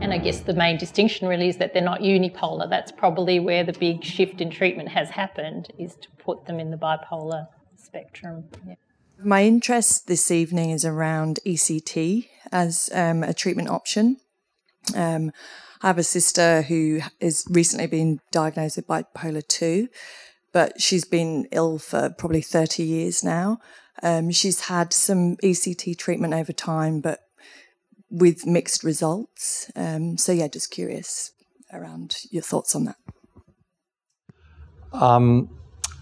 And 0.00 0.14
I 0.14 0.18
guess 0.18 0.40
the 0.40 0.54
main 0.54 0.78
distinction 0.78 1.28
really 1.28 1.48
is 1.48 1.58
that 1.58 1.74
they're 1.74 1.82
not 1.82 2.00
unipolar. 2.00 2.68
That's 2.68 2.90
probably 2.90 3.38
where 3.38 3.64
the 3.64 3.74
big 3.74 4.02
shift 4.02 4.40
in 4.40 4.50
treatment 4.50 4.88
has 4.88 5.10
happened, 5.10 5.72
is 5.78 5.94
to 5.96 6.08
put 6.18 6.46
them 6.46 6.58
in 6.58 6.70
the 6.70 6.78
bipolar 6.78 7.48
spectrum. 7.76 8.44
Yeah. 8.66 8.76
My 9.22 9.44
interest 9.44 10.06
this 10.06 10.30
evening 10.30 10.70
is 10.70 10.86
around 10.86 11.40
ECT 11.46 12.28
as 12.50 12.88
um, 12.94 13.22
a 13.22 13.34
treatment 13.34 13.68
option. 13.68 14.16
Um, 14.96 15.32
I 15.82 15.88
have 15.88 15.98
a 15.98 16.02
sister 16.02 16.62
who 16.62 17.00
has 17.20 17.44
recently 17.50 17.86
been 17.86 18.20
diagnosed 18.32 18.76
with 18.76 18.86
bipolar 18.86 19.46
2, 19.46 19.88
but 20.52 20.80
she's 20.80 21.04
been 21.04 21.46
ill 21.52 21.78
for 21.78 22.08
probably 22.08 22.40
30 22.40 22.82
years 22.82 23.22
now. 23.22 23.58
Um, 24.02 24.30
she's 24.30 24.60
had 24.60 24.92
some 24.92 25.36
ECT 25.38 25.98
treatment 25.98 26.34
over 26.34 26.52
time, 26.52 27.00
but 27.00 27.20
with 28.10 28.46
mixed 28.46 28.82
results. 28.82 29.70
Um, 29.76 30.16
so, 30.16 30.32
yeah, 30.32 30.48
just 30.48 30.70
curious 30.70 31.32
around 31.72 32.16
your 32.30 32.42
thoughts 32.42 32.74
on 32.74 32.84
that. 32.84 32.96
Um, 34.92 35.48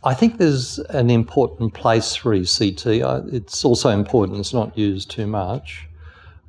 I 0.04 0.14
think 0.14 0.38
there's 0.38 0.78
an 0.78 1.10
important 1.10 1.74
place 1.74 2.14
for 2.14 2.34
ECT. 2.34 3.32
It's 3.32 3.64
also 3.64 3.90
important 3.90 4.38
it's 4.38 4.54
not 4.54 4.78
used 4.78 5.10
too 5.10 5.26
much. 5.26 5.86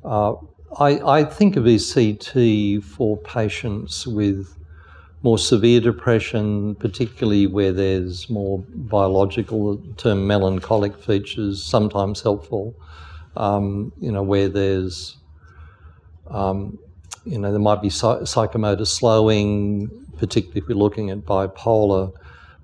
Uh, 0.04 0.34
I, 0.78 1.00
I, 1.00 1.24
think 1.24 1.56
of 1.56 1.64
ECT 1.64 2.82
for 2.82 3.18
patients 3.18 4.06
with 4.06 4.56
more 5.22 5.38
severe 5.38 5.80
depression, 5.80 6.74
particularly 6.76 7.46
where 7.46 7.72
there's 7.72 8.30
more 8.30 8.64
biological, 8.68 9.76
term 9.96 10.26
melancholic 10.26 10.96
features, 10.98 11.62
sometimes 11.62 12.22
helpful. 12.22 12.74
Um, 13.36 13.92
you 14.00 14.10
know, 14.10 14.22
where 14.22 14.48
there's, 14.48 15.16
um, 16.28 16.78
you 17.24 17.38
know, 17.38 17.50
there 17.50 17.60
might 17.60 17.82
be 17.82 17.88
psychomotor 17.88 18.86
slowing, 18.86 19.88
particularly 20.18 20.60
if 20.60 20.68
we're 20.68 20.74
looking 20.74 21.10
at 21.10 21.18
bipolar. 21.18 22.12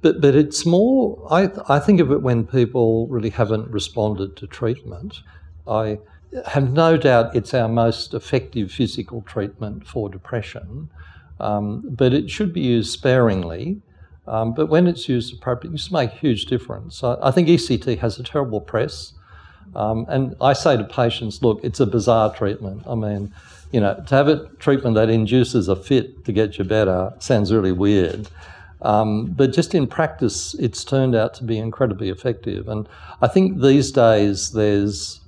But, 0.01 0.21
but 0.21 0.35
it's 0.35 0.65
more, 0.67 1.27
I, 1.31 1.51
I 1.69 1.79
think 1.79 2.01
of 2.01 2.11
it 2.11 2.23
when 2.23 2.47
people 2.47 3.07
really 3.09 3.31
haven't 3.31 3.71
responded 3.71 4.37
to 4.37 4.47
treatment. 4.47 5.21
I 5.69 5.99
have 6.47 6.73
no 6.73 6.97
doubt 6.97 7.35
it's 7.37 7.55
our 7.55 7.69
most 7.69 8.15
effective 8.15 8.71
physical 8.73 9.23
treatment 9.23 9.87
for 9.87 10.09
depression. 10.09 10.91
Um, 11.39 11.83
but 11.85 12.13
it 12.13 12.31
should 12.31 12.53
be 12.53 12.61
used 12.61 12.93
sparingly. 12.93 13.83
Um, 14.27 14.55
but 14.55 14.67
when 14.67 14.87
it's 14.87 15.09
used 15.09 15.35
appropriately, 15.35 15.77
it's 15.77 15.91
make 15.91 16.13
a 16.13 16.17
huge 16.17 16.47
difference. 16.47 17.05
I, 17.05 17.17
I 17.23 17.31
think 17.31 17.49
ECT 17.49 17.99
has 17.99 18.19
a 18.19 18.23
terrible 18.23 18.61
press. 18.61 19.13
Um, 19.75 20.07
and 20.09 20.35
I 20.41 20.53
say 20.53 20.77
to 20.77 20.85
patients, 20.85 21.43
look, 21.43 21.61
it's 21.63 21.81
a 21.81 21.87
bizarre 21.87 22.35
treatment. 22.35 22.83
I 22.89 22.95
mean, 22.95 23.33
you 23.73 23.81
know, 23.81 24.03
to 24.07 24.15
have 24.15 24.29
a 24.29 24.47
treatment 24.59 24.95
that 24.95 25.11
induces 25.11 25.69
a 25.69 25.77
fit 25.77 26.25
to 26.25 26.33
get 26.33 26.59
you 26.59 26.65
better 26.65 27.13
sounds 27.19 27.53
really 27.53 27.73
weird. 27.73 28.29
Um, 28.83 29.27
but 29.27 29.53
just 29.53 29.75
in 29.75 29.87
practice, 29.87 30.55
it's 30.55 30.85
turned 30.85 31.15
out 31.15 31.35
to 31.35 31.45
be 31.45 31.59
incredibly 31.59 32.09
effective. 32.09 32.69
And 32.69 32.89
I 33.21 33.29
think 33.29 33.61
these 33.61 33.91
days 33.91 34.53
there's 34.53 35.21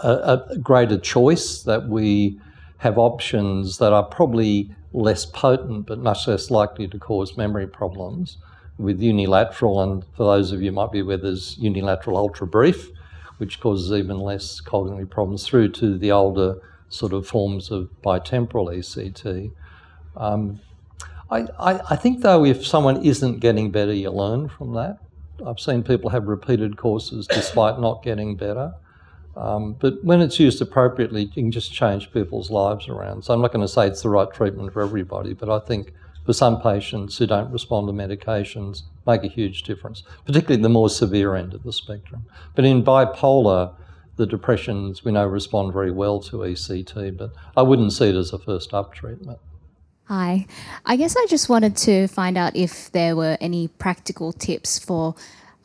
a, 0.00 0.42
a 0.50 0.58
greater 0.58 0.98
choice 0.98 1.62
that 1.62 1.88
we 1.88 2.40
have 2.80 2.98
options 2.98 3.78
that 3.78 3.92
are 3.92 4.02
probably 4.02 4.70
less 4.92 5.24
potent 5.24 5.86
but 5.86 5.98
much 5.98 6.26
less 6.26 6.50
likely 6.50 6.88
to 6.88 6.98
cause 6.98 7.36
memory 7.36 7.66
problems 7.66 8.38
with 8.80 9.00
unilateral, 9.00 9.82
and 9.82 10.04
for 10.16 10.24
those 10.24 10.52
of 10.52 10.62
you 10.62 10.72
might 10.72 10.90
be 10.90 11.00
aware, 11.00 11.18
there's 11.18 11.58
unilateral 11.58 12.16
ultra 12.16 12.46
brief, 12.46 12.90
which 13.36 13.60
causes 13.60 13.92
even 13.92 14.18
less 14.18 14.60
cognitive 14.60 15.10
problems, 15.10 15.46
through 15.46 15.68
to 15.68 15.98
the 15.98 16.10
older 16.10 16.60
sort 16.88 17.12
of 17.12 17.26
forms 17.26 17.70
of 17.70 17.90
bitemporal 18.02 18.74
ECT. 18.74 19.52
Um, 20.16 20.60
I, 21.30 21.46
I, 21.58 21.80
I, 21.90 21.96
think, 21.96 22.22
though, 22.22 22.44
if 22.44 22.66
someone 22.66 23.04
isn't 23.04 23.40
getting 23.40 23.70
better, 23.70 23.92
you 23.92 24.10
learn 24.10 24.48
from 24.48 24.72
that. 24.74 24.98
I've 25.46 25.60
seen 25.60 25.82
people 25.82 26.10
have 26.10 26.26
repeated 26.26 26.76
courses 26.76 27.26
despite 27.26 27.78
not 27.78 28.02
getting 28.02 28.34
better. 28.36 28.74
Um, 29.36 29.74
but 29.74 30.02
when 30.04 30.20
it's 30.20 30.40
used 30.40 30.60
appropriately, 30.60 31.22
you 31.22 31.30
can 31.30 31.52
just 31.52 31.72
change 31.72 32.12
people's 32.12 32.50
lives 32.50 32.88
around. 32.88 33.24
So 33.24 33.32
I'm 33.32 33.40
not 33.40 33.52
going 33.52 33.64
to 33.64 33.72
say 33.72 33.86
it's 33.86 34.02
the 34.02 34.08
right 34.08 34.30
treatment 34.32 34.72
for 34.72 34.82
everybody, 34.82 35.34
but 35.34 35.48
I 35.48 35.64
think 35.64 35.92
for 36.26 36.32
some 36.32 36.60
patients 36.60 37.16
who 37.16 37.26
don't 37.26 37.50
respond 37.50 37.88
to 37.88 37.92
medications, 37.92 38.82
make 39.06 39.24
a 39.24 39.28
huge 39.28 39.62
difference, 39.62 40.02
particularly 40.26 40.62
the 40.62 40.68
more 40.68 40.90
severe 40.90 41.34
end 41.34 41.54
of 41.54 41.62
the 41.62 41.72
spectrum. 41.72 42.24
But 42.54 42.64
in 42.64 42.82
bipolar, 42.84 43.74
the 44.16 44.26
depressions 44.26 45.04
we 45.04 45.12
know 45.12 45.26
respond 45.26 45.72
very 45.72 45.90
well 45.90 46.20
to 46.20 46.38
ECT, 46.38 47.16
but 47.16 47.32
I 47.56 47.62
wouldn't 47.62 47.92
see 47.92 48.10
it 48.10 48.14
as 48.14 48.32
a 48.32 48.38
first 48.38 48.74
up 48.74 48.92
treatment. 48.92 49.38
Hi. 50.04 50.46
I 50.84 50.96
guess 50.96 51.16
I 51.16 51.24
just 51.28 51.48
wanted 51.48 51.76
to 51.78 52.08
find 52.08 52.36
out 52.36 52.56
if 52.56 52.90
there 52.92 53.14
were 53.14 53.38
any 53.40 53.68
practical 53.68 54.32
tips 54.32 54.78
for 54.78 55.14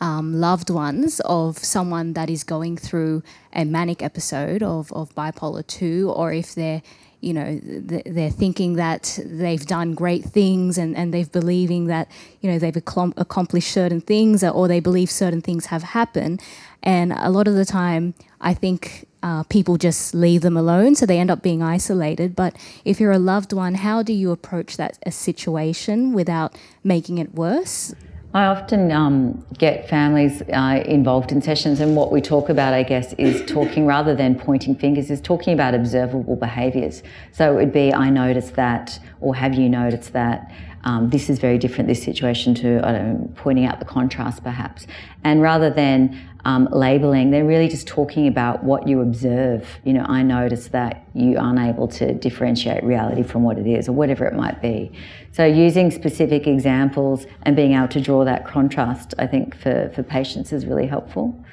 um, 0.01 0.33
loved 0.39 0.69
ones 0.69 1.21
of 1.21 1.57
someone 1.57 2.13
that 2.13 2.29
is 2.29 2.43
going 2.43 2.77
through 2.77 3.23
a 3.53 3.65
manic 3.65 4.01
episode 4.01 4.61
of, 4.61 4.91
of 4.91 5.13
bipolar 5.15 5.65
2, 5.65 6.11
or 6.15 6.33
if 6.33 6.55
they're 6.55 6.81
you 7.21 7.33
know 7.33 7.59
they're 7.63 8.29
thinking 8.29 8.75
that 8.75 9.17
they've 9.25 9.65
done 9.65 9.95
great 9.95 10.23
things 10.23 10.77
and, 10.77 10.95
and 10.95 11.11
they're 11.11 11.25
believing 11.25 11.87
that 11.87 12.07
you 12.41 12.51
know 12.51 12.59
they've 12.59 12.75
accomplished 12.77 13.71
certain 13.71 13.99
things 13.99 14.43
or 14.43 14.67
they 14.67 14.79
believe 14.79 15.09
certain 15.09 15.41
things 15.41 15.67
have 15.67 15.81
happened. 15.81 16.41
And 16.83 17.13
a 17.13 17.31
lot 17.31 17.47
of 17.47 17.55
the 17.55 17.65
time 17.65 18.13
i 18.41 18.53
think 18.53 19.07
uh, 19.23 19.41
people 19.43 19.75
just 19.77 20.13
leave 20.13 20.41
them 20.41 20.55
alone 20.55 20.93
so 20.93 21.07
they 21.07 21.17
end 21.17 21.31
up 21.31 21.41
being 21.41 21.63
isolated. 21.63 22.35
But 22.35 22.55
if 22.83 22.99
you're 22.99 23.11
a 23.11 23.17
loved 23.17 23.53
one 23.53 23.75
how 23.75 24.03
do 24.03 24.13
you 24.13 24.29
approach 24.31 24.77
that 24.77 24.99
a 25.03 25.11
situation 25.11 26.13
without 26.13 26.55
making 26.83 27.17
it 27.17 27.33
worse 27.33 27.95
I 28.35 28.47
often 28.47 28.91
um, 28.91 29.45
get 29.57 29.87
families 29.87 30.41
uh, 30.51 30.83
involved 30.85 31.31
in 31.31 31.41
sessions, 31.41 31.79
and 31.79 31.95
what 31.95 32.11
we 32.11 32.19
talk 32.19 32.49
about, 32.49 32.73
I 32.73 32.83
guess, 32.83 33.13
is 33.13 33.41
talking 33.47 33.85
rather 33.85 34.13
than 34.13 34.35
pointing 34.35 34.75
fingers, 34.75 35.09
is 35.09 35.21
talking 35.21 35.53
about 35.53 35.73
observable 35.73 36.35
behaviours. 36.35 37.01
So 37.31 37.53
it 37.53 37.55
would 37.55 37.71
be, 37.71 37.93
I 37.93 38.09
noticed 38.09 38.55
that, 38.55 38.99
or 39.21 39.35
have 39.35 39.53
you 39.53 39.69
noticed 39.69 40.11
that? 40.11 40.51
Um, 40.83 41.09
this 41.09 41.29
is 41.29 41.39
very 41.39 41.57
different, 41.57 41.87
this 41.87 42.03
situation, 42.03 42.53
to 42.55 42.81
know, 42.81 43.31
pointing 43.35 43.65
out 43.65 43.79
the 43.79 43.85
contrast 43.85 44.43
perhaps. 44.43 44.85
And 45.23 45.41
rather 45.41 45.69
than 45.69 46.29
um, 46.45 46.67
labeling, 46.71 47.31
they're 47.31 47.43
really 47.43 47.67
just 47.67 47.87
talking 47.87 48.27
about 48.27 48.63
what 48.63 48.87
you 48.87 49.01
observe. 49.01 49.67
You 49.83 49.93
know, 49.93 50.05
I 50.07 50.21
notice 50.21 50.67
that 50.67 51.03
you 51.15 51.37
aren't 51.37 51.59
able 51.59 51.87
to 51.89 52.13
differentiate 52.13 52.83
reality 52.83 53.23
from 53.23 53.43
what 53.43 53.57
it 53.57 53.67
is, 53.67 53.89
or 53.89 53.93
whatever 53.93 54.25
it 54.25 54.35
might 54.35 54.61
be. 54.61 54.91
So, 55.31 55.43
using 55.43 55.89
specific 55.89 56.45
examples 56.45 57.25
and 57.41 57.55
being 57.55 57.73
able 57.73 57.87
to 57.89 57.99
draw 57.99 58.23
that 58.25 58.45
contrast, 58.45 59.15
I 59.17 59.25
think, 59.25 59.57
for, 59.57 59.91
for 59.95 60.03
patients 60.03 60.53
is 60.53 60.65
really 60.67 60.85
helpful. 60.85 61.43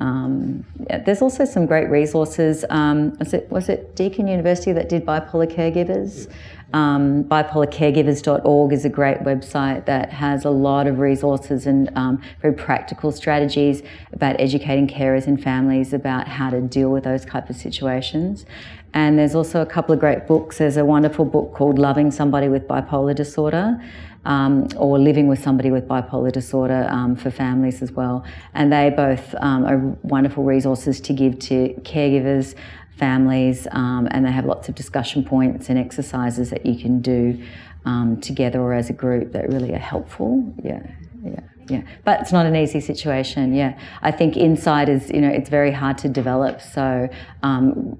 Um, 0.00 0.64
yeah, 0.90 0.98
there's 0.98 1.22
also 1.22 1.44
some 1.44 1.64
great 1.64 1.88
resources. 1.88 2.64
Um, 2.68 3.16
was, 3.18 3.32
it, 3.34 3.48
was 3.50 3.68
it 3.68 3.94
Deakin 3.94 4.26
University 4.26 4.72
that 4.72 4.88
did 4.88 5.06
bipolar 5.06 5.46
caregivers? 5.46 6.28
Um, 6.72 7.24
bipolarcaregivers.org 7.24 8.72
is 8.72 8.84
a 8.84 8.88
great 8.88 9.18
website 9.18 9.84
that 9.86 10.10
has 10.10 10.44
a 10.44 10.50
lot 10.50 10.86
of 10.86 10.98
resources 10.98 11.66
and 11.66 11.90
um, 11.96 12.22
very 12.40 12.54
practical 12.54 13.12
strategies 13.12 13.82
about 14.12 14.40
educating 14.40 14.88
carers 14.88 15.26
and 15.26 15.42
families 15.42 15.92
about 15.92 16.28
how 16.28 16.48
to 16.50 16.60
deal 16.60 16.90
with 16.90 17.04
those 17.04 17.24
type 17.24 17.50
of 17.50 17.56
situations. 17.56 18.46
And 18.94 19.18
there's 19.18 19.34
also 19.34 19.60
a 19.60 19.66
couple 19.66 19.92
of 19.92 20.00
great 20.00 20.26
books. 20.26 20.58
There's 20.58 20.76
a 20.76 20.84
wonderful 20.84 21.24
book 21.24 21.54
called 21.54 21.78
Loving 21.78 22.10
Somebody 22.10 22.48
with 22.48 22.66
Bipolar 22.68 23.14
Disorder. 23.14 23.82
Um, 24.24 24.68
or 24.76 25.00
living 25.00 25.26
with 25.26 25.42
somebody 25.42 25.72
with 25.72 25.88
bipolar 25.88 26.30
disorder 26.30 26.86
um, 26.88 27.16
for 27.16 27.28
families 27.32 27.82
as 27.82 27.90
well. 27.90 28.24
And 28.54 28.72
they 28.72 28.88
both 28.90 29.34
um, 29.40 29.64
are 29.64 29.78
wonderful 30.04 30.44
resources 30.44 31.00
to 31.00 31.12
give 31.12 31.40
to 31.40 31.70
caregivers, 31.82 32.54
families, 32.96 33.66
um, 33.72 34.08
and 34.10 34.24
they 34.24 34.32
have 34.32 34.44
lots 34.44 34.68
of 34.68 34.74
discussion 34.74 35.24
points 35.24 35.68
and 35.68 35.78
exercises 35.78 36.50
that 36.50 36.64
you 36.66 36.80
can 36.80 37.00
do 37.00 37.42
um, 37.84 38.20
together 38.20 38.60
or 38.60 38.74
as 38.74 38.90
a 38.90 38.92
group 38.92 39.32
that 39.32 39.48
really 39.48 39.74
are 39.74 39.78
helpful. 39.78 40.54
Yeah, 40.62 40.82
yeah. 41.24 41.40
Yeah, 41.68 41.82
but 42.04 42.20
it's 42.20 42.32
not 42.32 42.44
an 42.44 42.56
easy 42.56 42.80
situation. 42.80 43.54
Yeah, 43.54 43.78
I 44.02 44.10
think 44.10 44.36
inside 44.36 44.88
is 44.88 45.10
you 45.10 45.20
know 45.20 45.28
it's 45.28 45.48
very 45.48 45.70
hard 45.70 45.96
to 45.98 46.08
develop. 46.08 46.60
So 46.60 47.08
um, 47.44 47.96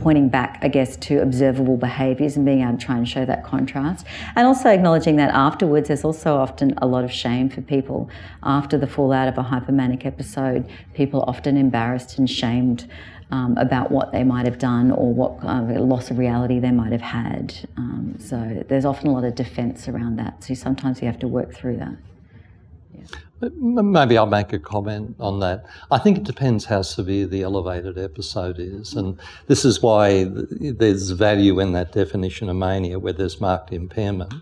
pointing 0.00 0.28
back, 0.28 0.58
I 0.62 0.68
guess, 0.68 0.96
to 0.96 1.20
observable 1.20 1.76
behaviours 1.76 2.36
and 2.36 2.44
being 2.44 2.62
able 2.62 2.78
to 2.78 2.84
try 2.84 2.96
and 2.96 3.08
show 3.08 3.24
that 3.24 3.44
contrast. 3.44 4.06
And 4.36 4.46
also 4.46 4.68
acknowledging 4.68 5.16
that 5.16 5.30
afterwards, 5.30 5.88
there's 5.88 6.04
also 6.04 6.36
often 6.36 6.74
a 6.78 6.86
lot 6.86 7.04
of 7.04 7.12
shame 7.12 7.48
for 7.48 7.60
people. 7.60 8.08
After 8.42 8.78
the 8.78 8.86
fallout 8.86 9.28
of 9.28 9.38
a 9.38 9.42
hypomanic 9.42 10.04
episode, 10.04 10.68
people 10.94 11.24
often 11.26 11.56
embarrassed 11.56 12.18
and 12.18 12.28
shamed 12.28 12.88
um, 13.30 13.56
about 13.56 13.90
what 13.90 14.12
they 14.12 14.24
might 14.24 14.44
have 14.44 14.58
done 14.58 14.90
or 14.90 15.12
what 15.12 15.42
loss 15.44 16.10
of 16.10 16.18
reality 16.18 16.58
they 16.60 16.70
might 16.70 16.92
have 16.92 17.00
had. 17.00 17.54
Um, 17.76 18.16
so 18.18 18.64
there's 18.68 18.84
often 18.84 19.08
a 19.08 19.12
lot 19.12 19.24
of 19.24 19.34
defence 19.34 19.88
around 19.88 20.16
that. 20.16 20.44
So 20.44 20.54
sometimes 20.54 21.00
you 21.00 21.06
have 21.06 21.18
to 21.20 21.28
work 21.28 21.54
through 21.54 21.78
that. 21.78 21.96
Maybe 23.40 24.16
I'll 24.16 24.26
make 24.26 24.52
a 24.52 24.58
comment 24.58 25.16
on 25.20 25.40
that. 25.40 25.66
I 25.90 25.98
think 25.98 26.16
it 26.16 26.24
depends 26.24 26.64
how 26.64 26.82
severe 26.82 27.26
the 27.26 27.42
elevated 27.42 27.98
episode 27.98 28.58
is. 28.58 28.94
And 28.94 29.18
this 29.48 29.64
is 29.64 29.82
why 29.82 30.24
there's 30.30 31.10
value 31.10 31.60
in 31.60 31.72
that 31.72 31.92
definition 31.92 32.48
of 32.48 32.56
mania 32.56 32.98
where 32.98 33.12
there's 33.12 33.40
marked 33.40 33.72
impairment, 33.72 34.32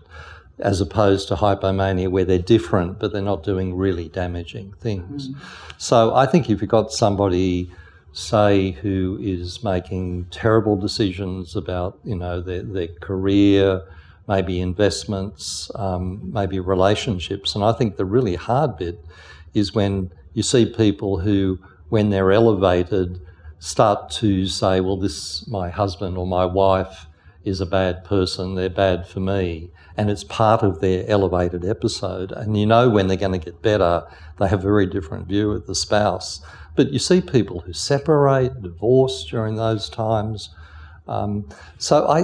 as 0.59 0.79
opposed 0.79 1.27
to 1.29 1.35
hypomania 1.35 2.09
where 2.09 2.23
they're 2.23 2.37
different 2.37 2.99
but 2.99 3.11
they're 3.11 3.21
not 3.21 3.43
doing 3.43 3.75
really 3.75 4.07
damaging 4.07 4.73
things. 4.79 5.29
Mm. 5.29 5.35
So 5.77 6.15
I 6.15 6.25
think 6.25 6.49
if 6.49 6.61
you've 6.61 6.69
got 6.69 6.91
somebody 6.91 7.71
say 8.13 8.71
who 8.71 9.17
is 9.19 9.63
making 9.63 10.25
terrible 10.25 10.75
decisions 10.75 11.55
about 11.55 11.99
you 12.03 12.15
know 12.15 12.39
their, 12.41 12.61
their 12.61 12.87
career 13.01 13.81
maybe 14.27 14.61
investments 14.61 15.69
um, 15.75 16.31
maybe 16.31 16.59
relationships. 16.59 17.55
And 17.55 17.63
i 17.63 17.73
think 17.73 17.97
the 17.97 18.05
really 18.05 18.35
hard 18.35 18.77
bit 18.77 19.03
is 19.55 19.73
when 19.73 20.11
you 20.33 20.43
see 20.43 20.65
people 20.65 21.19
who 21.19 21.59
when 21.89 22.11
they're 22.11 22.31
elevated 22.31 23.19
start 23.57 24.11
to 24.11 24.45
say 24.45 24.79
well 24.79 24.97
this 24.97 25.47
my 25.47 25.69
husband 25.69 26.15
or 26.15 26.27
my 26.27 26.45
wife 26.45 27.07
is 27.43 27.61
a 27.61 27.65
bad 27.65 28.03
person 28.05 28.55
they're 28.55 28.69
bad 28.69 29.07
for 29.07 29.19
me. 29.19 29.69
And 29.95 30.09
it's 30.09 30.23
part 30.23 30.63
of 30.63 30.81
their 30.81 31.07
elevated 31.07 31.63
episode. 31.63 32.31
And 32.31 32.57
you 32.57 32.65
know 32.65 32.89
when 32.89 33.07
they're 33.07 33.17
going 33.17 33.39
to 33.39 33.45
get 33.45 33.61
better 33.63 34.03
they 34.37 34.47
have 34.47 34.59
a 34.59 34.63
very 34.63 34.85
different 34.85 35.27
view 35.27 35.51
of 35.51 35.65
the 35.65 35.75
spouse 35.75 36.41
but 36.75 36.91
you 36.91 36.99
see 36.99 37.21
people 37.21 37.61
who 37.61 37.73
separate, 37.73 38.61
divorce 38.61 39.25
during 39.29 39.55
those 39.55 39.89
times. 39.89 40.49
Um, 41.07 41.47
so 41.77 42.07
I, 42.07 42.21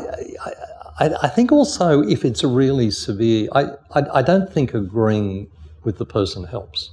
I, 1.00 1.10
I, 1.24 1.28
think 1.28 1.52
also 1.52 2.02
if 2.02 2.24
it's 2.24 2.44
really 2.44 2.92
severe, 2.92 3.50
I, 3.54 3.64
I, 3.94 4.20
I 4.20 4.22
don't 4.22 4.52
think 4.52 4.74
agreeing 4.74 5.50
with 5.84 5.98
the 5.98 6.06
person 6.06 6.46
helps. 6.46 6.92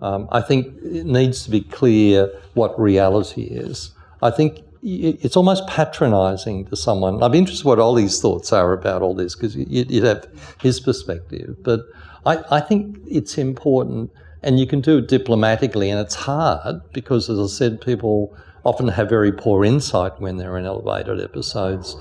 Um, 0.00 0.28
I 0.32 0.40
think 0.40 0.68
it 0.82 1.06
needs 1.06 1.44
to 1.44 1.50
be 1.50 1.60
clear 1.60 2.32
what 2.54 2.78
reality 2.80 3.42
is. 3.42 3.90
I 4.22 4.30
think 4.30 4.62
it's 4.82 5.36
almost 5.36 5.66
patronising 5.66 6.66
to 6.66 6.76
someone. 6.76 7.22
I'm 7.22 7.34
interested 7.34 7.66
what 7.66 7.78
Ollie's 7.78 8.20
thoughts 8.20 8.52
are 8.52 8.72
about 8.72 9.02
all 9.02 9.14
this 9.14 9.34
because 9.34 9.56
you'd 9.56 10.04
have 10.04 10.28
his 10.60 10.78
perspective. 10.78 11.56
But 11.62 11.80
I, 12.24 12.38
I 12.50 12.60
think 12.60 12.98
it's 13.06 13.38
important 13.38 14.12
and 14.42 14.58
you 14.58 14.66
can 14.66 14.80
do 14.80 14.98
it 14.98 15.08
diplomatically, 15.08 15.90
and 15.90 16.00
it's 16.00 16.14
hard 16.14 16.80
because, 16.92 17.28
as 17.28 17.38
I 17.38 17.46
said, 17.46 17.80
people 17.80 18.36
often 18.64 18.88
have 18.88 19.08
very 19.08 19.32
poor 19.32 19.64
insight 19.64 20.20
when 20.20 20.36
they're 20.36 20.58
in 20.58 20.66
elevated 20.66 21.20
episodes. 21.20 21.96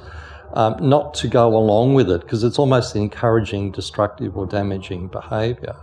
Um, 0.53 0.77
not 0.79 1.13
to 1.15 1.27
go 1.27 1.57
along 1.57 1.93
with 1.95 2.09
it 2.09 2.21
because 2.21 2.43
it's 2.43 2.57
almost 2.57 2.95
encouraging 2.95 3.71
destructive 3.71 4.37
or 4.37 4.45
damaging 4.45 5.07
behaviour. 5.09 5.75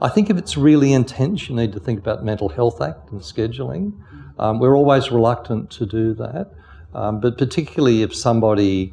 I 0.00 0.08
think 0.08 0.28
if 0.28 0.36
it's 0.36 0.56
really 0.56 0.92
intense, 0.92 1.48
you 1.48 1.54
need 1.54 1.72
to 1.74 1.80
think 1.80 2.00
about 2.00 2.24
Mental 2.24 2.48
Health 2.48 2.82
Act 2.82 3.12
and 3.12 3.20
scheduling. 3.20 3.92
Um, 4.40 4.58
we're 4.58 4.76
always 4.76 5.12
reluctant 5.12 5.70
to 5.72 5.86
do 5.86 6.14
that, 6.14 6.50
um, 6.94 7.20
but 7.20 7.38
particularly 7.38 8.02
if 8.02 8.12
somebody 8.12 8.92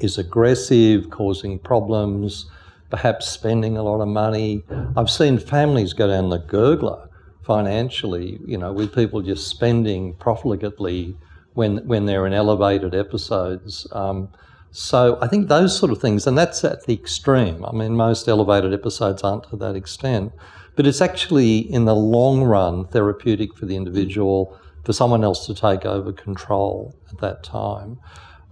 is 0.00 0.18
aggressive, 0.18 1.10
causing 1.10 1.58
problems, 1.58 2.48
perhaps 2.92 3.26
spending 3.26 3.78
a 3.78 3.82
lot 3.82 4.02
of 4.02 4.08
money. 4.08 4.62
I've 4.96 5.10
seen 5.10 5.38
families 5.38 5.94
go 5.94 6.08
down 6.08 6.28
the 6.28 6.38
gurgler 6.38 7.08
financially, 7.42 8.38
you 8.46 8.58
know, 8.58 8.70
with 8.70 8.94
people 8.94 9.22
just 9.22 9.48
spending 9.48 10.12
profligately 10.14 11.16
when 11.54 11.78
when 11.88 12.04
they're 12.04 12.26
in 12.26 12.34
elevated 12.34 12.94
episodes. 12.94 13.86
Um, 13.92 14.28
so 14.72 15.18
I 15.22 15.26
think 15.26 15.48
those 15.48 15.76
sort 15.76 15.90
of 15.90 16.02
things, 16.02 16.26
and 16.26 16.36
that's 16.36 16.64
at 16.64 16.84
the 16.84 16.92
extreme. 16.92 17.64
I 17.64 17.72
mean, 17.72 17.96
most 17.96 18.28
elevated 18.28 18.74
episodes 18.74 19.22
aren't 19.22 19.44
to 19.48 19.56
that 19.56 19.74
extent, 19.74 20.32
but 20.76 20.86
it's 20.86 21.00
actually 21.00 21.58
in 21.58 21.86
the 21.86 21.96
long 21.96 22.42
run 22.44 22.86
therapeutic 22.86 23.56
for 23.56 23.64
the 23.64 23.76
individual, 23.76 24.58
for 24.84 24.92
someone 24.92 25.24
else 25.24 25.46
to 25.46 25.54
take 25.54 25.86
over 25.86 26.12
control 26.12 26.94
at 27.10 27.18
that 27.20 27.42
time. 27.42 27.98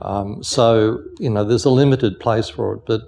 Um, 0.00 0.42
so 0.42 1.02
you 1.18 1.28
know, 1.28 1.44
there's 1.44 1.66
a 1.66 1.70
limited 1.70 2.18
place 2.18 2.48
for 2.48 2.74
it, 2.76 2.86
but 2.86 3.02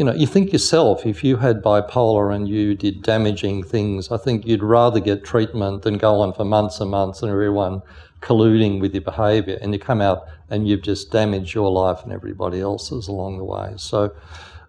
you 0.00 0.06
know, 0.06 0.14
you 0.14 0.26
think 0.26 0.50
yourself, 0.50 1.04
if 1.04 1.22
you 1.22 1.36
had 1.36 1.62
bipolar 1.62 2.34
and 2.34 2.48
you 2.48 2.74
did 2.74 3.02
damaging 3.02 3.62
things, 3.62 4.10
I 4.10 4.16
think 4.16 4.46
you'd 4.46 4.62
rather 4.62 4.98
get 4.98 5.26
treatment 5.26 5.82
than 5.82 5.98
go 5.98 6.22
on 6.22 6.32
for 6.32 6.42
months 6.42 6.80
and 6.80 6.90
months 6.90 7.20
and 7.20 7.30
everyone 7.30 7.82
colluding 8.22 8.80
with 8.80 8.94
your 8.94 9.02
behaviour 9.02 9.58
and 9.60 9.74
you 9.74 9.78
come 9.78 10.00
out 10.00 10.26
and 10.48 10.66
you've 10.66 10.80
just 10.80 11.10
damaged 11.10 11.54
your 11.54 11.70
life 11.70 12.02
and 12.02 12.14
everybody 12.14 12.62
else's 12.62 13.08
along 13.08 13.36
the 13.36 13.44
way. 13.44 13.74
So 13.76 14.16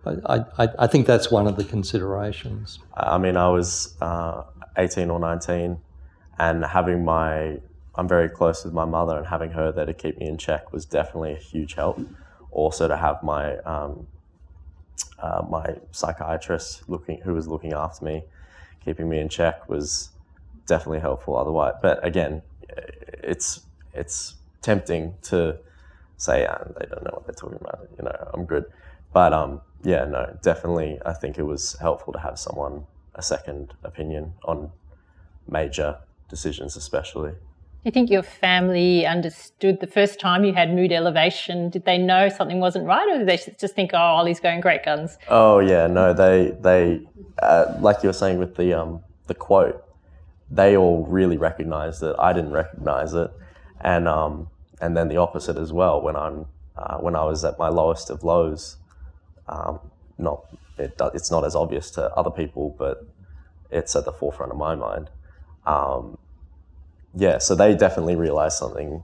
I, 0.05 0.43
I, 0.59 0.67
I 0.79 0.87
think 0.87 1.07
that's 1.07 1.31
one 1.31 1.47
of 1.47 1.55
the 1.55 1.63
considerations. 1.63 2.79
I 2.93 3.17
mean, 3.17 3.37
I 3.37 3.47
was 3.47 3.95
uh, 4.01 4.43
18 4.75 5.09
or 5.09 5.19
19 5.21 5.77
and 6.39 6.65
having 6.65 7.05
my, 7.05 7.57
I'm 7.95 8.09
very 8.09 8.27
close 8.27 8.65
with 8.65 8.73
my 8.73 8.83
mother 8.83 9.17
and 9.17 9.27
having 9.27 9.51
her 9.51 9.71
there 9.71 9.85
to 9.85 9.93
keep 9.93 10.17
me 10.17 10.27
in 10.27 10.37
check 10.37 10.73
was 10.73 10.83
definitely 10.83 11.31
a 11.31 11.39
huge 11.39 11.75
help. 11.75 12.01
Also 12.51 12.89
to 12.89 12.97
have 12.97 13.23
my 13.23 13.55
um, 13.59 14.07
uh, 15.21 15.43
my 15.49 15.75
psychiatrist 15.91 16.87
looking 16.89 17.19
who 17.21 17.33
was 17.33 17.47
looking 17.47 17.73
after 17.73 18.03
me 18.05 18.23
keeping 18.83 19.07
me 19.07 19.19
in 19.19 19.29
check 19.29 19.69
was 19.69 20.09
definitely 20.65 20.99
helpful. 20.99 21.35
Otherwise, 21.37 21.75
but 21.81 22.05
again, 22.05 22.41
it's 23.23 23.61
it's 23.93 24.35
tempting 24.61 25.13
to 25.23 25.57
say 26.17 26.45
ah, 26.45 26.63
they 26.79 26.85
don't 26.85 27.03
know 27.03 27.11
what 27.13 27.25
they're 27.25 27.35
talking 27.35 27.59
about. 27.59 27.87
You 27.97 28.05
know, 28.05 28.29
I'm 28.33 28.45
good, 28.45 28.65
but 29.13 29.33
um, 29.33 29.61
yeah, 29.83 30.05
no, 30.05 30.37
definitely. 30.41 30.99
I 31.05 31.13
think 31.13 31.37
it 31.37 31.43
was 31.43 31.73
helpful 31.79 32.13
to 32.13 32.19
have 32.19 32.37
someone 32.39 32.85
a 33.15 33.21
second 33.21 33.73
opinion 33.83 34.33
on 34.43 34.71
major 35.47 35.97
decisions, 36.29 36.75
especially. 36.75 37.33
Do 37.83 37.87
you 37.87 37.91
think 37.93 38.11
your 38.11 38.21
family 38.21 39.07
understood 39.07 39.79
the 39.79 39.87
first 39.87 40.19
time 40.19 40.43
you 40.43 40.53
had 40.53 40.71
mood 40.71 40.91
elevation? 40.91 41.71
Did 41.71 41.83
they 41.83 41.97
know 41.97 42.29
something 42.29 42.59
wasn't 42.59 42.85
right, 42.85 43.07
or 43.09 43.17
did 43.17 43.27
they 43.27 43.37
just 43.57 43.73
think, 43.73 43.89
"Oh, 43.95 43.97
Ollie's 43.97 44.39
going 44.39 44.61
great 44.61 44.85
guns"? 44.85 45.17
Oh 45.29 45.57
yeah, 45.57 45.87
no, 45.87 46.13
they 46.13 46.55
they 46.61 47.01
uh, 47.41 47.75
like 47.79 48.03
you 48.03 48.09
were 48.09 48.13
saying 48.13 48.37
with 48.37 48.55
the 48.55 48.71
um 48.79 49.01
the 49.25 49.33
quote, 49.33 49.83
they 50.51 50.77
all 50.77 51.07
really 51.07 51.37
recognised 51.37 52.03
it. 52.03 52.15
I 52.19 52.33
didn't 52.33 52.51
recognise 52.51 53.15
it, 53.15 53.31
and 53.79 54.07
um 54.07 54.49
and 54.79 54.95
then 54.95 55.07
the 55.07 55.17
opposite 55.17 55.57
as 55.57 55.73
well. 55.73 55.99
When 55.99 56.15
I'm 56.15 56.45
uh, 56.77 56.97
when 56.99 57.15
I 57.15 57.23
was 57.25 57.43
at 57.43 57.57
my 57.57 57.69
lowest 57.69 58.11
of 58.11 58.23
lows, 58.23 58.77
um, 59.47 59.79
not 60.19 60.45
it, 60.77 61.01
it's 61.15 61.31
not 61.31 61.43
as 61.43 61.55
obvious 61.55 61.89
to 61.91 62.13
other 62.15 62.29
people, 62.29 62.75
but 62.77 63.07
it's 63.71 63.95
at 63.95 64.05
the 64.05 64.13
forefront 64.13 64.51
of 64.51 64.59
my 64.59 64.75
mind. 64.75 65.09
Um, 65.65 66.19
yeah, 67.15 67.37
so 67.37 67.55
they 67.55 67.75
definitely 67.75 68.15
realized 68.15 68.57
something. 68.57 69.03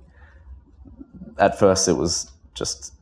At 1.38 1.60
first, 1.60 1.88
it 1.88 1.94
was 1.94 2.32
just, 2.54 2.94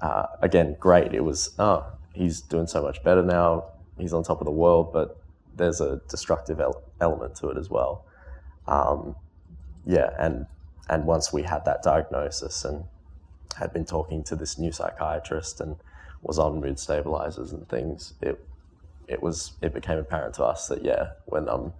uh, 0.00 0.26
again, 0.42 0.76
great. 0.78 1.14
It 1.14 1.24
was, 1.24 1.54
oh, 1.58 1.86
he's 2.12 2.40
doing 2.40 2.66
so 2.66 2.82
much 2.82 3.02
better 3.02 3.22
now. 3.22 3.66
He's 3.98 4.12
on 4.12 4.22
top 4.22 4.40
of 4.40 4.44
the 4.44 4.50
world, 4.50 4.92
but 4.92 5.20
there's 5.56 5.80
a 5.80 6.00
destructive 6.08 6.60
el- 6.60 6.82
element 7.00 7.36
to 7.36 7.48
it 7.48 7.56
as 7.56 7.70
well. 7.70 8.04
Um, 8.66 9.16
yeah, 9.86 10.10
and 10.18 10.46
and 10.88 11.06
once 11.06 11.32
we 11.32 11.42
had 11.42 11.64
that 11.64 11.82
diagnosis 11.82 12.64
and 12.64 12.84
had 13.58 13.72
been 13.72 13.84
talking 13.84 14.22
to 14.24 14.36
this 14.36 14.58
new 14.58 14.72
psychiatrist 14.72 15.60
and 15.60 15.76
was 16.22 16.38
on 16.38 16.60
mood 16.60 16.78
stabilizers 16.78 17.52
and 17.52 17.68
things, 17.68 18.14
it 18.20 18.44
it 19.06 19.22
was 19.22 19.52
it 19.62 19.74
became 19.74 19.98
apparent 19.98 20.34
to 20.34 20.44
us 20.44 20.68
that 20.68 20.84
yeah, 20.84 21.10
when 21.26 21.48
um 21.48 21.72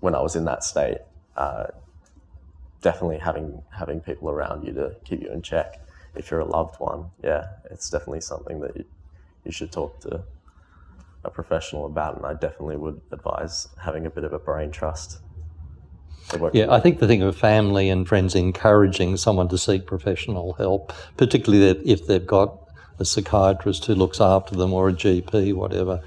when 0.00 0.14
I 0.14 0.20
was 0.20 0.36
in 0.36 0.44
that 0.44 0.64
state, 0.64 0.98
uh, 1.36 1.66
definitely 2.80 3.18
having 3.18 3.62
having 3.70 4.00
people 4.00 4.30
around 4.30 4.64
you 4.64 4.72
to 4.74 4.94
keep 5.04 5.22
you 5.22 5.30
in 5.30 5.42
check. 5.42 5.80
If 6.14 6.30
you're 6.30 6.40
a 6.40 6.44
loved 6.44 6.78
one, 6.78 7.10
yeah, 7.22 7.46
it's 7.70 7.88
definitely 7.88 8.20
something 8.20 8.60
that 8.60 8.76
you, 8.76 8.84
you 9.44 9.52
should 9.52 9.72
talk 9.72 10.00
to 10.00 10.22
a 11.24 11.30
professional 11.30 11.86
about, 11.86 12.16
and 12.16 12.26
I 12.26 12.34
definitely 12.34 12.76
would 12.76 13.00
advise 13.12 13.68
having 13.80 14.06
a 14.06 14.10
bit 14.10 14.24
of 14.24 14.32
a 14.32 14.38
brain 14.38 14.70
trust. 14.70 15.20
Yeah, 16.52 16.70
I 16.70 16.80
think 16.80 16.98
the 16.98 17.06
thing 17.06 17.22
of 17.22 17.36
family 17.36 17.88
and 17.88 18.06
friends 18.06 18.34
encouraging 18.34 19.16
someone 19.16 19.48
to 19.48 19.58
seek 19.58 19.86
professional 19.86 20.54
help, 20.54 20.92
particularly 21.16 21.68
if 21.90 22.06
they've 22.06 22.26
got 22.26 22.58
a 22.98 23.04
psychiatrist 23.04 23.84
who 23.86 23.94
looks 23.94 24.20
after 24.20 24.54
them 24.54 24.72
or 24.72 24.88
a 24.88 24.92
GP, 24.92 25.54
whatever, 25.54 26.00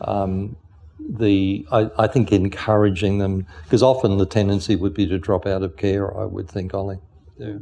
um, 0.00 0.56
the 0.98 1.66
I, 1.70 1.90
I, 1.98 2.06
think 2.06 2.32
encouraging 2.32 3.18
them 3.18 3.46
because 3.64 3.82
often 3.82 4.18
the 4.18 4.26
tendency 4.26 4.76
would 4.76 4.94
be 4.94 5.06
to 5.06 5.18
drop 5.18 5.46
out 5.46 5.62
of 5.62 5.76
care. 5.76 6.16
I 6.16 6.24
would 6.24 6.48
think, 6.48 6.74
Ollie. 6.74 6.98
Yeah. 7.38 7.58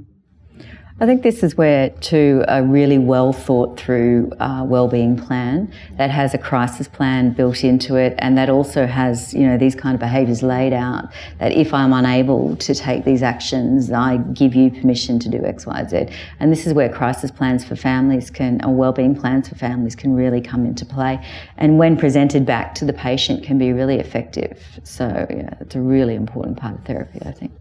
I 0.99 1.05
think 1.05 1.23
this 1.23 1.43
is 1.43 1.59
where, 1.59 1.91
to 1.91 2.43
a 2.49 2.63
really 2.63 2.97
well 2.97 3.31
thought 3.31 3.79
through 3.79 4.33
uh, 4.41 4.65
wellbeing 4.67 5.19
plan 5.19 5.71
that 5.99 6.09
has 6.09 6.33
a 6.33 6.39
crisis 6.39 6.89
plan 6.89 7.35
built 7.35 7.65
into 7.65 7.97
it, 7.97 8.15
and 8.19 8.39
that 8.39 8.49
also 8.49 8.87
has, 8.87 9.35
you 9.35 9.47
know, 9.47 9.59
these 9.59 9.75
kind 9.75 9.95
of 9.95 10.01
behaviours 10.01 10.43
laid 10.43 10.73
out. 10.73 11.05
That 11.39 11.53
if 11.53 11.75
I'm 11.75 11.93
unable 11.93 12.57
to 12.57 12.75
take 12.75 13.05
these 13.05 13.23
actions, 13.23 13.93
I 13.93 14.17
give 14.33 14.55
you 14.55 14.71
permission 14.71 15.19
to 15.19 15.29
do 15.29 15.45
X, 15.45 15.67
Y, 15.67 15.85
Z. 15.87 16.07
And 16.41 16.51
this 16.51 16.67
is 16.67 16.73
where 16.73 16.89
crisis 16.89 17.31
plans 17.31 17.63
for 17.63 17.77
families 17.77 18.31
can, 18.31 18.65
or 18.65 18.75
wellbeing 18.75 19.21
plans 19.21 19.51
for 19.51 19.55
families 19.55 19.95
can 19.95 20.15
really 20.15 20.41
come 20.41 20.65
into 20.65 20.87
play. 20.87 21.23
And 21.59 21.79
when 21.79 21.99
presented 21.99 22.47
back 22.47 22.75
to 22.77 22.87
the 22.87 22.95
patient, 22.95 23.45
can 23.45 23.59
be 23.59 23.71
really 23.75 24.01
effective. 24.01 24.63
So 24.85 25.27
yeah, 25.29 25.51
it's 25.61 25.75
a 25.75 25.81
really 25.81 26.15
important 26.15 26.57
part 26.57 26.79
of 26.79 26.85
therapy, 26.87 27.19
I 27.27 27.33
think. 27.33 27.53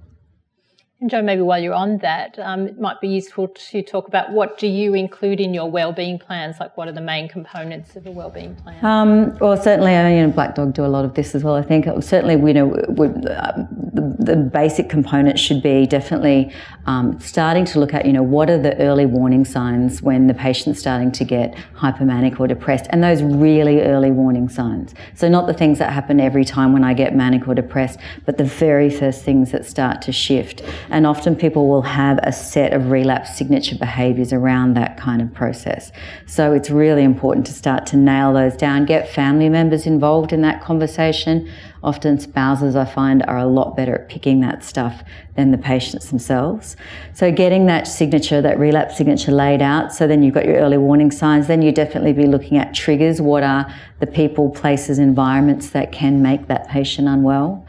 And 1.01 1.09
Joe, 1.09 1.21
maybe 1.21 1.41
while 1.41 1.61
you're 1.61 1.73
on 1.73 1.97
that, 1.97 2.39
um, 2.39 2.67
it 2.67 2.79
might 2.79 3.01
be 3.01 3.09
useful 3.09 3.49
to 3.49 3.81
talk 3.81 4.07
about 4.07 4.31
what 4.31 4.57
do 4.57 4.65
you 4.65 4.93
include 4.93 5.41
in 5.41 5.53
your 5.53 5.69
wellbeing 5.69 6.17
plans? 6.17 6.55
Like, 6.57 6.77
what 6.77 6.87
are 6.87 6.93
the 6.93 7.01
main 7.01 7.27
components 7.27 7.97
of 7.97 8.07
a 8.07 8.11
wellbeing 8.11 8.55
plan? 8.55 8.85
Um, 8.85 9.37
well, 9.39 9.57
certainly, 9.57 9.91
you 9.91 10.25
know, 10.25 10.31
Black 10.31 10.55
Dog 10.55 10.73
do 10.73 10.85
a 10.85 10.87
lot 10.87 11.03
of 11.03 11.13
this 11.13 11.35
as 11.35 11.43
well. 11.43 11.55
I 11.55 11.63
think 11.63 11.85
certainly, 12.01 12.35
you 12.35 12.53
know, 12.53 12.73
uh, 12.73 13.65
the, 13.93 14.15
the, 14.19 14.35
basic 14.37 14.89
components 14.89 15.41
should 15.41 15.61
be 15.61 15.85
definitely 15.85 16.53
um, 16.85 17.19
starting 17.19 17.65
to 17.65 17.79
look 17.79 17.93
at, 17.93 18.05
you 18.05 18.13
know, 18.13 18.23
what 18.23 18.49
are 18.49 18.57
the 18.57 18.77
early 18.77 19.05
warning 19.05 19.43
signs 19.43 20.01
when 20.01 20.27
the 20.27 20.33
patient's 20.33 20.79
starting 20.79 21.11
to 21.11 21.25
get 21.25 21.55
hypomanic 21.75 22.39
or 22.39 22.47
depressed, 22.47 22.87
and 22.91 23.03
those 23.03 23.21
really 23.21 23.81
early 23.81 24.11
warning 24.11 24.47
signs. 24.47 24.93
So, 25.13 25.27
not 25.27 25.45
the 25.45 25.53
things 25.53 25.77
that 25.79 25.91
happen 25.91 26.21
every 26.21 26.45
time 26.45 26.71
when 26.71 26.85
I 26.85 26.93
get 26.93 27.13
manic 27.13 27.49
or 27.49 27.53
depressed, 27.53 27.99
but 28.25 28.37
the 28.37 28.45
very 28.45 28.89
first 28.89 29.23
things 29.23 29.51
that 29.51 29.65
start 29.65 30.01
to 30.03 30.13
shift 30.13 30.61
often 31.03 31.35
people 31.35 31.67
will 31.67 31.81
have 31.81 32.19
a 32.21 32.31
set 32.31 32.73
of 32.73 32.91
relapse 32.91 33.35
signature 33.35 33.75
behaviours 33.75 34.31
around 34.31 34.75
that 34.75 34.97
kind 34.97 35.19
of 35.19 35.33
process. 35.33 35.91
So 36.27 36.53
it's 36.53 36.69
really 36.69 37.03
important 37.03 37.47
to 37.47 37.53
start 37.53 37.87
to 37.87 37.97
nail 37.97 38.33
those 38.33 38.55
down, 38.55 38.85
get 38.85 39.09
family 39.09 39.49
members 39.49 39.87
involved 39.87 40.31
in 40.31 40.41
that 40.43 40.61
conversation. 40.61 41.49
Often 41.83 42.19
spouses, 42.19 42.75
I 42.75 42.85
find, 42.85 43.23
are 43.23 43.39
a 43.39 43.45
lot 43.45 43.75
better 43.75 43.95
at 43.95 44.09
picking 44.09 44.41
that 44.41 44.63
stuff 44.63 45.03
than 45.35 45.51
the 45.51 45.57
patients 45.57 46.09
themselves. 46.09 46.77
So 47.13 47.31
getting 47.31 47.65
that 47.65 47.87
signature, 47.87 48.41
that 48.41 48.59
relapse 48.59 48.95
signature 48.95 49.31
laid 49.31 49.61
out, 49.61 49.91
so 49.91 50.07
then 50.07 50.23
you've 50.23 50.35
got 50.35 50.45
your 50.45 50.57
early 50.57 50.77
warning 50.77 51.11
signs, 51.11 51.47
then 51.47 51.61
you 51.61 51.71
definitely 51.71 52.13
be 52.13 52.27
looking 52.27 52.57
at 52.57 52.73
triggers. 52.73 53.21
What 53.21 53.43
are 53.43 53.71
the 53.99 54.07
people, 54.07 54.49
places, 54.49 54.99
environments 54.99 55.71
that 55.71 55.91
can 55.91 56.21
make 56.21 56.47
that 56.47 56.69
patient 56.69 57.07
unwell? 57.07 57.65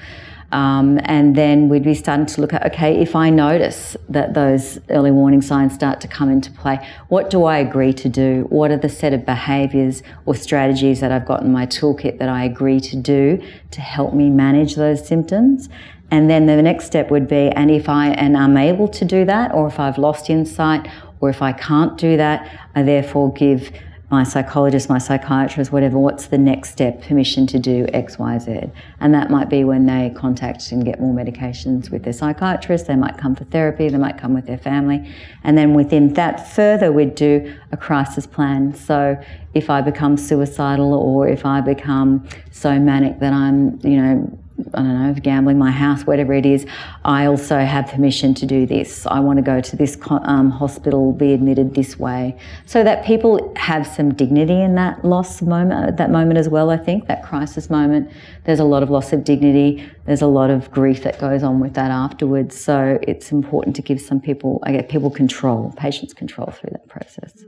Um, 0.53 1.01
and 1.05 1.35
then 1.35 1.69
we'd 1.69 1.83
be 1.85 1.95
starting 1.95 2.27
to 2.27 2.41
look 2.41 2.53
at 2.53 2.65
okay, 2.67 3.01
if 3.01 3.17
I 3.17 3.31
notice 3.31 3.97
that 4.09 4.35
those 4.35 4.79
early 4.91 5.11
warning 5.11 5.43
signs 5.43 5.75
start 5.75 6.01
to 6.03 6.09
come 6.09 6.31
into 6.31 6.51
play, 6.53 6.87
what 7.09 7.31
do 7.31 7.45
I 7.45 7.59
agree 7.59 7.93
to 7.95 8.09
do? 8.09 8.47
What 8.49 8.71
are 8.71 8.77
the 8.77 8.89
set 8.89 9.13
of 9.13 9.27
behaviours 9.27 10.03
or 10.25 10.35
strategies 10.35 11.01
that 11.01 11.11
I've 11.11 11.27
got 11.27 11.43
in 11.43 11.53
my 11.53 11.67
toolkit 11.67 12.19
that 12.19 12.29
I 12.29 12.45
agree 12.45 12.81
to 12.81 12.97
do 12.97 13.43
to 13.73 13.81
help 13.81 14.15
me 14.15 14.31
manage 14.31 14.77
those 14.77 15.07
symptoms? 15.07 15.69
And 16.11 16.31
then 16.31 16.47
the 16.47 16.63
next 16.63 16.87
step 16.87 17.11
would 17.11 17.27
be, 17.27 17.49
and 17.51 17.71
if 17.71 17.89
I 17.89 18.11
am 18.11 18.37
unable 18.37 18.87
to 18.89 19.05
do 19.05 19.25
that, 19.25 19.53
or 19.53 19.67
if 19.67 19.81
I've 19.81 19.99
lost 19.99 20.31
insight, 20.31 20.89
or 21.21 21.31
if 21.31 21.43
I 21.43 21.53
can't 21.53 21.99
do 21.99 22.17
that, 22.17 22.69
I 22.75 22.83
therefore 22.83 23.33
give 23.33 23.73
my 24.09 24.23
psychologist, 24.23 24.89
my 24.89 24.99
psychiatrist, 24.99 25.73
whatever, 25.73 25.99
what's 25.99 26.27
the 26.27 26.39
next 26.39 26.71
step, 26.71 27.03
permission 27.03 27.45
to 27.45 27.59
do 27.59 27.87
X, 27.93 28.19
Y, 28.21 28.39
Z. 28.39 28.61
And 29.01 29.13
that 29.13 29.31
might 29.31 29.49
be 29.49 29.65
when 29.65 29.87
they 29.87 30.13
contact 30.15 30.71
and 30.71 30.85
get 30.85 31.01
more 31.01 31.13
medications 31.13 31.91
with 31.91 32.05
their 32.05 32.13
psychiatrist, 32.13 32.87
they 32.87 32.95
might 32.95 33.19
come 33.19 33.35
for 33.35 33.45
therapy, 33.45 33.89
they 33.89 33.99
might 33.99 34.17
come 34.17 34.33
with 34.33 34.47
their 34.47 34.59
family. 34.59 35.13
And 35.43 35.59
then 35.59 35.75
within 35.75 36.15
that 36.15 36.49
further, 36.49 36.93
we'd 36.93 37.17
do 37.17 37.57
a 37.73 37.77
crisis 37.77 38.29
plan. 38.29 38.75
So 38.75 39.21
if 39.55 39.71
I 39.71 39.81
become 39.81 40.17
suicidal 40.17 40.95
or 40.95 41.27
if 41.27 41.45
I 41.45 41.61
become 41.61 42.29
so 42.53 42.79
manic 42.79 43.19
that 43.19 43.33
I'm, 43.33 43.81
you 43.83 44.01
know, 44.01 44.39
I 44.73 44.79
don't 44.79 45.03
know, 45.03 45.15
gambling 45.21 45.59
my 45.59 45.71
house, 45.71 46.07
whatever 46.07 46.33
it 46.33 46.47
is, 46.47 46.65
I 47.05 47.27
also 47.27 47.59
have 47.59 47.89
permission 47.89 48.33
to 48.35 48.47
do 48.47 48.65
this. 48.65 49.07
I 49.07 49.21
want 49.21 49.37
to 49.37 49.43
go 49.43 49.61
to 49.61 49.77
this 49.77 49.99
um, 50.11 50.51
hospital, 50.51 51.13
be 51.13 51.35
admitted 51.35 51.75
this 51.75 51.99
way, 51.99 52.39
so 52.65 52.83
that 52.83 53.05
people 53.05 53.53
have 53.57 53.87
some 53.87 54.15
dignity 54.15 54.61
in 54.61 54.75
that 54.77 55.05
loss 55.05 55.43
moment, 55.43 55.99
that 55.99 56.11
moment 56.11 56.39
as 56.39 56.49
well. 56.49 56.71
I 56.71 56.79
think 56.79 57.07
that 57.07 57.23
crisis 57.23 57.69
moment. 57.69 58.11
There's 58.45 58.61
a 58.61 58.65
lot 58.65 58.83
of 58.83 58.89
loss 58.89 59.13
of 59.13 59.25
dignity. 59.25 59.87
There's 60.07 60.23
a 60.23 60.27
lot 60.27 60.49
of 60.49 60.71
grief 60.71 61.03
that 61.03 61.19
goes 61.19 61.43
on 61.43 61.61
with 61.61 61.75
that 61.75 61.91
afterwards. 61.91 62.59
So 62.59 62.99
it's 63.03 63.33
important 63.33 63.77
to 63.77 63.83
give 63.83 64.01
some 64.01 64.21
people, 64.21 64.61
I 64.63 64.73
get 64.73 64.89
people 64.89 65.11
control, 65.11 65.75
patients 65.77 66.15
control 66.15 66.51
through 66.51 66.71
that 66.73 66.89
process. 66.89 67.45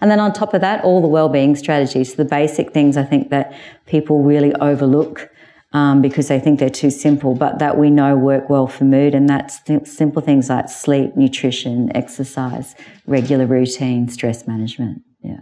And 0.00 0.10
then 0.10 0.20
on 0.20 0.32
top 0.32 0.54
of 0.54 0.60
that, 0.60 0.84
all 0.84 1.00
the 1.00 1.08
well-being 1.08 1.56
strategies, 1.56 2.14
the 2.14 2.24
basic 2.24 2.72
things 2.72 2.96
I 2.96 3.02
think 3.02 3.30
that 3.30 3.52
people 3.86 4.22
really 4.22 4.54
overlook 4.56 5.28
um, 5.72 6.02
because 6.02 6.28
they 6.28 6.40
think 6.40 6.58
they're 6.58 6.68
too 6.70 6.90
simple, 6.90 7.34
but 7.34 7.58
that 7.58 7.78
we 7.78 7.90
know 7.90 8.16
work 8.16 8.50
well 8.50 8.66
for 8.66 8.84
mood. 8.84 9.14
And 9.14 9.28
that's 9.28 9.60
th- 9.62 9.86
simple 9.86 10.20
things 10.20 10.48
like 10.48 10.68
sleep, 10.68 11.16
nutrition, 11.16 11.94
exercise, 11.96 12.74
regular 13.06 13.46
routine, 13.46 14.08
stress 14.08 14.46
management. 14.46 15.02
Yeah. 15.22 15.40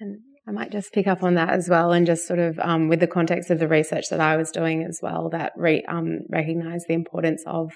And 0.00 0.20
I 0.48 0.52
might 0.52 0.72
just 0.72 0.92
pick 0.92 1.06
up 1.06 1.22
on 1.22 1.34
that 1.34 1.50
as 1.50 1.68
well, 1.68 1.92
and 1.92 2.06
just 2.06 2.26
sort 2.26 2.38
of 2.38 2.58
um, 2.60 2.88
with 2.88 3.00
the 3.00 3.06
context 3.06 3.50
of 3.50 3.58
the 3.58 3.68
research 3.68 4.08
that 4.10 4.20
I 4.20 4.36
was 4.36 4.50
doing 4.50 4.82
as 4.82 5.00
well, 5.02 5.28
that 5.30 5.52
re- 5.56 5.84
um, 5.88 6.20
recognize 6.30 6.84
the 6.86 6.94
importance 6.94 7.42
of 7.46 7.72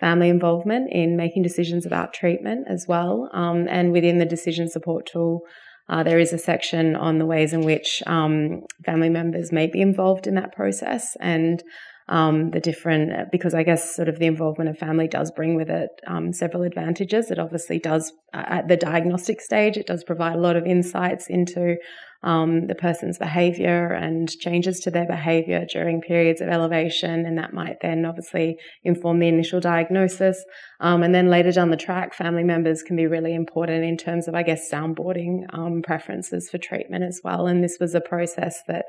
family 0.00 0.28
involvement 0.28 0.92
in 0.92 1.16
making 1.16 1.42
decisions 1.42 1.86
about 1.86 2.12
treatment 2.12 2.66
as 2.68 2.84
well. 2.86 3.30
Um, 3.32 3.66
and 3.68 3.92
within 3.92 4.18
the 4.18 4.26
decision 4.26 4.68
support 4.68 5.06
tool, 5.06 5.40
uh, 5.88 6.02
there 6.02 6.18
is 6.18 6.32
a 6.32 6.38
section 6.38 6.96
on 6.96 7.18
the 7.18 7.26
ways 7.26 7.52
in 7.52 7.62
which 7.62 8.02
um, 8.06 8.62
family 8.84 9.10
members 9.10 9.52
may 9.52 9.66
be 9.66 9.80
involved 9.80 10.26
in 10.26 10.34
that 10.34 10.54
process 10.54 11.16
and 11.20 11.62
um, 12.08 12.50
the 12.50 12.60
different, 12.60 13.30
because 13.32 13.54
I 13.54 13.62
guess 13.62 13.96
sort 13.96 14.08
of 14.08 14.18
the 14.18 14.26
involvement 14.26 14.70
of 14.70 14.76
family 14.78 15.08
does 15.08 15.30
bring 15.30 15.54
with 15.54 15.70
it 15.70 15.88
um, 16.06 16.32
several 16.32 16.62
advantages. 16.62 17.30
It 17.30 17.38
obviously 17.38 17.78
does, 17.78 18.12
uh, 18.34 18.44
at 18.46 18.68
the 18.68 18.76
diagnostic 18.76 19.40
stage, 19.40 19.76
it 19.76 19.86
does 19.86 20.04
provide 20.04 20.36
a 20.36 20.40
lot 20.40 20.56
of 20.56 20.66
insights 20.66 21.28
into 21.28 21.76
um, 22.22 22.66
the 22.66 22.74
person's 22.74 23.18
behavior 23.18 23.92
and 23.92 24.30
changes 24.38 24.80
to 24.80 24.90
their 24.90 25.06
behavior 25.06 25.66
during 25.70 26.00
periods 26.00 26.40
of 26.40 26.48
elevation. 26.48 27.26
And 27.26 27.38
that 27.38 27.52
might 27.52 27.76
then 27.80 28.04
obviously 28.04 28.56
inform 28.82 29.18
the 29.18 29.28
initial 29.28 29.60
diagnosis. 29.60 30.42
Um, 30.80 31.02
and 31.02 31.14
then 31.14 31.28
later 31.28 31.52
down 31.52 31.70
the 31.70 31.76
track, 31.76 32.14
family 32.14 32.44
members 32.44 32.82
can 32.82 32.96
be 32.96 33.06
really 33.06 33.34
important 33.34 33.84
in 33.84 33.96
terms 33.96 34.26
of, 34.26 34.34
I 34.34 34.42
guess, 34.42 34.70
soundboarding 34.70 35.44
um, 35.52 35.82
preferences 35.82 36.48
for 36.50 36.58
treatment 36.58 37.04
as 37.04 37.20
well. 37.22 37.46
And 37.46 37.62
this 37.62 37.76
was 37.78 37.94
a 37.94 38.00
process 38.00 38.62
that 38.68 38.86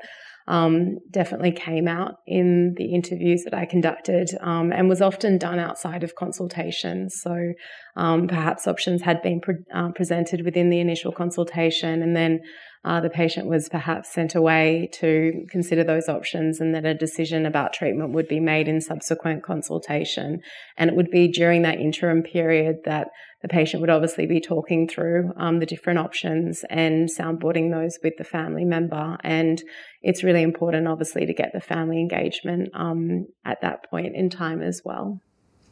um, 0.48 0.98
definitely 1.10 1.52
came 1.52 1.88
out 1.88 2.16
in 2.26 2.74
the 2.76 2.94
interviews 2.94 3.42
that 3.44 3.54
I 3.54 3.66
conducted 3.66 4.30
um, 4.40 4.72
and 4.72 4.88
was 4.88 5.02
often 5.02 5.38
done 5.38 5.58
outside 5.58 6.04
of 6.04 6.14
consultation. 6.14 7.10
So 7.10 7.52
um, 7.96 8.28
perhaps 8.28 8.66
options 8.66 9.02
had 9.02 9.22
been 9.22 9.40
pre- 9.40 9.56
uh, 9.74 9.90
presented 9.94 10.44
within 10.44 10.70
the 10.70 10.80
initial 10.80 11.12
consultation 11.12 12.02
and 12.02 12.16
then 12.16 12.40
uh, 12.86 13.00
the 13.00 13.10
patient 13.10 13.48
was 13.48 13.68
perhaps 13.68 14.12
sent 14.12 14.36
away 14.36 14.88
to 14.92 15.44
consider 15.50 15.82
those 15.82 16.08
options 16.08 16.60
and 16.60 16.72
that 16.72 16.84
a 16.84 16.94
decision 16.94 17.44
about 17.44 17.72
treatment 17.72 18.12
would 18.12 18.28
be 18.28 18.38
made 18.38 18.68
in 18.68 18.80
subsequent 18.80 19.42
consultation. 19.42 20.38
And 20.76 20.88
it 20.88 20.94
would 20.94 21.10
be 21.10 21.26
during 21.26 21.62
that 21.62 21.80
interim 21.80 22.22
period 22.22 22.76
that 22.84 23.08
the 23.42 23.48
patient 23.48 23.80
would 23.80 23.90
obviously 23.90 24.26
be 24.26 24.40
talking 24.40 24.88
through 24.88 25.32
um, 25.36 25.58
the 25.58 25.66
different 25.66 25.98
options 25.98 26.64
and 26.70 27.08
soundboarding 27.08 27.72
those 27.72 27.98
with 28.04 28.14
the 28.18 28.24
family 28.24 28.64
member. 28.64 29.16
And 29.24 29.60
it's 30.00 30.22
really 30.22 30.42
important, 30.42 30.86
obviously, 30.86 31.26
to 31.26 31.34
get 31.34 31.50
the 31.52 31.60
family 31.60 31.98
engagement 31.98 32.68
um, 32.72 33.26
at 33.44 33.62
that 33.62 33.90
point 33.90 34.14
in 34.14 34.30
time 34.30 34.62
as 34.62 34.82
well. 34.84 35.20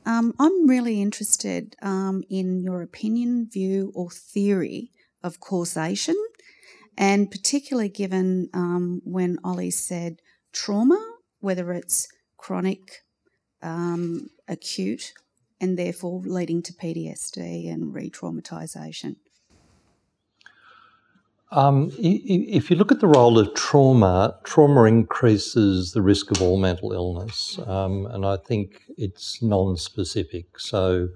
Um, 0.06 0.34
I'm 0.38 0.68
really 0.68 1.00
interested 1.00 1.76
um, 1.82 2.22
in 2.28 2.60
your 2.60 2.82
opinion, 2.82 3.48
view, 3.50 3.90
or 3.94 4.10
theory 4.10 4.90
of 5.22 5.40
causation 5.40 6.16
and 6.96 7.30
particularly 7.30 7.88
given 7.88 8.48
um, 8.52 9.00
when 9.04 9.38
Ollie 9.42 9.70
said 9.70 10.20
trauma, 10.52 10.98
whether 11.40 11.72
it's 11.72 12.08
chronic, 12.36 13.02
um, 13.62 14.30
acute, 14.46 15.12
and 15.60 15.78
therefore 15.78 16.20
leading 16.24 16.62
to 16.62 16.72
PTSD 16.72 17.72
and 17.72 17.94
re 17.94 18.10
traumatisation. 18.10 19.16
Um, 21.54 21.92
if 21.98 22.68
you 22.68 22.76
look 22.76 22.90
at 22.90 22.98
the 22.98 23.06
role 23.06 23.38
of 23.38 23.54
trauma, 23.54 24.36
trauma 24.42 24.84
increases 24.84 25.92
the 25.92 26.02
risk 26.02 26.32
of 26.32 26.42
all 26.42 26.58
mental 26.58 26.92
illness, 26.92 27.60
um, 27.66 28.06
and 28.06 28.26
I 28.26 28.38
think 28.38 28.82
it's 28.98 29.40
non-specific. 29.40 30.58
So, 30.58 31.10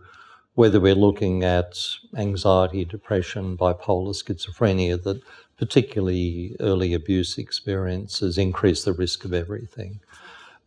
whether 0.55 0.79
we're 0.79 0.95
looking 0.95 1.43
at 1.43 1.77
anxiety, 2.17 2.85
depression, 2.85 3.57
bipolar, 3.57 4.15
schizophrenia, 4.15 5.03
that 5.03 5.21
particularly 5.59 6.55
early 6.61 6.95
abuse 6.95 7.37
experiences, 7.37 8.39
increase 8.39 8.85
the 8.85 8.93
risk 8.93 9.25
of 9.25 9.35
everything. 9.35 9.99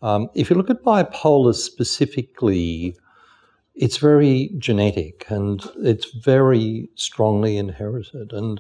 Um, 0.02 0.30
if 0.34 0.50
you 0.50 0.58
look 0.58 0.70
at 0.70 0.84
bipolar 0.84 1.56
specifically, 1.56 2.98
it's 3.76 3.98
very 3.98 4.52
genetic 4.58 5.26
and 5.30 5.64
it's 5.78 6.12
very 6.12 6.90
strongly 6.96 7.56
inherited. 7.56 8.34
And, 8.34 8.60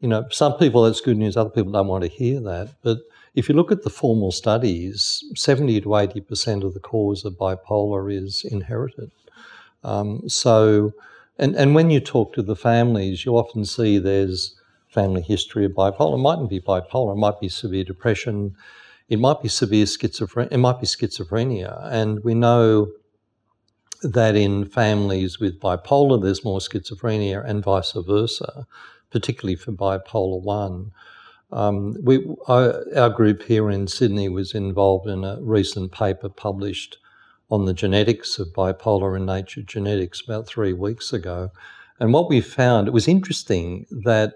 you 0.00 0.08
know, 0.08 0.26
some 0.30 0.56
people 0.58 0.82
that's 0.82 1.00
good 1.00 1.16
news, 1.16 1.36
other 1.36 1.50
people 1.50 1.72
don't 1.72 1.86
want 1.86 2.04
to 2.04 2.10
hear 2.10 2.40
that. 2.40 2.74
But 2.82 2.98
if 3.34 3.48
you 3.48 3.54
look 3.54 3.72
at 3.72 3.82
the 3.82 3.90
formal 3.90 4.32
studies, 4.32 5.24
70 5.34 5.80
to 5.82 5.88
80% 5.88 6.64
of 6.64 6.74
the 6.74 6.80
cause 6.80 7.24
of 7.24 7.34
bipolar 7.34 8.12
is 8.12 8.44
inherited. 8.44 9.10
Um, 9.84 10.28
so, 10.28 10.92
and, 11.38 11.54
and 11.54 11.74
when 11.74 11.90
you 11.90 12.00
talk 12.00 12.34
to 12.34 12.42
the 12.42 12.56
families, 12.56 13.24
you 13.24 13.36
often 13.36 13.64
see 13.64 13.98
there's 13.98 14.58
family 14.88 15.22
history 15.22 15.64
of 15.64 15.72
bipolar. 15.72 16.14
It 16.14 16.22
mightn't 16.22 16.50
be 16.50 16.60
bipolar, 16.60 17.12
it 17.12 17.18
might 17.18 17.40
be 17.40 17.48
severe 17.48 17.84
depression, 17.84 18.56
it 19.08 19.18
might 19.18 19.42
be 19.42 19.48
severe 19.48 19.84
schizophrenia, 19.84 20.48
it 20.50 20.58
might 20.58 20.80
be 20.80 20.86
schizophrenia. 20.86 21.86
And 21.92 22.24
we 22.24 22.34
know 22.34 22.88
that 24.02 24.34
in 24.34 24.64
families 24.64 25.38
with 25.38 25.60
bipolar, 25.60 26.22
there's 26.22 26.44
more 26.44 26.60
schizophrenia 26.60 27.44
and 27.44 27.62
vice 27.62 27.92
versa, 27.92 28.66
particularly 29.16 29.56
for 29.56 29.72
bipolar 29.72 30.42
1. 30.42 30.92
Um, 31.50 31.96
we, 32.02 32.22
our 32.48 33.08
group 33.08 33.44
here 33.44 33.70
in 33.70 33.88
Sydney 33.88 34.28
was 34.28 34.54
involved 34.54 35.08
in 35.08 35.24
a 35.24 35.38
recent 35.40 35.90
paper 35.90 36.28
published 36.28 36.98
on 37.50 37.64
the 37.64 37.72
genetics 37.72 38.38
of 38.38 38.48
bipolar 38.48 39.16
in 39.16 39.24
Nature 39.24 39.62
Genetics 39.62 40.20
about 40.20 40.46
three 40.46 40.74
weeks 40.74 41.14
ago. 41.14 41.50
And 41.98 42.12
what 42.12 42.28
we 42.28 42.42
found, 42.42 42.88
it 42.88 42.90
was 42.90 43.08
interesting 43.08 43.86
that 43.90 44.34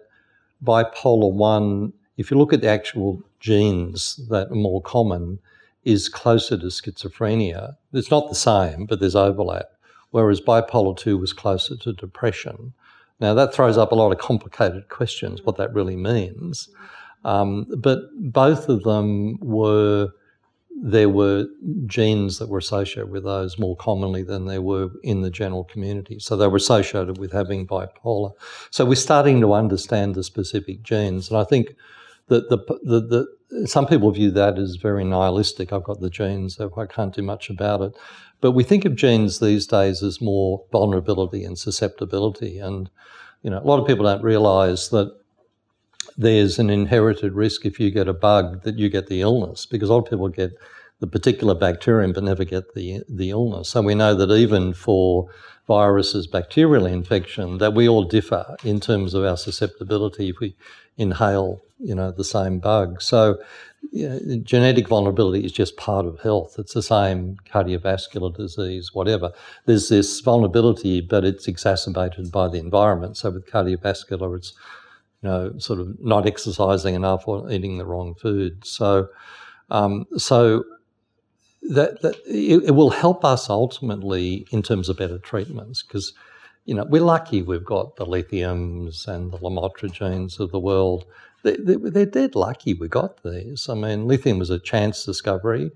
bipolar 0.65 1.31
1, 1.31 1.93
if 2.17 2.31
you 2.31 2.39
look 2.39 2.55
at 2.55 2.63
the 2.63 2.69
actual 2.69 3.23
genes 3.39 4.19
that 4.31 4.51
are 4.51 4.55
more 4.55 4.81
common, 4.81 5.41
is 5.85 6.09
closer 6.09 6.57
to 6.57 6.67
schizophrenia. 6.69 7.77
It's 7.93 8.11
not 8.11 8.31
the 8.31 8.35
same, 8.35 8.87
but 8.87 8.99
there's 8.99 9.15
overlap. 9.15 9.67
Whereas 10.11 10.41
bipolar 10.41 10.97
2 10.97 11.19
was 11.19 11.35
closer 11.35 11.77
to 11.77 11.93
depression. 11.93 12.73
Now, 13.21 13.35
that 13.35 13.55
throws 13.55 13.77
up 13.77 13.93
a 13.93 13.95
lot 13.95 14.13
of 14.13 14.19
complicated 14.19 14.89
questions, 14.89 15.43
what 15.43 15.57
that 15.57 15.75
really 15.75 15.97
means. 15.97 16.69
Um, 17.25 17.67
but 17.77 17.99
both 18.17 18.69
of 18.69 18.83
them 18.83 19.39
were 19.41 20.11
there 20.83 21.11
were 21.11 21.47
genes 21.87 22.39
that 22.39 22.49
were 22.49 22.59
associated 22.59 23.11
with 23.11 23.25
those 23.25 23.59
more 23.59 23.77
commonly 23.77 24.23
than 24.23 24.47
there 24.47 24.63
were 24.63 24.89
in 25.03 25.21
the 25.21 25.31
general 25.31 25.65
community. 25.65 26.19
So 26.19 26.37
they 26.37 26.47
were 26.47 26.57
associated 26.57 27.19
with 27.19 27.33
having 27.33 27.67
bipolar. 27.67 28.33
So 28.71 28.87
we're 28.87 28.95
starting 28.95 29.41
to 29.43 29.53
understand 29.53 30.15
the 30.15 30.25
specific 30.25 30.83
genes. 30.83 31.29
And 31.29 31.39
I 31.39 31.45
think 31.45 31.77
that 32.29 32.49
the, 32.49 32.59
the, 32.83 33.27
the, 33.51 33.67
some 33.67 33.87
people 33.87 34.11
view 34.11 34.31
that 34.31 34.59
as 34.59 34.77
very 34.77 35.05
nihilistic. 35.05 35.73
I've 35.73 35.85
got 35.85 36.01
the 36.01 36.09
genes, 36.09 36.57
so 36.57 36.73
I 36.77 36.87
can't 36.87 37.15
do 37.15 37.23
much 37.23 37.51
about 37.51 37.83
it. 37.83 37.93
But 38.41 38.53
we 38.53 38.65
think 38.65 38.85
of 38.85 38.97
genes 38.97 39.41
these 39.41 39.67
days 39.67 40.03
as 40.03 40.21
more 40.21 40.65
vulnerability 40.73 41.45
and 41.45 41.59
susceptibility. 41.59 42.59
And, 42.59 42.91
you 43.43 43.51
know, 43.51 43.59
a 43.59 43.65
lot 43.65 43.81
of 43.81 43.87
people 43.87 44.05
don't 44.05 44.23
realize 44.23 44.89
that 44.91 45.15
there's 46.17 46.59
an 46.59 46.71
inherited 46.71 47.35
risk 47.35 47.65
if 47.65 47.79
you 47.79 47.91
get 47.91 48.09
a 48.09 48.13
bug 48.13 48.63
that 48.63 48.79
you 48.79 48.89
get 48.89 49.07
the 49.07 49.21
illness 49.21 49.67
because 49.67 49.89
a 49.89 49.93
lot 49.93 50.05
of 50.05 50.11
people 50.11 50.29
get 50.29 50.53
the 51.01 51.07
particular 51.07 51.55
bacterium 51.55 52.13
but 52.13 52.23
never 52.23 52.45
get 52.45 52.75
the 52.75 53.03
the 53.09 53.31
illness. 53.31 53.71
So 53.71 53.83
we 53.83 53.95
know 53.95 54.15
that 54.15 54.31
even 54.31 54.75
for 54.75 55.29
viruses, 55.67 56.27
bacterial 56.27 56.85
infection, 56.87 57.59
that 57.59 57.75
we 57.75 57.89
all 57.89 58.05
differ 58.05 58.57
in 58.65 58.81
terms 58.81 59.15
of 59.15 59.25
our 59.25 59.37
susceptibility 59.37 60.29
if 60.31 60.41
we 60.41 60.57
inhale, 60.99 61.63
you 61.79 61.95
know, 61.95 62.11
the 62.11 62.25
same 62.25 62.59
bug. 62.59 63.01
So 63.01 63.39
know, 63.93 64.37
genetic 64.43 64.89
vulnerability 64.89 65.45
is 65.45 65.53
just 65.53 65.77
part 65.77 66.07
of 66.07 66.21
health. 66.21 66.57
It's 66.59 66.75
the 66.75 66.83
same 66.83 67.37
cardiovascular 67.51 68.35
disease, 68.37 68.95
whatever. 68.95 69.33
There's 69.67 69.89
this 69.89 70.21
vulnerability, 70.21 71.01
but 71.01 71.25
it's 71.25 71.49
exacerbated 71.49 72.31
by 72.31 72.49
the 72.49 72.59
environment. 72.59 73.17
So 73.17 73.31
with 73.31 73.51
cardiovascular, 73.51 74.37
it's 74.37 74.55
you 75.23 75.29
know, 75.29 75.53
sort 75.59 75.81
of 75.81 76.01
not 76.01 76.27
exercising 76.27 76.95
enough 76.95 77.29
or 77.29 77.51
eating 77.51 77.79
the 77.79 77.85
wrong 77.85 78.15
food. 78.15 78.65
So, 78.65 79.09
um, 79.71 80.07
so 80.17 80.65
that, 81.63 82.01
that 82.03 82.17
it, 82.27 82.65
it, 82.65 82.71
will 82.71 82.91
help 82.91 83.25
us 83.25 83.51
ultimately 83.51 84.47
in 84.51 84.63
terms 84.63 84.89
of 84.89 84.97
better 84.97 85.19
treatments 85.19 85.83
because, 85.83 86.15
you 86.65 86.75
know, 86.75 86.85
we're 86.85 87.03
lucky 87.03 87.43
we've 87.43 87.65
got 87.65 87.97
the 87.97 88.07
lithiums 88.07 89.07
and 89.07 89.31
the 89.31 89.39
lamotrigines 89.39 90.41
of 90.41 90.51
the 90.53 90.59
world. 90.59 91.05
They, 91.43 91.57
they're 91.57 92.07
dead 92.07 92.35
lucky 92.35 92.75
we 92.75 92.89
got 92.89 93.23
these. 93.23 93.69
I 93.69 93.75
mean, 93.75 94.07
lithium 94.07 94.39
was 94.39 94.51
a 94.51 94.59
chance 94.59 95.05
discovery 95.05 95.71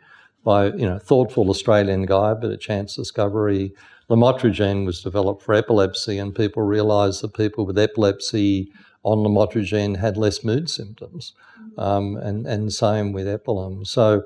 by, 0.45 0.67
you 0.67 0.87
know, 0.87 0.99
thoughtful 0.99 1.49
Australian 1.49 2.05
guy, 2.07 2.35
but 2.35 2.51
a 2.51 2.57
chance 2.57 2.97
discovery. 2.97 3.73
Lamotrigine 4.11 4.85
was 4.85 5.03
developed 5.03 5.43
for 5.43 5.55
epilepsy, 5.55 6.19
and 6.19 6.35
people 6.35 6.63
realised 6.63 7.23
that 7.23 7.33
people 7.35 7.65
with 7.65 7.79
epilepsy 7.79 8.71
on 9.03 9.19
lamotrigine 9.19 9.97
had 9.97 10.17
less 10.17 10.45
mood 10.45 10.69
symptoms, 10.69 11.33
um, 11.79 12.17
and 12.17 12.47
and 12.47 12.73
same 12.73 13.13
with 13.13 13.27
Epilim. 13.27 13.87
So, 13.87 14.25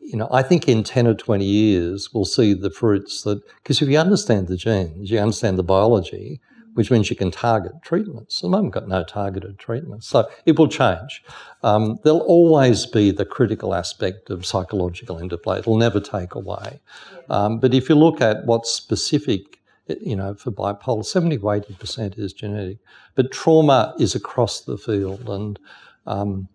you 0.00 0.16
know, 0.16 0.28
I 0.30 0.42
think 0.42 0.68
in 0.68 0.82
ten 0.82 1.06
or 1.06 1.14
twenty 1.14 1.44
years 1.44 2.14
we'll 2.14 2.24
see 2.24 2.54
the 2.54 2.70
fruits 2.70 3.22
that 3.22 3.42
because 3.56 3.82
if 3.82 3.88
you 3.88 3.98
understand 3.98 4.48
the 4.48 4.56
genes, 4.56 5.10
you 5.10 5.18
understand 5.18 5.58
the 5.58 5.62
biology, 5.62 6.40
which 6.76 6.90
means 6.90 7.10
you 7.10 7.16
can 7.16 7.30
target 7.30 7.72
treatments. 7.82 8.38
At 8.38 8.42
the 8.42 8.48
moment, 8.50 8.74
got 8.74 8.86
no 8.86 9.02
targeted 9.02 9.58
treatments, 9.58 10.06
so 10.06 10.28
it 10.44 10.58
will 10.58 10.68
change. 10.68 11.22
Um, 11.62 11.98
there'll 12.04 12.20
always 12.20 12.86
be 12.86 13.10
the 13.10 13.24
critical 13.24 13.74
aspect 13.74 14.30
of 14.30 14.46
psychological 14.46 15.18
interplay. 15.18 15.58
It'll 15.58 15.76
never 15.76 16.00
take 16.00 16.34
away. 16.34 16.80
Um, 17.28 17.58
but 17.60 17.74
if 17.74 17.88
you 17.88 17.94
look 17.94 18.20
at 18.20 18.44
what's 18.46 18.70
specific 18.70 19.56
you 20.00 20.16
know, 20.16 20.34
for 20.34 20.50
bipolar, 20.50 21.04
70 21.04 21.38
to 21.38 21.42
80% 21.42 22.18
is 22.18 22.32
genetic. 22.32 22.78
But 23.14 23.32
trauma 23.32 23.94
is 23.98 24.14
across 24.14 24.60
the 24.62 24.76
field. 24.76 25.28
And 25.28 25.58
um, 26.06 26.48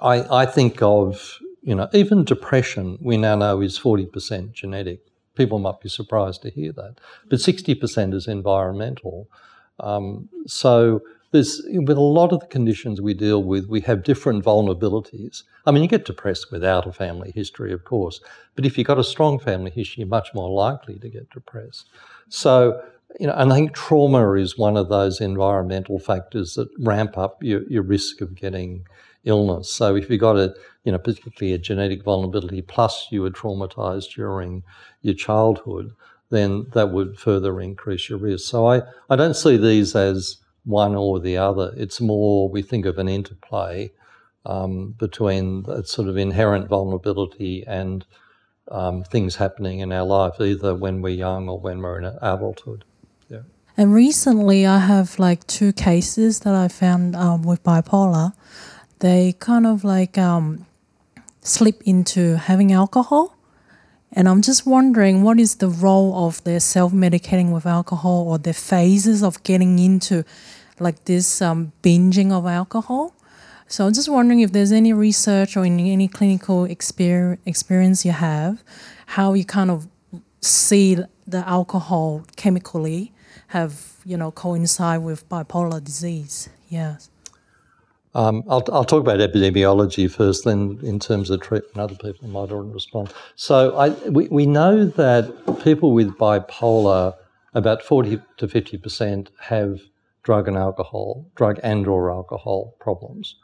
I, 0.00 0.42
I 0.42 0.46
think 0.46 0.80
of, 0.80 1.38
you 1.62 1.74
know, 1.74 1.88
even 1.92 2.24
depression, 2.24 2.98
we 3.00 3.16
now 3.16 3.36
know 3.36 3.60
is 3.60 3.78
40% 3.78 4.52
genetic. 4.52 5.00
People 5.34 5.58
might 5.58 5.80
be 5.80 5.88
surprised 5.88 6.42
to 6.42 6.50
hear 6.50 6.72
that. 6.72 6.96
But 7.28 7.38
60% 7.38 8.14
is 8.14 8.26
environmental. 8.28 9.28
Um, 9.80 10.28
so 10.46 11.00
there's 11.32 11.62
with 11.66 11.96
a 11.96 12.00
lot 12.00 12.32
of 12.32 12.40
the 12.40 12.46
conditions 12.46 13.00
we 13.00 13.14
deal 13.14 13.42
with, 13.42 13.66
we 13.66 13.80
have 13.80 14.02
different 14.02 14.44
vulnerabilities. 14.44 15.42
I 15.66 15.70
mean, 15.70 15.82
you 15.82 15.88
get 15.88 16.04
depressed 16.04 16.52
without 16.52 16.86
a 16.86 16.92
family 16.92 17.32
history, 17.34 17.72
of 17.72 17.84
course, 17.84 18.20
but 18.54 18.66
if 18.66 18.76
you've 18.76 18.86
got 18.86 18.98
a 18.98 19.04
strong 19.04 19.38
family 19.38 19.70
history, 19.70 20.02
you're 20.02 20.08
much 20.08 20.28
more 20.34 20.50
likely 20.50 20.98
to 20.98 21.08
get 21.08 21.30
depressed. 21.30 21.88
So, 22.28 22.82
you 23.18 23.26
know, 23.26 23.32
and 23.34 23.50
I 23.50 23.56
think 23.56 23.74
trauma 23.74 24.34
is 24.34 24.58
one 24.58 24.76
of 24.76 24.90
those 24.90 25.20
environmental 25.20 25.98
factors 25.98 26.54
that 26.54 26.68
ramp 26.78 27.16
up 27.16 27.42
your, 27.42 27.62
your 27.68 27.82
risk 27.82 28.20
of 28.20 28.34
getting 28.34 28.86
illness. 29.24 29.72
So 29.72 29.96
if 29.96 30.10
you've 30.10 30.20
got 30.20 30.36
a, 30.36 30.54
you 30.84 30.92
know, 30.92 30.98
particularly 30.98 31.54
a 31.54 31.58
genetic 31.58 32.02
vulnerability, 32.02 32.62
plus 32.62 33.08
you 33.10 33.22
were 33.22 33.30
traumatized 33.30 34.14
during 34.14 34.62
your 35.02 35.14
childhood, 35.14 35.94
then 36.30 36.66
that 36.72 36.90
would 36.90 37.18
further 37.18 37.60
increase 37.60 38.08
your 38.08 38.18
risk. 38.18 38.48
So 38.48 38.66
I, 38.66 38.82
I 39.08 39.16
don't 39.16 39.36
see 39.36 39.56
these 39.56 39.94
as 39.94 40.38
one 40.64 40.94
or 40.94 41.20
the 41.20 41.36
other. 41.36 41.72
It's 41.76 42.00
more 42.00 42.48
we 42.48 42.62
think 42.62 42.86
of 42.86 42.98
an 42.98 43.08
interplay 43.08 43.92
um, 44.46 44.94
between 44.98 45.62
that 45.64 45.88
sort 45.88 46.08
of 46.08 46.16
inherent 46.16 46.68
vulnerability 46.68 47.64
and 47.66 48.04
um, 48.70 49.04
things 49.04 49.36
happening 49.36 49.80
in 49.80 49.92
our 49.92 50.06
life, 50.06 50.40
either 50.40 50.74
when 50.74 51.02
we're 51.02 51.10
young 51.10 51.48
or 51.48 51.60
when 51.60 51.80
we're 51.80 51.98
in 51.98 52.04
adulthood. 52.04 52.84
Yeah. 53.28 53.42
And 53.76 53.94
recently, 53.94 54.66
I 54.66 54.78
have 54.78 55.18
like 55.18 55.46
two 55.46 55.72
cases 55.72 56.40
that 56.40 56.54
I 56.54 56.68
found 56.68 57.14
um, 57.14 57.42
with 57.42 57.62
bipolar. 57.62 58.32
They 59.00 59.34
kind 59.38 59.66
of 59.66 59.84
like 59.84 60.16
um, 60.16 60.66
slip 61.42 61.82
into 61.84 62.36
having 62.36 62.72
alcohol. 62.72 63.36
And 64.12 64.28
I'm 64.28 64.42
just 64.42 64.66
wondering 64.66 65.22
what 65.22 65.40
is 65.40 65.56
the 65.56 65.68
role 65.68 66.26
of 66.26 66.42
their 66.44 66.60
self 66.60 66.92
medicating 66.92 67.52
with 67.52 67.66
alcohol 67.66 68.28
or 68.28 68.38
their 68.38 68.52
phases 68.52 69.22
of 69.22 69.42
getting 69.42 69.78
into 69.78 70.24
like 70.78 71.04
this 71.04 71.42
um, 71.42 71.72
binging 71.82 72.32
of 72.32 72.46
alcohol. 72.46 73.14
So 73.68 73.86
I'm 73.86 73.94
just 73.94 74.08
wondering 74.08 74.40
if 74.40 74.52
there's 74.52 74.72
any 74.72 74.92
research 74.92 75.56
or 75.56 75.64
any, 75.64 75.92
any 75.92 76.08
clinical 76.08 76.66
exper- 76.66 77.38
experience 77.46 78.04
you 78.04 78.12
have, 78.12 78.62
how 79.06 79.32
you 79.32 79.46
kind 79.46 79.70
of 79.70 79.88
see 80.42 80.98
the 81.26 81.48
alcohol 81.48 82.26
chemically 82.36 83.12
have 83.48 83.92
you 84.04 84.16
know 84.16 84.30
coincide 84.30 85.02
with 85.02 85.28
bipolar 85.28 85.82
disease. 85.82 86.48
Yes. 86.68 87.08
Um, 88.14 88.44
I'll, 88.48 88.62
I'll, 88.70 88.84
talk 88.84 89.00
about 89.00 89.20
epidemiology 89.20 90.10
first, 90.10 90.44
then 90.44 90.78
in 90.82 90.98
terms 90.98 91.30
of 91.30 91.40
treatment, 91.40 91.78
other 91.78 91.94
people 91.94 92.28
might 92.28 92.50
respond. 92.50 93.12
So 93.36 93.76
I, 93.76 93.88
we, 94.10 94.28
we 94.28 94.44
know 94.44 94.84
that 94.84 95.62
people 95.64 95.92
with 95.92 96.10
bipolar, 96.18 97.14
about 97.54 97.82
40 97.82 98.20
to 98.36 98.46
50% 98.46 99.28
have 99.40 99.80
drug 100.22 100.46
and 100.46 100.56
alcohol, 100.58 101.26
drug 101.36 101.58
and 101.62 101.86
or 101.86 102.10
alcohol 102.10 102.76
problems. 102.80 103.36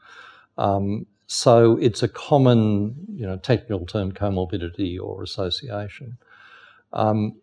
Um, 0.59 1.07
so 1.27 1.79
it's 1.79 2.03
a 2.03 2.09
common, 2.09 2.95
you 3.15 3.27
know, 3.27 3.37
technical 3.37 3.87
term, 3.87 4.13
comorbidity 4.13 4.99
or 5.01 5.23
association. 5.23 6.19
Um, 6.93 7.41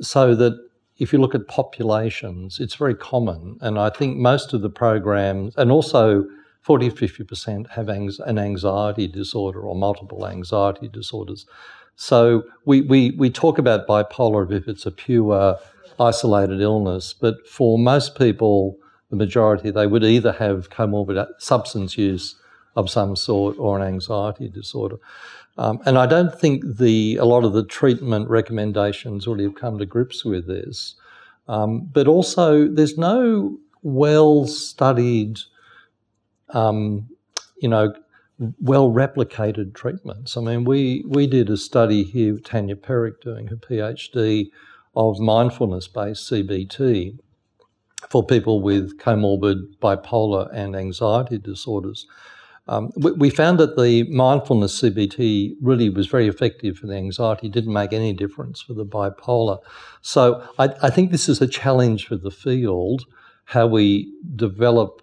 so 0.00 0.34
that 0.34 0.69
if 1.00 1.12
you 1.12 1.18
look 1.18 1.34
at 1.34 1.48
populations, 1.48 2.60
it's 2.60 2.74
very 2.74 2.94
common, 2.94 3.58
and 3.60 3.78
I 3.78 3.90
think 3.90 4.18
most 4.18 4.52
of 4.52 4.60
the 4.60 4.70
programs, 4.70 5.54
and 5.56 5.72
also 5.72 6.26
40 6.62 6.90
50% 6.90 7.70
have 7.70 7.88
an 7.88 8.38
anxiety 8.38 9.08
disorder 9.08 9.60
or 9.60 9.74
multiple 9.74 10.26
anxiety 10.26 10.88
disorders. 10.88 11.46
So 11.96 12.44
we, 12.66 12.82
we, 12.82 13.12
we 13.12 13.30
talk 13.30 13.58
about 13.58 13.86
bipolar 13.86 14.50
if 14.52 14.68
it's 14.68 14.84
a 14.84 14.90
pure 14.90 15.58
isolated 15.98 16.60
illness, 16.60 17.14
but 17.14 17.46
for 17.48 17.78
most 17.78 18.16
people, 18.16 18.76
the 19.08 19.16
majority, 19.16 19.70
they 19.70 19.86
would 19.86 20.04
either 20.04 20.32
have 20.32 20.70
comorbid 20.70 21.26
substance 21.38 21.96
use 21.96 22.36
of 22.76 22.88
some 22.88 23.16
sort 23.16 23.56
or 23.58 23.78
an 23.78 23.86
anxiety 23.86 24.48
disorder. 24.48 24.96
Um, 25.60 25.78
and 25.84 25.98
I 25.98 26.06
don't 26.06 26.34
think 26.34 26.64
the 26.78 27.16
a 27.16 27.26
lot 27.26 27.44
of 27.44 27.52
the 27.52 27.64
treatment 27.64 28.30
recommendations 28.30 29.26
really 29.26 29.44
have 29.44 29.56
come 29.56 29.76
to 29.78 29.84
grips 29.84 30.24
with 30.24 30.46
this. 30.46 30.94
Um, 31.48 31.82
but 31.92 32.08
also, 32.08 32.66
there's 32.66 32.96
no 32.96 33.58
well 33.82 34.46
studied, 34.46 35.38
um, 36.48 37.10
you 37.60 37.68
know, 37.68 37.92
well 38.62 38.90
replicated 38.90 39.74
treatments. 39.74 40.34
I 40.34 40.40
mean, 40.40 40.64
we, 40.64 41.04
we 41.06 41.26
did 41.26 41.50
a 41.50 41.58
study 41.58 42.04
here, 42.04 42.32
with 42.32 42.44
Tanya 42.44 42.76
Perich 42.76 43.20
doing 43.20 43.48
her 43.48 43.56
PhD 43.56 44.46
of 44.96 45.20
mindfulness 45.20 45.88
based 45.88 46.30
CBT 46.30 47.18
for 48.08 48.24
people 48.24 48.62
with 48.62 48.98
comorbid 48.98 49.76
bipolar 49.82 50.48
and 50.54 50.74
anxiety 50.74 51.36
disorders. 51.36 52.06
Um, 52.70 52.92
we, 52.96 53.10
we, 53.12 53.30
found 53.30 53.58
that 53.58 53.76
the 53.76 54.04
mindfulness 54.04 54.80
CBT 54.80 55.56
really 55.60 55.90
was 55.90 56.06
very 56.06 56.28
effective 56.28 56.78
for 56.78 56.86
the 56.86 56.94
anxiety, 56.94 57.48
didn't 57.48 57.72
make 57.72 57.92
any 57.92 58.12
difference 58.12 58.62
for 58.62 58.74
the 58.74 58.86
bipolar. 58.86 59.58
So 60.02 60.46
I, 60.56 60.72
I 60.80 60.88
think 60.88 61.10
this 61.10 61.28
is 61.28 61.42
a 61.42 61.48
challenge 61.48 62.06
for 62.06 62.16
the 62.16 62.30
field 62.30 63.04
how 63.46 63.66
we 63.66 64.14
develop 64.36 65.02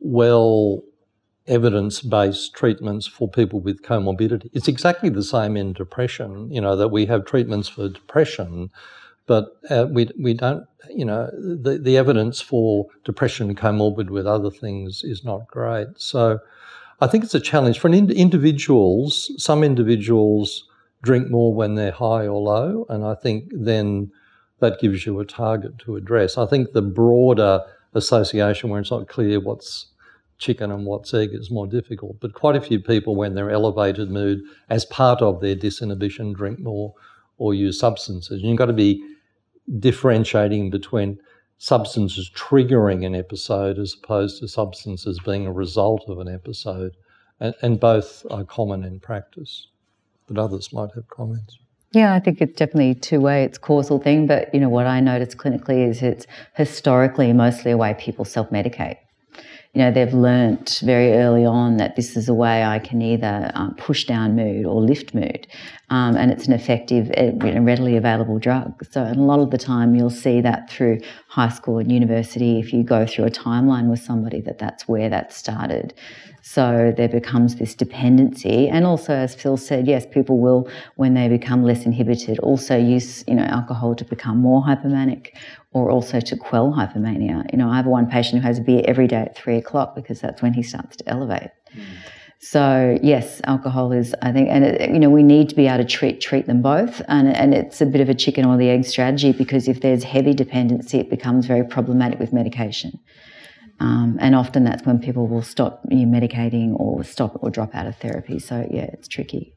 well 0.00 0.82
evidence 1.46 2.00
based 2.00 2.54
treatments 2.54 3.06
for 3.06 3.28
people 3.28 3.60
with 3.60 3.82
comorbidity. 3.82 4.50
It's 4.52 4.66
exactly 4.66 5.08
the 5.08 5.22
same 5.22 5.56
in 5.56 5.74
depression, 5.74 6.50
you 6.50 6.60
know, 6.60 6.74
that 6.74 6.88
we 6.88 7.06
have 7.06 7.24
treatments 7.24 7.68
for 7.68 7.88
depression 7.88 8.70
but 9.26 9.56
uh, 9.70 9.86
we, 9.90 10.08
we 10.20 10.34
don't, 10.34 10.66
you 10.88 11.04
know, 11.04 11.28
the, 11.32 11.78
the 11.78 11.96
evidence 11.96 12.40
for 12.40 12.86
depression 13.04 13.54
comorbid 13.54 14.08
with 14.08 14.26
other 14.26 14.50
things 14.50 15.02
is 15.02 15.24
not 15.24 15.48
great. 15.48 15.88
So 15.96 16.38
I 17.00 17.06
think 17.06 17.24
it's 17.24 17.34
a 17.34 17.40
challenge 17.40 17.78
for 17.78 17.88
in- 17.88 18.10
individuals. 18.10 19.30
Some 19.42 19.62
individuals 19.62 20.64
drink 21.02 21.30
more 21.30 21.52
when 21.52 21.74
they're 21.74 21.90
high 21.90 22.26
or 22.26 22.40
low, 22.40 22.86
and 22.88 23.04
I 23.04 23.14
think 23.14 23.50
then 23.52 24.10
that 24.60 24.80
gives 24.80 25.04
you 25.04 25.20
a 25.20 25.24
target 25.24 25.78
to 25.80 25.96
address. 25.96 26.38
I 26.38 26.46
think 26.46 26.72
the 26.72 26.82
broader 26.82 27.60
association 27.94 28.70
where 28.70 28.80
it's 28.80 28.90
not 28.90 29.08
clear 29.08 29.40
what's 29.40 29.86
chicken 30.38 30.70
and 30.70 30.84
what's 30.86 31.14
egg 31.14 31.30
is 31.32 31.50
more 31.50 31.66
difficult. 31.66 32.18
But 32.20 32.34
quite 32.34 32.56
a 32.56 32.60
few 32.60 32.80
people, 32.80 33.14
when 33.14 33.34
they're 33.34 33.50
elevated 33.50 34.10
mood, 34.10 34.42
as 34.68 34.84
part 34.84 35.22
of 35.22 35.40
their 35.40 35.56
disinhibition, 35.56 36.34
drink 36.34 36.58
more 36.58 36.94
or 37.38 37.54
use 37.54 37.78
substances. 37.78 38.40
And 38.40 38.48
you've 38.48 38.58
got 38.58 38.66
to 38.66 38.72
be 38.72 39.02
differentiating 39.78 40.70
between 40.70 41.18
substances 41.58 42.30
triggering 42.34 43.04
an 43.06 43.14
episode 43.14 43.78
as 43.78 43.94
opposed 43.94 44.40
to 44.40 44.48
substances 44.48 45.18
being 45.24 45.46
a 45.46 45.52
result 45.52 46.04
of 46.08 46.18
an 46.18 46.28
episode. 46.28 46.96
And, 47.40 47.54
and 47.62 47.80
both 47.80 48.24
are 48.30 48.44
common 48.44 48.84
in 48.84 49.00
practice, 49.00 49.68
but 50.26 50.38
others 50.38 50.72
might 50.72 50.92
have 50.94 51.08
comments. 51.08 51.58
Yeah, 51.92 52.14
I 52.14 52.20
think 52.20 52.40
it's 52.40 52.56
definitely 52.56 52.94
two 52.94 53.20
way. 53.20 53.44
It's 53.44 53.58
causal 53.58 53.98
thing, 53.98 54.26
but 54.26 54.52
you 54.52 54.60
know 54.60 54.68
what 54.68 54.86
I 54.86 55.00
notice 55.00 55.34
clinically 55.34 55.88
is 55.88 56.02
it's 56.02 56.26
historically 56.54 57.32
mostly 57.32 57.70
a 57.70 57.76
way 57.76 57.94
people 57.98 58.24
self 58.24 58.50
medicate 58.50 58.96
you 59.76 59.82
know, 59.82 59.90
they've 59.90 60.14
learnt 60.14 60.80
very 60.82 61.12
early 61.12 61.44
on 61.44 61.76
that 61.76 61.96
this 61.96 62.16
is 62.16 62.30
a 62.30 62.34
way 62.34 62.64
I 62.64 62.78
can 62.78 63.02
either 63.02 63.50
um, 63.52 63.74
push 63.74 64.04
down 64.04 64.34
mood 64.34 64.64
or 64.64 64.80
lift 64.80 65.12
mood. 65.12 65.46
Um, 65.90 66.16
and 66.16 66.30
it's 66.30 66.46
an 66.46 66.54
effective, 66.54 67.10
uh, 67.14 67.24
you 67.46 67.52
know, 67.52 67.60
readily 67.60 67.94
available 67.98 68.38
drug. 68.38 68.82
So, 68.90 69.02
a 69.02 69.12
lot 69.12 69.38
of 69.38 69.50
the 69.50 69.58
time, 69.58 69.94
you'll 69.94 70.08
see 70.08 70.40
that 70.40 70.70
through 70.70 71.00
high 71.28 71.50
school 71.50 71.78
and 71.78 71.92
university. 71.92 72.58
If 72.58 72.72
you 72.72 72.84
go 72.84 73.04
through 73.04 73.26
a 73.26 73.30
timeline 73.30 73.90
with 73.90 74.00
somebody, 74.00 74.40
that 74.40 74.58
that's 74.58 74.88
where 74.88 75.10
that 75.10 75.34
started. 75.34 75.92
So 76.48 76.94
there 76.96 77.08
becomes 77.08 77.56
this 77.56 77.74
dependency, 77.74 78.68
and 78.68 78.86
also, 78.86 79.12
as 79.12 79.34
Phil 79.34 79.56
said, 79.56 79.88
yes, 79.88 80.06
people 80.06 80.38
will, 80.38 80.70
when 80.94 81.14
they 81.14 81.28
become 81.28 81.64
less 81.64 81.84
inhibited, 81.84 82.38
also 82.38 82.76
use 82.78 83.24
you 83.26 83.34
know 83.34 83.42
alcohol 83.42 83.96
to 83.96 84.04
become 84.04 84.38
more 84.38 84.62
hypomanic, 84.62 85.36
or 85.76 85.90
also 85.90 86.20
to 86.20 86.36
quell 86.38 86.72
hypomania. 86.72 87.44
You 87.52 87.58
know, 87.58 87.68
I 87.68 87.76
have 87.76 87.84
one 87.84 88.06
patient 88.10 88.40
who 88.40 88.46
has 88.48 88.58
a 88.58 88.62
beer 88.62 88.82
every 88.86 89.06
day 89.06 89.22
at 89.28 89.36
three 89.36 89.58
o'clock 89.58 89.94
because 89.94 90.22
that's 90.22 90.40
when 90.40 90.54
he 90.54 90.62
starts 90.62 90.96
to 90.96 91.06
elevate. 91.06 91.50
Mm. 91.74 91.84
So 92.38 92.98
yes, 93.02 93.42
alcohol 93.44 93.92
is, 93.92 94.14
I 94.22 94.32
think, 94.32 94.48
and 94.48 94.64
it, 94.64 94.90
you 94.90 94.98
know, 94.98 95.10
we 95.10 95.22
need 95.22 95.50
to 95.50 95.54
be 95.54 95.66
able 95.66 95.84
to 95.84 95.84
treat 95.84 96.22
treat 96.22 96.46
them 96.46 96.62
both, 96.62 97.02
and 97.08 97.28
and 97.28 97.52
it's 97.52 97.82
a 97.82 97.86
bit 97.86 98.00
of 98.00 98.08
a 98.08 98.14
chicken 98.14 98.46
or 98.46 98.56
the 98.56 98.70
egg 98.70 98.84
strategy 98.86 99.32
because 99.32 99.68
if 99.68 99.80
there's 99.82 100.04
heavy 100.04 100.32
dependency, 100.32 100.98
it 100.98 101.10
becomes 101.10 101.44
very 101.46 101.64
problematic 101.64 102.18
with 102.18 102.32
medication, 102.32 102.92
um, 103.80 104.16
and 104.20 104.34
often 104.34 104.64
that's 104.64 104.84
when 104.86 104.98
people 104.98 105.26
will 105.26 105.42
stop 105.42 105.82
you 105.90 106.06
know, 106.06 106.18
medicating 106.18 106.78
or 106.78 107.04
stop 107.04 107.32
or 107.42 107.50
drop 107.50 107.74
out 107.74 107.86
of 107.86 107.96
therapy. 107.96 108.38
So 108.38 108.66
yeah, 108.70 108.88
it's 108.94 109.08
tricky. 109.08 109.55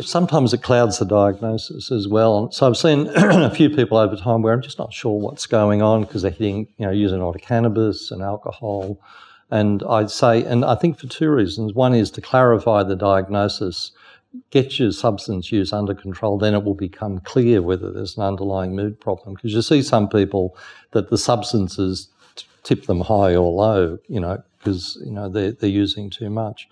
Sometimes 0.00 0.52
it 0.52 0.62
clouds 0.62 0.98
the 0.98 1.06
diagnosis 1.06 1.90
as 1.90 2.06
well. 2.06 2.50
So 2.50 2.66
I've 2.66 2.76
seen 2.76 3.08
a 3.16 3.50
few 3.50 3.70
people 3.70 3.96
over 3.96 4.16
time 4.16 4.42
where 4.42 4.52
I'm 4.52 4.62
just 4.62 4.78
not 4.78 4.92
sure 4.92 5.18
what's 5.18 5.46
going 5.46 5.82
on 5.82 6.02
because 6.02 6.22
they're 6.22 6.30
hitting, 6.30 6.68
you 6.76 6.86
know, 6.86 6.92
using 6.92 7.20
a 7.20 7.24
lot 7.24 7.34
of 7.34 7.42
cannabis 7.42 8.10
and 8.10 8.22
alcohol. 8.22 9.00
And 9.50 9.82
I'd 9.88 10.10
say, 10.10 10.44
and 10.44 10.64
I 10.64 10.74
think 10.74 10.98
for 10.98 11.06
two 11.06 11.30
reasons. 11.30 11.72
One 11.72 11.94
is 11.94 12.10
to 12.12 12.20
clarify 12.20 12.82
the 12.82 12.96
diagnosis, 12.96 13.92
get 14.50 14.78
your 14.78 14.92
substance 14.92 15.50
use 15.50 15.72
under 15.72 15.94
control, 15.94 16.36
then 16.36 16.52
it 16.52 16.64
will 16.64 16.74
become 16.74 17.20
clear 17.20 17.62
whether 17.62 17.90
there's 17.90 18.18
an 18.18 18.24
underlying 18.24 18.76
mood 18.76 19.00
problem. 19.00 19.34
Because 19.34 19.54
you 19.54 19.62
see 19.62 19.82
some 19.82 20.08
people 20.08 20.56
that 20.90 21.08
the 21.08 21.18
substances 21.18 22.08
tip 22.64 22.84
them 22.86 23.00
high 23.00 23.34
or 23.34 23.50
low, 23.50 23.98
you 24.08 24.20
know, 24.20 24.42
because, 24.58 25.00
you 25.06 25.12
know, 25.12 25.28
they're, 25.28 25.52
they're 25.52 25.70
using 25.70 26.10
too 26.10 26.28
much. 26.28 26.68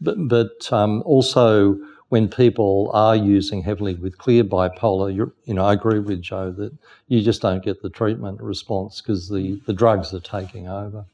But, 0.00 0.16
but 0.28 0.70
um, 0.72 1.02
also, 1.06 1.78
when 2.08 2.28
people 2.28 2.90
are 2.94 3.16
using 3.16 3.62
heavily 3.62 3.94
with 3.94 4.16
clear 4.18 4.44
bipolar, 4.44 5.14
you 5.44 5.54
know, 5.54 5.64
I 5.64 5.72
agree 5.72 5.98
with 5.98 6.22
Joe 6.22 6.52
that 6.52 6.72
you 7.08 7.22
just 7.22 7.42
don't 7.42 7.64
get 7.64 7.82
the 7.82 7.90
treatment 7.90 8.40
response 8.40 9.00
because 9.00 9.28
the, 9.28 9.60
the 9.66 9.72
drugs 9.72 10.14
are 10.14 10.20
taking 10.20 10.68
over. 10.68 11.04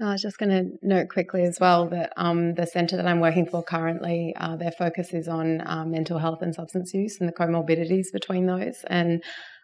I 0.00 0.12
was 0.12 0.22
just 0.22 0.38
going 0.38 0.50
to 0.50 0.86
note 0.86 1.08
quickly 1.08 1.44
as 1.44 1.60
well 1.60 1.86
that 1.90 2.12
um, 2.16 2.54
the 2.54 2.66
centre 2.66 2.96
that 2.96 3.06
I'm 3.06 3.20
working 3.20 3.46
for 3.46 3.62
currently, 3.62 4.34
uh, 4.36 4.56
their 4.56 4.72
focus 4.72 5.12
is 5.12 5.28
on 5.28 5.60
uh, 5.60 5.84
mental 5.84 6.18
health 6.18 6.42
and 6.42 6.54
substance 6.54 6.92
use 6.92 7.20
and 7.20 7.28
the 7.28 7.32
comorbidities 7.32 8.06
between 8.12 8.46
those. 8.46 8.84
And 8.88 9.22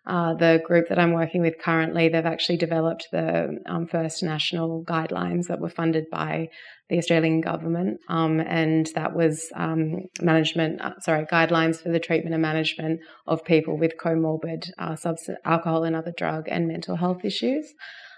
uh, 0.08 0.34
the 0.34 0.60
group 0.64 0.88
that 0.88 0.98
I'm 0.98 1.12
working 1.12 1.42
with 1.42 1.58
currently, 1.58 2.08
they've 2.08 2.24
actually 2.24 2.56
developed 2.56 3.08
the 3.12 3.58
um, 3.66 3.86
first 3.86 4.22
national 4.22 4.82
guidelines 4.84 5.46
that 5.48 5.60
were 5.60 5.68
funded 5.68 6.06
by 6.10 6.48
the 6.88 6.96
Australian 6.96 7.42
government, 7.42 8.00
um, 8.08 8.40
and 8.40 8.86
that 8.94 9.14
was 9.14 9.52
um, 9.54 10.08
management, 10.22 10.80
uh, 10.80 10.98
sorry, 11.00 11.26
guidelines 11.26 11.82
for 11.82 11.90
the 11.90 12.00
treatment 12.00 12.32
and 12.32 12.40
management 12.40 13.00
of 13.26 13.44
people 13.44 13.76
with 13.76 13.98
comorbid 14.02 14.70
uh, 14.78 14.96
substance, 14.96 15.38
alcohol 15.44 15.84
and 15.84 15.94
other 15.94 16.14
drug 16.16 16.44
and 16.48 16.66
mental 16.66 16.96
health 16.96 17.24
issues. 17.24 17.74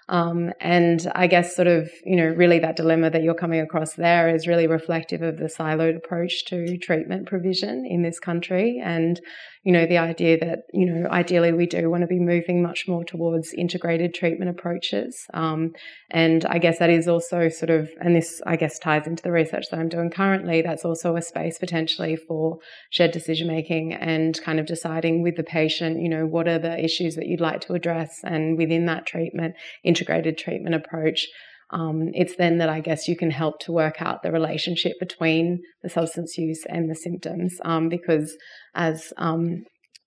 Um, 0.08 0.52
and 0.60 1.10
I 1.14 1.28
guess, 1.28 1.54
sort 1.54 1.68
of, 1.68 1.88
you 2.04 2.16
know, 2.16 2.26
really 2.26 2.58
that 2.60 2.76
dilemma 2.76 3.10
that 3.10 3.22
you're 3.22 3.34
coming 3.34 3.60
across 3.60 3.94
there 3.94 4.34
is 4.34 4.48
really 4.48 4.66
reflective 4.66 5.22
of 5.22 5.36
the 5.38 5.44
siloed 5.44 5.96
approach 5.96 6.44
to 6.46 6.76
treatment 6.78 7.26
provision 7.26 7.86
in 7.86 8.02
this 8.02 8.18
country. 8.18 8.80
And, 8.84 9.20
you 9.62 9.72
know, 9.72 9.84
the 9.84 9.98
idea 9.98 10.38
that, 10.38 10.60
you 10.72 10.86
know, 10.86 11.08
ideally 11.10 11.52
we 11.52 11.66
do 11.66 11.90
want 11.90 12.00
to 12.00 12.06
be 12.06 12.18
moving 12.18 12.62
much 12.62 12.88
more 12.88 13.04
towards 13.04 13.52
integrated 13.52 14.14
treatment 14.14 14.50
approaches. 14.50 15.26
Um, 15.34 15.72
and 16.10 16.46
I 16.46 16.58
guess 16.58 16.78
that 16.78 16.88
is 16.88 17.06
also 17.06 17.50
sort 17.50 17.68
of, 17.68 17.90
and 18.00 18.16
this, 18.16 18.40
I 18.46 18.56
guess, 18.56 18.78
ties 18.78 19.06
into 19.06 19.22
the 19.22 19.32
research 19.32 19.66
that 19.70 19.78
I'm 19.78 19.90
doing 19.90 20.10
currently. 20.10 20.62
That's 20.62 20.86
also 20.86 21.14
a 21.14 21.22
space 21.22 21.58
potentially 21.58 22.16
for 22.16 22.58
shared 22.88 23.10
decision 23.10 23.48
making 23.48 23.92
and 23.92 24.40
kind 24.42 24.58
of 24.58 24.66
deciding 24.66 25.22
with 25.22 25.36
the 25.36 25.42
patient, 25.42 26.00
you 26.00 26.08
know, 26.08 26.24
what 26.24 26.48
are 26.48 26.58
the 26.58 26.82
issues 26.82 27.14
that 27.16 27.26
you'd 27.26 27.40
like 27.40 27.60
to 27.62 27.74
address. 27.74 28.20
And 28.24 28.56
within 28.56 28.86
that 28.86 29.04
treatment, 29.04 29.56
integrated 29.84 30.38
treatment 30.38 30.74
approach, 30.74 31.28
um, 31.72 32.10
it's 32.14 32.36
then 32.36 32.58
that 32.58 32.68
I 32.68 32.80
guess 32.80 33.06
you 33.06 33.16
can 33.16 33.30
help 33.30 33.60
to 33.60 33.72
work 33.72 34.02
out 34.02 34.22
the 34.22 34.32
relationship 34.32 34.98
between 34.98 35.62
the 35.82 35.88
substance 35.88 36.36
use 36.36 36.64
and 36.68 36.90
the 36.90 36.94
symptoms. 36.94 37.58
Um, 37.64 37.88
because 37.88 38.36
as 38.74 39.12
um, 39.16 39.64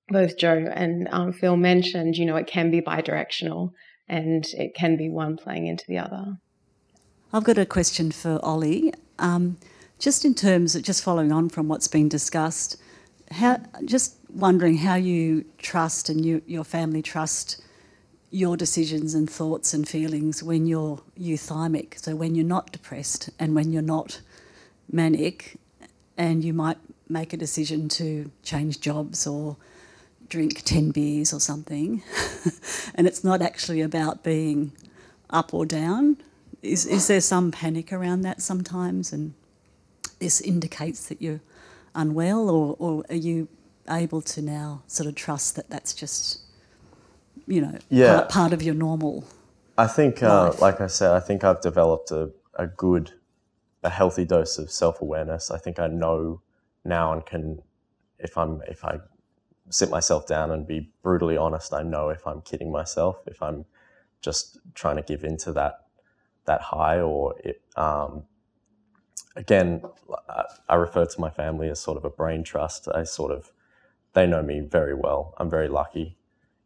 both 0.09 0.37
Joe 0.37 0.67
and 0.73 1.07
um, 1.11 1.31
Phil 1.31 1.55
mentioned, 1.55 2.17
you 2.17 2.25
know, 2.25 2.35
it 2.35 2.47
can 2.47 2.69
be 2.69 2.81
bidirectional 2.81 3.71
and 4.07 4.45
it 4.53 4.75
can 4.75 4.97
be 4.97 5.09
one 5.09 5.37
playing 5.37 5.67
into 5.67 5.85
the 5.87 5.97
other. 5.97 6.37
I've 7.31 7.43
got 7.43 7.57
a 7.57 7.65
question 7.65 8.11
for 8.11 8.39
Ollie. 8.43 8.93
Um, 9.19 9.57
just 9.99 10.25
in 10.25 10.35
terms 10.35 10.75
of 10.75 10.83
just 10.83 11.03
following 11.03 11.31
on 11.31 11.49
from 11.49 11.67
what's 11.69 11.87
been 11.87 12.09
discussed, 12.09 12.77
how 13.31 13.59
just 13.85 14.17
wondering 14.29 14.77
how 14.77 14.95
you 14.95 15.45
trust 15.57 16.09
and 16.09 16.25
you, 16.25 16.41
your 16.45 16.63
family 16.63 17.01
trust 17.01 17.63
your 18.33 18.57
decisions 18.57 19.13
and 19.13 19.29
thoughts 19.29 19.75
and 19.75 19.87
feelings 19.87 20.41
when 20.41 20.65
you're 20.65 20.99
euthymic. 21.19 21.99
So 21.99 22.15
when 22.15 22.33
you're 22.33 22.43
not 22.43 22.71
depressed 22.71 23.29
and 23.37 23.53
when 23.53 23.71
you're 23.71 23.83
not 23.83 24.21
manic, 24.91 25.57
and 26.17 26.43
you 26.43 26.53
might 26.53 26.77
make 27.07 27.33
a 27.33 27.37
decision 27.37 27.89
to 27.89 28.31
change 28.43 28.79
jobs 28.79 29.27
or 29.27 29.57
drink 30.29 30.63
10 30.63 30.91
beers 30.91 31.31
or 31.31 31.39
something, 31.39 32.01
and 32.95 33.05
it's 33.05 33.23
not 33.23 33.41
actually 33.41 33.81
about 33.81 34.23
being 34.23 34.71
up 35.29 35.53
or 35.53 35.65
down. 35.65 36.17
Is, 36.63 36.87
is 36.87 37.07
there 37.07 37.21
some 37.21 37.51
panic 37.51 37.93
around 37.93 38.21
that 38.21 38.41
sometimes? 38.41 39.13
And 39.13 39.35
this 40.19 40.41
indicates 40.41 41.07
that 41.07 41.21
you're 41.21 41.41
unwell, 41.93 42.49
or, 42.49 42.75
or 42.79 43.03
are 43.09 43.15
you 43.15 43.47
able 43.89 44.21
to 44.21 44.41
now 44.41 44.81
sort 44.87 45.07
of 45.07 45.13
trust 45.13 45.55
that 45.55 45.69
that's 45.69 45.93
just 45.93 46.39
you 47.47 47.61
know, 47.61 47.77
yeah. 47.89 48.15
part, 48.15 48.29
part 48.29 48.53
of 48.53 48.61
your 48.61 48.75
normal. 48.75 49.25
I 49.77 49.87
think, 49.87 50.21
uh, 50.21 50.53
like 50.59 50.81
I 50.81 50.87
said, 50.87 51.11
I 51.11 51.19
think 51.19 51.43
I've 51.43 51.61
developed 51.61 52.11
a, 52.11 52.31
a 52.55 52.67
good, 52.67 53.11
a 53.83 53.89
healthy 53.89 54.25
dose 54.25 54.57
of 54.57 54.69
self 54.71 55.01
awareness. 55.01 55.49
I 55.49 55.57
think 55.57 55.79
I 55.79 55.87
know 55.87 56.41
now 56.85 57.11
and 57.13 57.25
can, 57.25 57.61
if 58.19 58.37
I'm, 58.37 58.61
if 58.67 58.85
I 58.85 58.99
sit 59.69 59.89
myself 59.89 60.27
down 60.27 60.51
and 60.51 60.67
be 60.67 60.91
brutally 61.01 61.37
honest, 61.37 61.73
I 61.73 61.81
know 61.81 62.09
if 62.09 62.25
I'm 62.27 62.41
kidding 62.41 62.71
myself, 62.71 63.17
if 63.25 63.41
I'm 63.41 63.65
just 64.21 64.59
trying 64.75 64.97
to 64.97 65.01
give 65.01 65.23
into 65.23 65.51
that, 65.53 65.85
that 66.45 66.61
high, 66.61 66.99
or 66.99 67.35
it, 67.39 67.61
um, 67.75 68.23
again, 69.35 69.81
I 70.69 70.75
refer 70.75 71.05
to 71.05 71.21
my 71.21 71.29
family 71.29 71.69
as 71.69 71.79
sort 71.79 71.97
of 71.97 72.05
a 72.05 72.09
brain 72.09 72.43
trust. 72.43 72.87
I 72.93 73.03
sort 73.03 73.31
of, 73.31 73.51
they 74.13 74.27
know 74.27 74.43
me 74.43 74.59
very 74.59 74.93
well. 74.93 75.33
I'm 75.37 75.49
very 75.49 75.67
lucky 75.67 76.15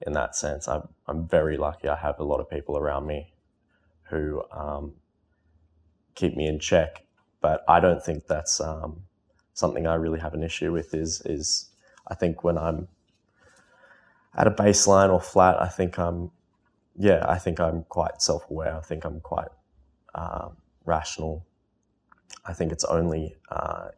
in 0.06 0.14
that 0.14 0.36
sense. 0.36 0.68
I'm, 0.68 0.88
I'm 1.08 1.28
very 1.28 1.58
lucky. 1.58 1.88
I 1.88 1.96
have 1.96 2.20
a 2.20 2.24
lot 2.24 2.40
of 2.40 2.50
people 2.50 2.78
around 2.78 3.08
me 3.08 3.34
who 4.10 4.44
um, 4.52 4.94
keep 6.16 6.36
me 6.36 6.48
in 6.48 6.60
check, 6.60 7.06
but 7.42 7.64
I 7.68 7.80
don't 7.80 8.04
think 8.04 8.28
that's 8.28 8.60
um, 8.62 9.02
something 9.54 9.88
I 9.88 9.96
really 9.96 10.20
have 10.20 10.34
an 10.34 10.44
issue 10.44 10.72
with. 10.72 10.94
Is 10.94 11.22
is 11.26 11.70
I 12.08 12.16
think 12.16 12.44
when 12.44 12.58
I'm 12.58 12.88
at 14.36 14.48
a 14.48 14.52
baseline 14.52 15.12
or 15.12 15.20
flat, 15.20 15.62
I 15.62 15.68
think 15.68 15.98
I'm 15.98 16.32
yeah, 16.98 17.26
I 17.28 17.38
think 17.38 17.60
I'm 17.60 17.84
quite 17.84 18.22
self-aware. 18.22 18.76
I 18.76 18.82
think 18.82 19.06
I'm 19.06 19.20
quite 19.20 19.50
uh, 20.16 20.50
rational. 20.86 21.46
I 22.46 22.54
think 22.54 22.72
it's 22.72 22.86
only 22.86 23.36
uh, 23.50 23.90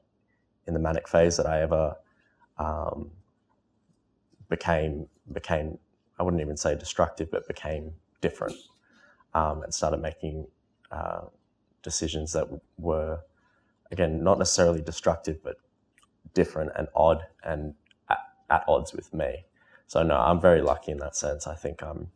in 0.68 0.74
the 0.74 0.80
manic 0.80 1.08
phase 1.08 1.38
that 1.38 1.46
I 1.46 1.62
ever 1.62 1.96
um, 2.58 3.12
became 4.50 5.08
became 5.32 5.78
I 6.20 6.24
wouldn't 6.24 6.42
even 6.42 6.58
say 6.58 6.76
destructive, 6.76 7.32
but 7.32 7.48
became 7.48 7.94
different 8.22 8.56
um, 9.34 9.64
and 9.64 9.74
started 9.74 10.02
making 10.02 10.48
uh, 10.92 11.22
decisions 11.82 12.34
that 12.34 12.48
were, 12.78 13.20
again, 13.92 14.24
not 14.24 14.38
necessarily 14.38 14.82
destructive, 14.82 15.42
but 15.44 15.58
different 16.34 16.72
and 16.76 16.88
odd 16.96 17.26
and 17.44 17.74
at, 18.10 18.20
at 18.50 18.66
odds 18.68 18.94
with 18.94 19.14
me. 19.14 19.46
So, 19.88 20.04
no, 20.04 20.16
I'm 20.16 20.42
very 20.42 20.62
lucky 20.62 20.92
in 20.92 20.98
that 21.00 21.16
sense. 21.16 21.48
I 21.48 21.56
think 21.56 21.82
I'm, 21.82 22.10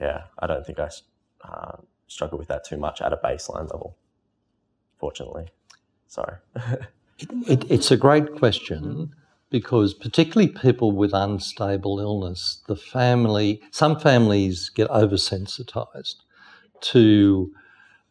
yeah, 0.00 0.24
I 0.38 0.46
don't 0.46 0.66
think 0.66 0.80
I 0.80 0.90
uh, 1.44 1.76
struggle 2.08 2.38
with 2.38 2.48
that 2.48 2.64
too 2.64 2.76
much 2.76 3.00
at 3.00 3.12
a 3.12 3.16
baseline 3.16 3.70
level, 3.70 3.96
fortunately. 4.98 5.46
Sorry. 6.08 6.36
it, 7.18 7.30
it, 7.48 7.70
it's 7.70 7.90
a 7.90 7.96
great 7.96 8.36
question 8.36 9.14
because 9.52 9.92
particularly 9.92 10.50
people 10.50 10.90
with 10.92 11.12
unstable 11.12 12.00
illness, 12.00 12.62
the 12.66 12.74
family, 12.74 13.60
some 13.70 14.00
families 14.00 14.70
get 14.70 14.88
oversensitized 14.88 16.16
to 16.80 17.52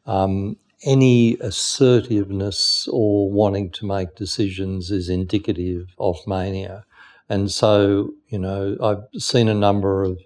um, 0.05 0.55
any 0.85 1.37
assertiveness 1.41 2.87
or 2.91 3.29
wanting 3.31 3.71
to 3.71 3.87
make 3.87 4.15
decisions 4.15 4.91
is 4.91 5.09
indicative 5.09 5.87
of 5.97 6.15
mania. 6.27 6.85
And 7.27 7.51
so, 7.51 8.13
you 8.29 8.37
know, 8.37 8.77
I've 8.81 9.21
seen 9.21 9.47
a 9.47 9.55
number 9.55 10.03
of 10.03 10.19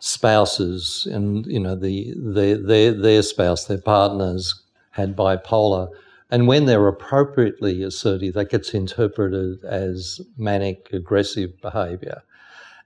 spouses 0.00 1.06
and, 1.10 1.46
you 1.46 1.60
know, 1.60 1.76
the, 1.76 2.14
their, 2.16 2.56
their, 2.56 2.92
their 2.92 3.22
spouse, 3.22 3.66
their 3.66 3.80
partners 3.80 4.60
had 4.90 5.16
bipolar 5.16 5.88
and 6.32 6.48
when 6.48 6.64
they're 6.64 6.88
appropriately 6.88 7.82
assertive, 7.82 8.32
that 8.32 8.48
gets 8.48 8.72
interpreted 8.72 9.62
as 9.64 10.18
manic 10.38 10.88
aggressive 10.90 11.60
behavior. 11.60 12.22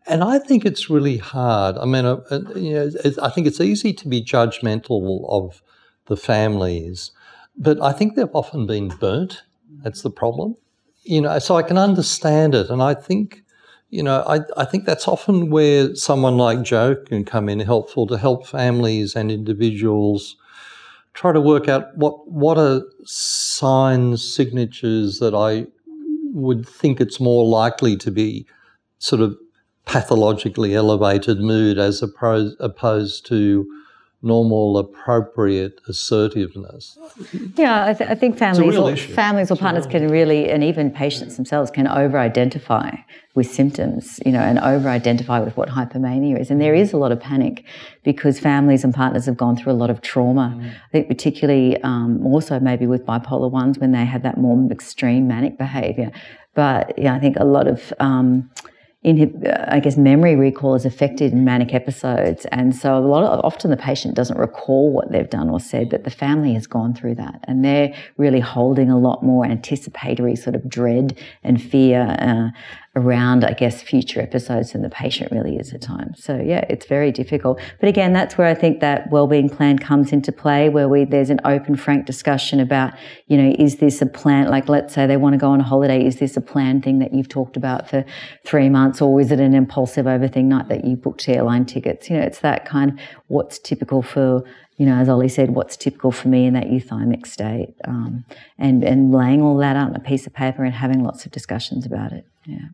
And 0.09 0.25
I 0.25 0.41
think 0.41 0.65
it's 0.65 0.91
really 0.91 1.19
hard. 1.19 1.79
I 1.79 1.85
mean, 1.85 2.05
uh, 2.05 2.21
uh 2.29 2.41
you 2.57 2.75
know, 2.75 2.91
I 3.23 3.31
think 3.31 3.47
it's 3.47 3.61
easy 3.61 3.93
to 3.93 4.09
be 4.09 4.21
judgmental 4.21 5.25
of 5.29 5.63
the 6.07 6.17
families, 6.17 7.13
but 7.57 7.81
I 7.81 7.93
think 7.93 8.17
they've 8.17 8.35
often 8.35 8.67
been 8.67 8.89
burnt. 8.89 9.45
That's 9.85 10.03
the 10.03 10.11
problem. 10.11 10.57
You 11.05 11.21
know, 11.21 11.39
so 11.39 11.55
I 11.57 11.63
can 11.63 11.79
understand 11.79 12.53
it. 12.53 12.69
And 12.69 12.83
I 12.83 12.95
think, 12.95 13.45
you 13.91 14.03
know, 14.03 14.25
I, 14.27 14.41
I 14.57 14.65
think 14.65 14.87
that's 14.87 15.07
often 15.07 15.51
where 15.51 15.95
someone 15.95 16.37
like 16.37 16.63
Joe 16.63 16.97
can 16.97 17.25
come 17.25 17.49
in 17.49 17.61
helpful 17.61 18.09
to 18.09 18.19
help 18.19 18.45
families 18.45 19.15
and 19.15 19.31
individuals 19.31 20.35
try 21.17 21.33
to 21.33 21.41
work 21.41 21.69
out 21.69 21.97
what 21.97 22.31
what 22.31 22.59
are 22.59 22.83
signs, 23.05 24.23
signatures 24.23 25.19
that 25.19 25.35
I 25.35 25.67
would 26.33 26.69
think 26.69 27.01
it's 27.01 27.19
more 27.19 27.45
likely 27.45 27.97
to 27.97 28.11
be 28.11 28.47
sort 28.99 29.23
of 29.23 29.37
pathologically 29.87 30.75
elevated 30.75 31.41
mood 31.41 31.79
as 31.79 32.03
opposed, 32.03 32.57
opposed 32.61 33.25
to 33.27 33.67
normal, 34.23 34.79
appropriate 34.79 35.81
assertiveness. 35.89 36.99
Yeah, 37.57 37.87
I, 37.87 37.95
th- 37.95 38.11
I 38.11 38.15
think 38.15 38.39
families, 38.39 38.77
or, 38.77 38.97
families 38.97 39.51
or 39.51 39.57
partners 39.57 39.87
can 39.87 40.09
really, 40.09 40.51
and 40.51 40.65
even 40.65 40.91
patients 40.91 41.37
themselves 41.37 41.71
can 41.71 41.87
over-identify 41.87 42.97
with 43.35 43.51
symptoms, 43.51 44.19
you 44.25 44.33
know, 44.33 44.41
and 44.41 44.59
over-identify 44.59 45.41
with 45.41 45.57
what 45.57 45.69
hypomania 45.69 46.41
is. 46.41 46.51
And 46.51 46.61
there 46.61 46.75
is 46.75 46.93
a 46.93 46.97
lot 46.97 47.13
of 47.13 47.21
panic 47.21 47.65
because 48.03 48.41
families 48.41 48.83
and 48.83 48.95
partners 48.95 49.27
have 49.27 49.37
gone 49.37 49.57
through 49.57 49.73
a 49.73 49.75
lot 49.75 49.91
of 49.91 50.01
trauma. 50.01 50.57
Mm. 50.57 50.71
I 50.71 50.89
think 50.91 51.09
particularly 51.09 51.81
um, 51.83 52.27
also 52.27 52.59
maybe 52.59 52.87
with 52.87 53.05
bipolar 53.05 53.51
ones 53.51 53.79
when 53.79 53.93
they 53.93 54.07
have 54.07 54.23
that 54.23 54.39
more 54.39 54.59
extreme 54.73 55.29
manic 55.29 55.59
behaviour. 55.59 56.11
But 56.55 56.99
yeah, 56.99 57.15
I 57.15 57.21
think 57.21 57.37
a 57.39 57.45
lot 57.45 57.69
of 57.69 57.93
um, 58.01 58.51
I 59.07 59.79
guess 59.79 59.97
memory 59.97 60.35
recall 60.35 60.75
is 60.75 60.85
affected 60.85 61.33
in 61.33 61.45
manic 61.45 61.73
episodes, 61.73 62.45
and 62.47 62.75
so 62.75 62.97
a 62.97 62.99
lot 62.99 63.23
of 63.23 63.45
often 63.45 63.71
the 63.71 63.77
patient 63.77 64.17
doesn't 64.17 64.37
recall 64.37 64.93
what 64.93 65.13
they've 65.13 65.31
done 65.31 65.49
or 65.49 65.61
said, 65.61 65.91
but 65.91 66.03
the 66.03 66.11
family 66.11 66.55
has 66.55 66.67
gone 66.67 66.93
through 66.93 67.15
that, 67.15 67.45
and 67.45 67.65
they're 67.65 67.95
really 68.17 68.41
holding 68.41 68.91
a 68.91 68.99
lot 68.99 69.23
more 69.23 69.45
anticipatory 69.45 70.35
sort 70.35 70.57
of 70.57 70.69
dread 70.69 71.17
and 71.45 71.63
fear 71.63 72.17
uh, 72.19 72.49
around, 72.97 73.45
I 73.45 73.53
guess, 73.53 73.83
future 73.83 74.23
episodes 74.23 74.73
than 74.73 74.81
the 74.81 74.89
patient 74.89 75.31
really 75.31 75.57
is 75.57 75.73
at 75.75 75.83
times. 75.83 76.25
So 76.25 76.41
yeah, 76.41 76.65
it's 76.71 76.87
very 76.87 77.13
difficult. 77.13 77.61
But 77.79 77.91
again, 77.91 78.15
that's 78.15 78.39
where 78.39 78.47
I 78.47 78.55
think 78.55 78.81
that 78.81 79.11
wellbeing 79.11 79.51
plan 79.51 79.79
comes 79.79 80.13
into 80.13 80.33
play, 80.33 80.71
where 80.71 80.89
we 80.89 81.05
there's 81.05 81.29
an 81.29 81.41
open, 81.45 81.77
frank 81.77 82.07
discussion 82.07 82.59
about, 82.59 82.95
you 83.27 83.37
know, 83.37 83.55
is 83.59 83.77
this 83.77 84.01
a 84.01 84.07
plan? 84.07 84.49
Like, 84.49 84.69
let's 84.69 84.95
say 84.95 85.07
they 85.07 85.19
want 85.19 85.35
to 85.35 85.39
go 85.39 85.51
on 85.51 85.61
a 85.61 85.65
holiday, 85.65 86.05
is 86.05 86.17
this 86.17 86.37
a 86.39 86.41
planned 86.41 86.83
thing 86.83 86.99
that 87.01 87.13
you've 87.13 87.29
talked 87.29 87.57
about 87.57 87.89
for 87.89 88.05
three 88.47 88.71
months, 88.71 89.03
or 89.03 89.21
is 89.21 89.31
it 89.31 89.41
an 89.41 89.55
impulsive 89.55 90.07
overthink 90.07 90.47
night 90.47 90.69
that 90.69 90.85
you 90.85 90.97
booked 90.97 91.29
airline 91.29 91.67
tickets? 91.67 92.09
You 92.09 92.17
know, 92.17 92.23
it's 92.23 92.41
that 92.41 92.65
kind 92.65 92.93
of 92.93 92.99
what's 93.29 93.59
typical 93.59 94.03
for 94.03 94.43
you 94.79 94.85
know, 94.85 94.97
as 94.97 95.09
Ollie 95.09 95.31
said, 95.31 95.55
what's 95.55 95.75
typical 95.75 96.13
for 96.13 96.29
me 96.29 96.45
in 96.45 96.53
that 96.53 96.67
euthymic 96.67 97.27
state, 97.27 97.75
um, 97.87 98.27
and 98.59 98.85
and 98.85 99.11
laying 99.11 99.41
all 99.41 99.57
that 99.57 99.75
out 99.75 99.89
on 99.89 99.97
a 99.97 100.01
piece 100.01 100.27
of 100.27 100.35
paper 100.35 100.65
and 100.65 100.75
having 100.75 101.03
lots 101.03 101.25
of 101.25 101.33
discussions 101.33 101.87
about 101.87 102.13
it. 102.13 102.27
Yeah. 102.45 102.69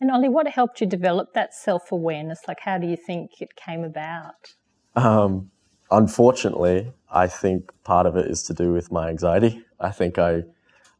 And 0.00 0.10
Ollie, 0.10 0.28
what 0.28 0.46
helped 0.46 0.80
you 0.80 0.86
develop 0.86 1.32
that 1.34 1.54
self 1.54 1.90
awareness? 1.90 2.40
Like, 2.46 2.60
how 2.60 2.78
do 2.78 2.86
you 2.86 2.96
think 2.96 3.40
it 3.40 3.56
came 3.56 3.82
about? 3.82 4.54
Um, 4.94 5.50
unfortunately, 5.90 6.92
I 7.10 7.26
think 7.28 7.72
part 7.84 8.06
of 8.06 8.16
it 8.16 8.26
is 8.26 8.42
to 8.44 8.54
do 8.54 8.72
with 8.72 8.92
my 8.92 9.08
anxiety. 9.08 9.64
I 9.80 9.90
think 9.90 10.18
I 10.18 10.42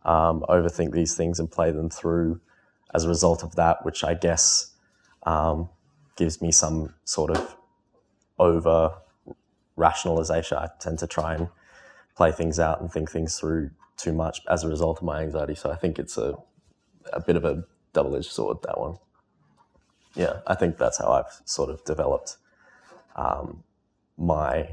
um, 0.05 0.45
overthink 0.49 0.93
these 0.93 1.15
things 1.15 1.39
and 1.39 1.51
play 1.51 1.71
them 1.73 1.91
through 1.91 2.41
as 2.95 3.05
a 3.05 3.09
result 3.09 3.43
of 3.43 3.57
that, 3.57 3.85
which 3.85 4.05
I 4.05 4.15
guess 4.15 4.75
um, 5.25 5.69
gives 6.17 6.41
me 6.41 6.51
some 6.53 6.95
sort 7.05 7.31
of 7.31 7.57
over 8.39 8.95
rationalization. 9.77 10.57
I 10.57 10.69
tend 10.81 10.99
to 11.01 11.07
try 11.07 11.35
and 11.35 11.49
play 12.17 12.33
things 12.33 12.59
out 12.59 12.81
and 12.81 12.91
think 12.91 13.11
things 13.11 13.39
through 13.39 13.71
too 13.97 14.13
much 14.13 14.41
as 14.49 14.65
a 14.65 14.69
result 14.69 14.99
of 14.99 15.05
my 15.05 15.23
anxiety. 15.23 15.55
So 15.55 15.71
I 15.71 15.77
think 15.77 15.99
it's 15.99 16.17
a, 16.17 16.37
a 17.13 17.21
bit 17.21 17.37
of 17.37 17.45
a 17.45 17.65
double 17.97 18.15
edged 18.15 18.31
sword, 18.31 18.59
that 18.63 18.79
one. 18.79 18.99
Yeah, 20.15 20.41
I 20.47 20.55
think 20.55 20.77
that's 20.77 20.99
how 20.99 21.09
I've 21.13 21.41
sort 21.45 21.71
of 21.71 21.85
developed 21.85 22.37
um, 23.17 23.65
my, 24.19 24.69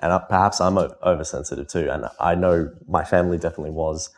and 0.00 0.22
perhaps 0.28 0.60
I'm 0.60 0.78
oversensitive 0.78 1.68
too. 1.68 1.90
And 1.90 2.06
I 2.18 2.34
know 2.34 2.72
my 2.88 3.04
family 3.04 3.38
definitely 3.38 3.70
was 3.70 4.10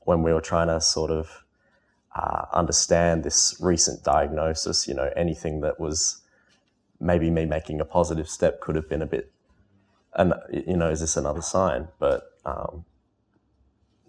when 0.00 0.22
we 0.22 0.32
were 0.32 0.40
trying 0.40 0.68
to 0.68 0.80
sort 0.80 1.10
of 1.10 1.44
uh, 2.14 2.46
understand 2.52 3.24
this 3.24 3.56
recent 3.60 4.02
diagnosis. 4.02 4.88
You 4.88 4.94
know, 4.94 5.10
anything 5.16 5.60
that 5.60 5.78
was 5.78 6.22
maybe 7.00 7.30
me 7.30 7.44
making 7.46 7.80
a 7.80 7.84
positive 7.84 8.28
step 8.28 8.60
could 8.60 8.74
have 8.74 8.88
been 8.88 9.02
a 9.02 9.06
bit, 9.06 9.30
and 10.14 10.34
you 10.52 10.76
know, 10.76 10.90
is 10.90 11.00
this 11.00 11.16
another 11.16 11.42
sign? 11.42 11.88
But 11.98 12.32
um, 12.44 12.84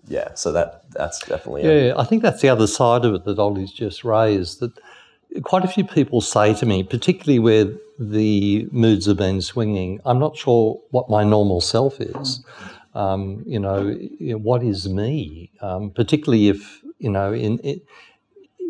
yeah, 0.08 0.34
so 0.34 0.52
that 0.52 0.84
that's 0.92 1.20
definitely 1.20 1.64
yeah. 1.64 1.94
I 1.98 2.04
think 2.04 2.24
that's 2.24 2.42
the 2.42 2.50
other 2.50 2.68
side 2.68 3.06
of 3.06 3.14
it 3.14 3.26
that 3.26 3.40
Ollie's 3.40 3.72
just 3.72 4.04
raised. 4.04 4.60
That 4.60 4.72
quite 5.44 5.64
a 5.64 5.68
few 5.68 5.84
people 5.84 6.22
say 6.22 6.54
to 6.56 6.66
me, 6.66 6.84
particularly 6.84 7.40
where 7.40 7.74
the 8.00 8.68
moods 8.72 9.06
have 9.06 9.18
been 9.18 9.42
swinging, 9.42 10.00
I'm 10.06 10.20
not 10.20 10.38
sure 10.38 10.82
what 10.92 11.10
my 11.10 11.24
normal 11.24 11.62
self 11.62 12.00
is. 12.00 12.44
Um, 12.96 13.44
you, 13.46 13.60
know, 13.60 13.88
you, 13.88 14.34
know, 14.34 14.38
what 14.38 14.64
is 14.64 14.90
me? 14.90 15.52
Um, 15.62 15.92
particularly 15.92 16.50
if 16.50 16.82
you 16.98 17.10
know 17.10 17.34
in 17.34 17.60
it, 17.64 17.86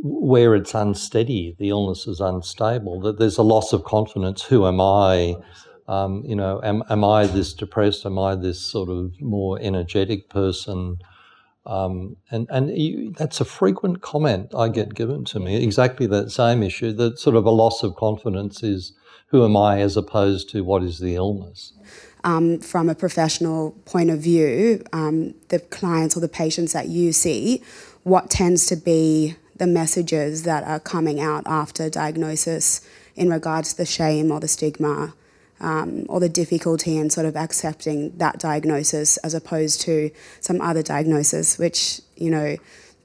where 0.04 0.56
it's 0.56 0.74
unsteady, 0.74 1.56
the 1.58 1.70
illness 1.70 2.08
is 2.08 2.20
unstable. 2.20 3.02
That 3.02 3.20
there's 3.20 3.38
a 3.38 3.44
loss 3.44 3.72
of 3.74 3.84
confidence. 3.84 4.44
Who 4.44 4.66
am 4.66 4.82
I? 4.82 5.36
Um, 5.88 6.24
you 6.26 6.36
know, 6.36 6.62
am, 6.64 6.84
am 6.90 7.04
I 7.04 7.26
this 7.26 7.54
depressed? 7.54 8.06
Am 8.06 8.20
I 8.20 8.36
this 8.36 8.60
sort 8.60 8.90
of 8.90 9.20
more 9.22 9.58
energetic 9.60 10.30
person? 10.30 11.00
Um, 11.66 12.16
and 12.32 12.48
and 12.50 12.76
you, 12.76 13.14
that's 13.18 13.42
a 13.42 13.46
frequent 13.46 14.02
comment 14.02 14.54
I 14.56 14.70
get 14.70 14.96
given 14.96 15.26
to 15.26 15.40
me, 15.40 15.64
exactly 15.64 16.08
that 16.08 16.32
same 16.32 16.64
issue, 16.64 16.94
that 16.94 17.20
sort 17.20 17.36
of 17.36 17.46
a 17.46 17.52
loss 17.52 17.84
of 17.84 17.96
confidence 17.96 18.64
is 18.64 18.94
who 19.28 19.46
am 19.46 19.56
I 19.56 19.82
as 19.82 19.96
opposed 19.96 20.50
to 20.52 20.64
what 20.64 20.84
is 20.84 21.00
the 21.00 21.16
illness. 21.16 21.74
Um, 22.24 22.60
from 22.60 22.90
a 22.90 22.96
professional 22.96 23.72
point 23.86 24.10
of 24.10 24.20
view, 24.20 24.84
um, 24.92 25.36
the 25.50 25.60
clients 25.60 26.18
or 26.18 26.20
the 26.20 26.28
patients 26.28 26.74
that 26.74 26.88
you 26.88 27.14
see, 27.14 27.64
what 28.04 28.30
tends 28.30 28.66
to 28.68 28.76
be 28.76 29.36
the 29.56 29.68
messages 29.68 30.44
that 30.44 30.64
are 30.64 30.80
coming 30.80 31.20
out 31.20 31.44
after 31.46 31.90
diagnosis 31.90 32.82
in 33.16 33.30
regards 33.30 33.72
to 33.72 33.78
the 33.78 33.86
shame 33.86 34.32
or 34.32 34.40
the 34.40 34.48
stigma 34.48 35.14
um, 35.62 36.06
or 36.10 36.20
the 36.20 36.30
difficulty 36.30 36.98
in 36.98 37.10
sort 37.10 37.26
of 37.26 37.36
accepting 37.36 38.16
that 38.18 38.40
diagnosis 38.40 39.18
as 39.18 39.34
opposed 39.34 39.82
to 39.82 40.12
some 40.40 40.62
other 40.62 40.82
diagnosis, 40.82 41.58
which, 41.58 42.02
you 42.16 42.30
know, 42.30 42.58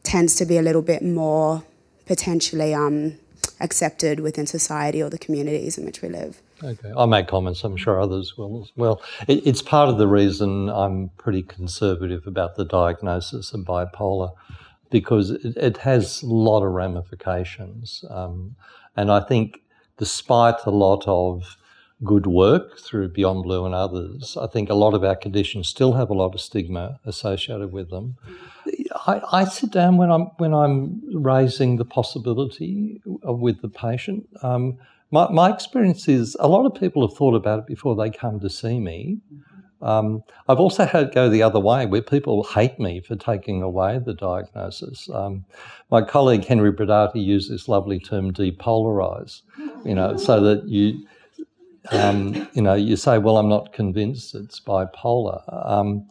tends 0.03 0.35
to 0.37 0.47
be 0.47 0.59
a 0.59 0.63
little 0.63 0.83
bit 0.83 1.03
more 1.03 1.65
potentially 2.07 2.75
um, 2.75 3.15
accepted 3.61 4.21
within 4.21 4.47
society 4.47 5.03
or 5.03 5.11
the 5.11 5.19
communities 5.19 5.79
in 5.79 5.85
which 5.85 6.03
we 6.03 6.09
live. 6.09 6.41
Okay, 6.63 6.93
I'll 6.97 7.07
make 7.07 7.27
comments. 7.27 7.65
I'm 7.65 7.77
sure 7.77 8.01
others 8.01 8.37
will 8.37 8.63
as 8.63 8.73
well. 8.77 9.03
It, 9.27 9.47
it's 9.47 9.63
part 9.63 9.89
of 9.89 9.99
the 9.99 10.07
reason 10.07 10.69
I'm 10.69 11.11
pretty 11.19 11.43
conservative 11.43 12.27
about 12.27 12.57
the 12.57 12.65
diagnosis 12.65 13.53
of 13.53 13.63
bipolar 13.63 14.33
because 14.91 15.31
it, 15.31 15.57
it 15.57 15.79
has 15.79 16.23
a 16.23 16.27
lot 16.27 16.63
of 16.63 16.73
ramifications. 16.73 18.05
Um, 18.09 18.55
and 18.97 19.11
I 19.11 19.21
think, 19.21 19.63
despite 19.99 20.65
a 20.67 20.71
lot 20.71 21.05
of 21.07 21.57
good 22.05 22.27
work 22.27 22.79
through 22.79 23.09
Beyond 23.09 23.43
Blue 23.43 23.65
and 23.65 23.75
others, 23.75 24.37
I 24.41 24.47
think 24.47 24.71
a 24.71 24.75
lot 24.75 24.95
of 24.95 25.03
our 25.05 25.17
conditions 25.17 25.69
still 25.69 25.93
have 25.95 26.11
a 26.11 26.15
lot 26.15 26.35
of 26.35 26.41
stigma 26.41 27.01
associated 27.05 27.73
with 27.73 27.91
them. 27.91 28.17
I, 29.07 29.21
I 29.33 29.45
sit 29.45 29.71
down 29.71 29.97
when 29.97 30.11
I'm 30.11 30.27
when 30.39 30.55
I'm 30.55 31.03
raising 31.13 31.77
the 31.77 31.85
possibility 31.85 33.01
with 33.05 33.61
the 33.63 33.69
patient. 33.69 34.29
Um, 34.43 34.79
my, 35.11 35.31
my 35.31 35.53
experience 35.53 36.09
is 36.09 36.37
a 36.41 36.49
lot 36.49 36.67
of 36.67 36.81
people 36.81 37.07
have 37.07 37.17
thought 37.17 37.35
about 37.35 37.61
it 37.61 37.67
before 37.67 37.95
they 37.95 38.11
come 38.11 38.41
to 38.41 38.51
see 38.51 38.81
me. 38.81 39.19
Um, 39.83 40.23
I've 40.49 40.61
also 40.61 40.87
had 40.87 41.05
it 41.05 41.15
go 41.15 41.29
the 41.29 41.43
other 41.43 41.61
way, 41.61 41.85
where 41.85 42.01
people 42.01 42.43
hate 42.45 42.81
me 42.81 43.01
for 43.01 43.17
taking 43.17 43.63
away 43.63 43.99
the 43.99 44.15
diagnosis. 44.15 45.11
Um, 45.13 45.45
my 45.91 46.01
colleague 46.01 46.45
Henry 46.47 46.73
Brodaty 46.73 47.23
used 47.23 47.51
this 47.51 47.69
lovely 47.69 48.01
term, 48.01 48.33
depolarize. 48.33 49.43
You 49.85 49.95
know, 49.95 50.17
so 50.17 50.41
that 50.41 50.67
you 50.69 51.07
um, 51.91 52.49
you 52.55 52.63
know, 52.63 52.75
you 52.75 52.97
say, 52.97 53.19
well, 53.19 53.37
I'm 53.37 53.49
not 53.49 53.73
convinced 53.73 54.35
it's 54.35 54.61
bipolar. 54.61 55.43
Um, 55.69 56.07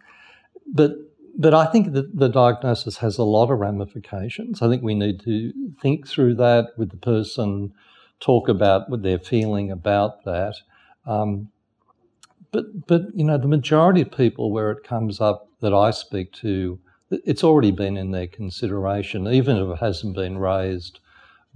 but 0.67 0.91
but 1.35 1.53
I 1.53 1.65
think 1.65 1.93
that 1.93 2.15
the 2.15 2.29
diagnosis 2.29 2.97
has 2.97 3.17
a 3.17 3.23
lot 3.23 3.49
of 3.49 3.59
ramifications. 3.59 4.61
I 4.61 4.69
think 4.69 4.83
we 4.83 4.93
need 4.93 5.19
to 5.21 5.51
think 5.81 6.07
through 6.07 6.35
that 6.35 6.69
with 6.77 6.91
the 6.91 6.97
person, 6.97 7.73
talk 8.19 8.47
about 8.47 8.89
what 8.89 9.01
they're 9.01 9.17
feeling 9.17 9.71
about 9.71 10.23
that. 10.25 10.55
Um, 11.05 11.49
but 12.51 12.85
but 12.87 13.03
you 13.15 13.23
know, 13.23 13.37
the 13.37 13.47
majority 13.47 14.01
of 14.01 14.11
people 14.11 14.51
where 14.51 14.71
it 14.71 14.83
comes 14.83 15.19
up 15.19 15.49
that 15.61 15.73
I 15.73 15.89
speak 15.91 16.31
to, 16.33 16.79
it's 17.09 17.43
already 17.43 17.71
been 17.71 17.97
in 17.97 18.11
their 18.11 18.27
consideration, 18.27 19.27
even 19.27 19.57
if 19.57 19.69
it 19.69 19.79
hasn't 19.79 20.15
been 20.15 20.37
raised 20.37 20.99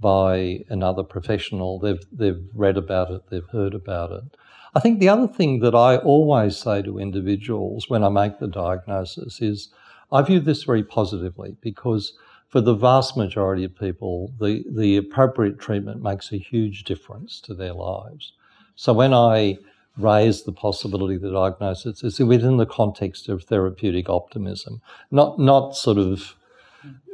by 0.00 0.64
another 0.68 1.02
professional. 1.02 1.78
They've 1.78 2.04
they've 2.12 2.44
read 2.54 2.76
about 2.76 3.10
it, 3.10 3.22
they've 3.30 3.48
heard 3.50 3.74
about 3.74 4.12
it. 4.12 4.36
I 4.74 4.80
think 4.80 5.00
the 5.00 5.08
other 5.08 5.26
thing 5.26 5.60
that 5.60 5.74
I 5.74 5.96
always 5.96 6.56
say 6.56 6.82
to 6.82 6.98
individuals 6.98 7.88
when 7.88 8.04
I 8.04 8.08
make 8.08 8.38
the 8.38 8.46
diagnosis 8.48 9.40
is 9.40 9.70
I 10.12 10.22
view 10.22 10.40
this 10.40 10.64
very 10.64 10.84
positively 10.84 11.56
because 11.60 12.12
for 12.48 12.60
the 12.60 12.74
vast 12.74 13.16
majority 13.16 13.64
of 13.64 13.78
people, 13.78 14.32
the, 14.40 14.64
the 14.70 14.96
appropriate 14.96 15.58
treatment 15.58 16.02
makes 16.02 16.32
a 16.32 16.38
huge 16.38 16.84
difference 16.84 17.40
to 17.42 17.54
their 17.54 17.74
lives. 17.74 18.32
So 18.74 18.92
when 18.92 19.12
I 19.12 19.58
raise 19.98 20.44
the 20.44 20.52
possibility 20.52 21.16
of 21.16 21.22
the 21.22 21.32
diagnosis, 21.32 22.02
it's 22.02 22.20
within 22.20 22.56
the 22.56 22.66
context 22.66 23.28
of 23.28 23.44
therapeutic 23.44 24.08
optimism, 24.08 24.80
not 25.10 25.38
not 25.38 25.76
sort 25.76 25.98
of 25.98 26.36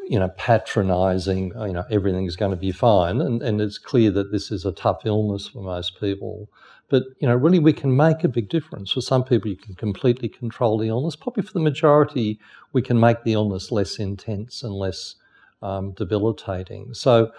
you 0.08 0.18
know, 0.18 0.28
patronising, 0.36 1.52
you 1.56 1.72
know, 1.72 1.84
everything's 1.90 2.36
going 2.36 2.50
to 2.50 2.56
be 2.56 2.72
fine, 2.72 3.20
and, 3.20 3.42
and 3.42 3.60
it's 3.60 3.78
clear 3.78 4.10
that 4.10 4.32
this 4.32 4.50
is 4.50 4.64
a 4.64 4.72
tough 4.72 5.02
illness 5.04 5.48
for 5.48 5.62
most 5.62 5.98
people. 6.00 6.48
But 6.88 7.04
you 7.18 7.26
know, 7.26 7.34
really, 7.34 7.58
we 7.58 7.72
can 7.72 7.96
make 7.96 8.24
a 8.24 8.28
big 8.28 8.48
difference. 8.48 8.92
For 8.92 9.00
some 9.00 9.24
people, 9.24 9.50
you 9.50 9.56
can 9.56 9.74
completely 9.74 10.28
control 10.28 10.78
the 10.78 10.88
illness. 10.88 11.16
Probably 11.16 11.42
for 11.42 11.52
the 11.52 11.60
majority, 11.60 12.38
we 12.72 12.82
can 12.82 13.00
make 13.00 13.24
the 13.24 13.32
illness 13.32 13.72
less 13.72 13.98
intense 13.98 14.62
and 14.62 14.74
less 14.74 15.16
um, 15.62 15.92
debilitating. 15.92 16.92
So, 16.92 17.32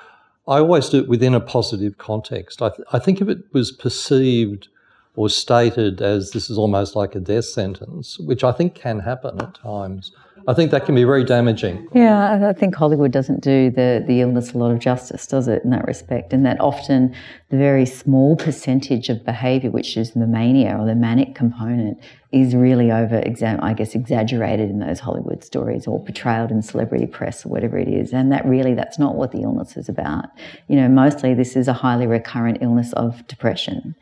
I 0.47 0.59
always 0.59 0.89
do 0.89 0.99
it 0.99 1.07
within 1.07 1.33
a 1.33 1.39
positive 1.39 1.97
context. 1.97 2.61
I, 2.61 2.69
th- 2.69 2.87
I 2.93 2.99
think 2.99 3.21
if 3.21 3.29
it 3.29 3.39
was 3.51 3.71
perceived 3.71 4.67
or 5.15 5.29
stated 5.29 6.01
as 6.01 6.31
this 6.31 6.49
is 6.49 6.57
almost 6.57 6.95
like 6.95 7.15
a 7.15 7.19
death 7.19 7.45
sentence, 7.45 8.19
which 8.19 8.43
I 8.43 8.51
think 8.51 8.75
can 8.75 8.99
happen 8.99 9.41
at 9.41 9.55
times, 9.55 10.11
I 10.47 10.53
think 10.53 10.69
that 10.71 10.85
can 10.85 10.93
be 10.93 11.03
very 11.03 11.23
damaging. 11.23 11.87
Yeah, 11.93 12.47
I 12.49 12.53
think 12.53 12.75
Hollywood 12.75 13.11
doesn't 13.11 13.41
do 13.41 13.71
the, 13.71 14.03
the 14.05 14.21
illness 14.21 14.53
a 14.53 14.57
lot 14.57 14.71
of 14.71 14.79
justice, 14.79 15.25
does 15.25 15.47
it, 15.47 15.63
in 15.63 15.71
that 15.71 15.85
respect? 15.87 16.33
And 16.33 16.45
that 16.45 16.59
often 16.59 17.15
the 17.49 17.57
very 17.57 17.85
small 17.85 18.35
percentage 18.35 19.09
of 19.09 19.25
behaviour, 19.25 19.71
which 19.71 19.97
is 19.97 20.11
the 20.11 20.27
mania 20.27 20.77
or 20.77 20.85
the 20.85 20.93
manic 20.93 21.33
component, 21.33 21.97
is 22.31 22.53
really 22.53 22.91
over, 22.91 23.23
I 23.25 23.73
guess, 23.73 23.95
exaggerated 23.95 24.69
in 24.69 24.79
those 24.79 24.99
Hollywood 24.99 25.43
stories 25.43 25.87
or 25.87 26.03
portrayed 26.03 26.51
in 26.51 26.61
celebrity 26.61 27.07
press 27.07 27.45
or 27.45 27.49
whatever 27.49 27.79
it 27.79 27.87
is. 27.87 28.13
And 28.13 28.31
that 28.31 28.45
really, 28.45 28.75
that's 28.75 28.99
not 28.99 29.15
what 29.15 29.31
the 29.31 29.41
illness 29.41 29.77
is 29.77 29.89
about. 29.89 30.25
You 30.67 30.75
know, 30.75 30.89
mostly 30.89 31.33
this 31.33 31.55
is 31.55 31.67
a 31.67 31.73
highly 31.73 32.05
recurrent 32.05 32.59
illness 32.61 32.93
of 32.93 33.25
depression. 33.27 33.95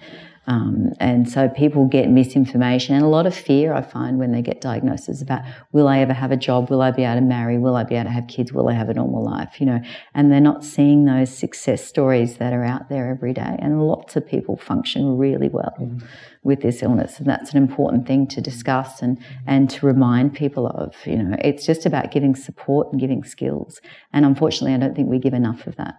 Um, 0.45 0.91
and 0.99 1.30
so 1.30 1.48
people 1.48 1.86
get 1.86 2.10
misinformation 2.10 2.95
and 2.95 3.03
a 3.03 3.07
lot 3.07 3.26
of 3.26 3.34
fear, 3.34 3.74
I 3.74 3.82
find, 3.82 4.20
when 4.20 4.32
they 4.32 4.41
get 4.41 4.60
diagnoses 4.60 5.22
about 5.22 5.41
will 5.72 5.88
I 5.88 5.99
ever 5.99 6.14
have 6.14 6.32
a 6.32 6.38
job? 6.38 6.70
Will 6.70 6.82
I 6.82 6.91
be 6.91 7.03
able 7.03 7.15
to 7.15 7.22
marry? 7.22 7.57
Will 7.57 7.76
I 7.76 7.84
be 7.84 7.95
able 7.95 8.06
to 8.06 8.11
have 8.11 8.28
kids? 8.28 8.52
Will 8.52 8.68
I 8.68 8.74
have 8.74 8.90
a 8.90 8.94
normal 8.94 9.24
life? 9.24 9.60
You 9.60 9.68
know, 9.68 9.82
and 10.14 10.32
they're 10.32 10.41
not 10.41 10.65
seeing 10.65 11.06
those 11.06 11.36
success 11.36 11.86
stories 11.86 12.38
that 12.38 12.52
are 12.52 12.64
out 12.64 12.90
there 12.90 13.10
every 13.10 13.34
day. 13.34 13.56
And 13.60 13.88
lots 13.88 14.15
of 14.15 14.28
people 14.28 14.57
function 14.57 15.18
really 15.18 15.48
well 15.48 15.74
mm-hmm. 15.80 16.06
with 16.44 16.61
this 16.61 16.84
illness. 16.84 17.20
And 17.20 17.28
that's 17.28 17.52
an 17.52 17.57
important 17.57 18.06
thing 18.06 18.28
to 18.28 18.41
discuss 18.41 19.02
and, 19.02 19.18
and 19.48 19.70
to 19.70 19.86
remind 19.86 20.34
people 20.34 20.68
of. 20.68 20.94
You 21.06 21.24
know, 21.24 21.38
it's 21.40 21.65
just 21.65 21.86
about 21.86 22.11
giving 22.11 22.36
support 22.36 22.91
and 22.91 22.99
giving 22.99 23.24
skills. 23.24 23.80
And 24.11 24.26
unfortunately, 24.26 24.74
I 24.74 24.78
don't 24.78 24.94
think 24.94 25.10
we 25.10 25.20
give 25.20 25.34
enough 25.34 25.68
of 25.68 25.78
that. 25.78 25.95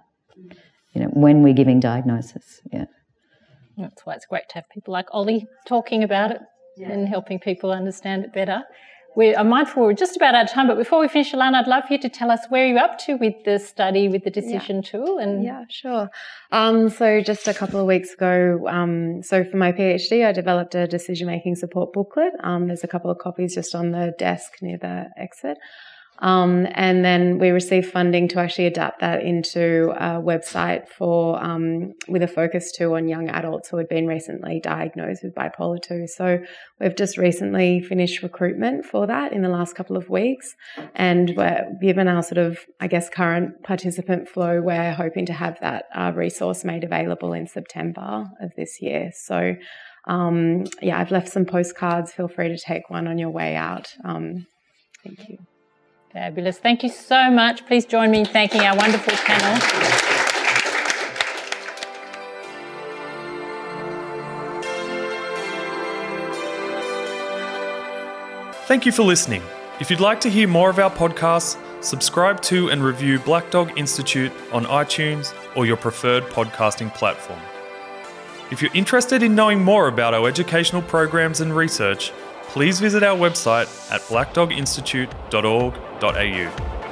You 0.92 1.00
know, 1.02 1.08
when 1.08 1.42
we're 1.42 1.54
giving 1.54 1.80
diagnosis. 1.80 2.60
Yeah. 2.70 2.84
That's 3.76 4.05
why 4.06 4.14
it's 4.14 4.26
great 4.26 4.48
to 4.51 4.55
have 4.56 4.68
people 4.72 4.92
like 4.92 5.06
Ollie 5.12 5.46
talking 5.66 6.02
about 6.02 6.30
it 6.30 6.40
yeah. 6.76 6.90
and 6.90 7.09
helping 7.09 7.38
people 7.38 7.72
understand 7.72 8.24
it 8.24 8.32
better. 8.32 8.62
We 9.16 9.32
are 9.32 9.44
mindful 9.44 9.84
we're 9.84 9.92
just 9.92 10.16
about 10.16 10.34
out 10.34 10.46
of 10.46 10.51
time, 10.51 10.66
but 10.66 10.76
before 10.76 10.98
we 10.98 11.06
finish, 11.06 11.32
Alana, 11.32 11.62
I'd 11.62 11.68
love 11.68 11.84
for 11.86 11.92
you 11.92 12.01
to 12.01 12.09
tell 12.09 12.32
us 12.32 12.40
where 12.48 12.66
you're 12.66 12.78
up 12.78 12.98
to 13.01 13.14
with 13.14 13.34
the 13.44 13.60
study 13.60 14.09
with 14.09 14.24
the 14.24 14.30
decision 14.30 14.76
yeah. 14.76 14.90
tool. 14.90 15.18
And 15.18 15.44
yeah, 15.44 15.62
sure. 15.68 16.10
Um, 16.51 16.88
so 16.88 17.20
just 17.20 17.46
a 17.46 17.55
couple 17.55 17.78
of 17.78 17.86
weeks 17.86 18.12
ago, 18.12 18.66
um, 18.68 19.22
so 19.22 19.44
for 19.44 19.56
my 19.56 19.70
PhD, 19.70 20.26
I 20.26 20.32
developed 20.32 20.74
a 20.74 20.88
decision 20.88 21.28
making 21.28 21.55
support 21.55 21.92
booklet. 21.92 22.32
Um, 22.42 22.66
there's 22.66 22.82
a 22.82 22.88
couple 22.88 23.09
of 23.09 23.18
copies 23.18 23.55
just 23.55 23.76
on 23.76 23.92
the 23.92 24.12
desk 24.18 24.55
near 24.60 24.78
the 24.78 25.06
exit. 25.16 25.59
Um, 26.24 26.66
and 26.72 27.05
then 27.05 27.38
we 27.38 27.51
received 27.51 27.90
funding 27.90 28.28
to 28.28 28.40
actually 28.40 28.64
adapt 28.64 29.01
that 29.01 29.22
into 29.22 29.90
a 29.90 30.22
website 30.22 30.88
for 30.88 31.38
um, 31.44 31.92
with 32.09 32.22
a 32.22 32.26
focus 32.26 32.72
too 32.72 32.94
on 32.94 33.09
young 33.09 33.28
adults 33.28 33.68
who 33.68 33.76
had 33.76 33.90
been 33.90 34.06
recently 34.06 34.59
diagnosed 34.59 35.22
with 35.22 35.34
bipolar 35.34 35.82
2. 35.82 36.06
So 36.06 36.38
we've 36.80 36.96
just 36.96 37.18
recently 37.18 37.82
finished 37.82 38.22
recruitment 38.22 38.86
for 38.86 39.06
that 39.06 39.34
in 39.34 39.42
the 39.42 39.51
last 39.51 39.76
couple 39.76 39.98
of 39.98 40.09
weeks. 40.09 40.55
And 40.94 41.36
given 41.82 42.09
our 42.09 42.22
sort 42.22 42.38
of, 42.38 42.59
I 42.80 42.86
guess, 42.86 43.10
current 43.10 43.62
participant 43.62 44.26
flow, 44.26 44.62
we're 44.62 44.94
hoping 44.94 45.26
to 45.26 45.34
have 45.34 45.60
that 45.60 45.84
uh, 45.94 46.12
resource 46.14 46.64
made 46.64 46.84
available 46.84 47.34
in 47.34 47.46
September 47.46 48.24
of 48.40 48.51
this 48.56 48.80
year. 48.80 49.10
So 49.14 49.56
um, 50.06 50.64
yeah, 50.80 50.98
I've 50.98 51.10
left 51.10 51.28
some 51.28 51.44
postcards. 51.44 52.14
Feel 52.14 52.28
free 52.28 52.48
to 52.48 52.59
take 52.59 52.88
one 52.88 53.06
on 53.06 53.18
your 53.18 53.30
way 53.30 53.56
out. 53.56 53.94
Um, 54.06 54.46
thank 55.05 55.28
you. 55.28 55.36
Fabulous. 56.14 56.58
Thank 56.58 56.84
you 56.84 56.90
so 56.90 57.28
much. 57.28 57.66
Please 57.66 57.84
join 57.84 58.12
me 58.12 58.20
in 58.20 58.24
thanking 58.26 58.60
our 58.60 58.76
wonderful 58.76 59.14
panel. 59.16 59.60
Thank 68.66 68.86
you 68.86 68.92
for 68.92 69.02
listening. 69.02 69.42
If 69.80 69.90
you'd 69.90 69.98
like 69.98 70.20
to 70.20 70.30
hear 70.30 70.46
more 70.46 70.70
of 70.70 70.78
our 70.78 70.88
podcasts, 70.88 71.58
subscribe 71.82 72.40
to 72.42 72.70
and 72.70 72.84
review 72.84 73.18
Black 73.18 73.50
Dog 73.50 73.76
Institute 73.76 74.30
on 74.52 74.66
iTunes 74.66 75.34
or 75.56 75.66
your 75.66 75.76
preferred 75.76 76.22
podcasting 76.26 76.94
platform. 76.94 77.40
If 78.52 78.62
you're 78.62 78.72
interested 78.72 79.24
in 79.24 79.34
knowing 79.34 79.64
more 79.64 79.88
about 79.88 80.14
our 80.14 80.28
educational 80.28 80.82
programs 80.82 81.40
and 81.40 81.56
research, 81.56 82.12
please 82.55 82.78
visit 82.78 83.02
our 83.02 83.18
website 83.18 83.66
at 83.90 84.01
blackdoginstitute.org.au. 84.02 86.84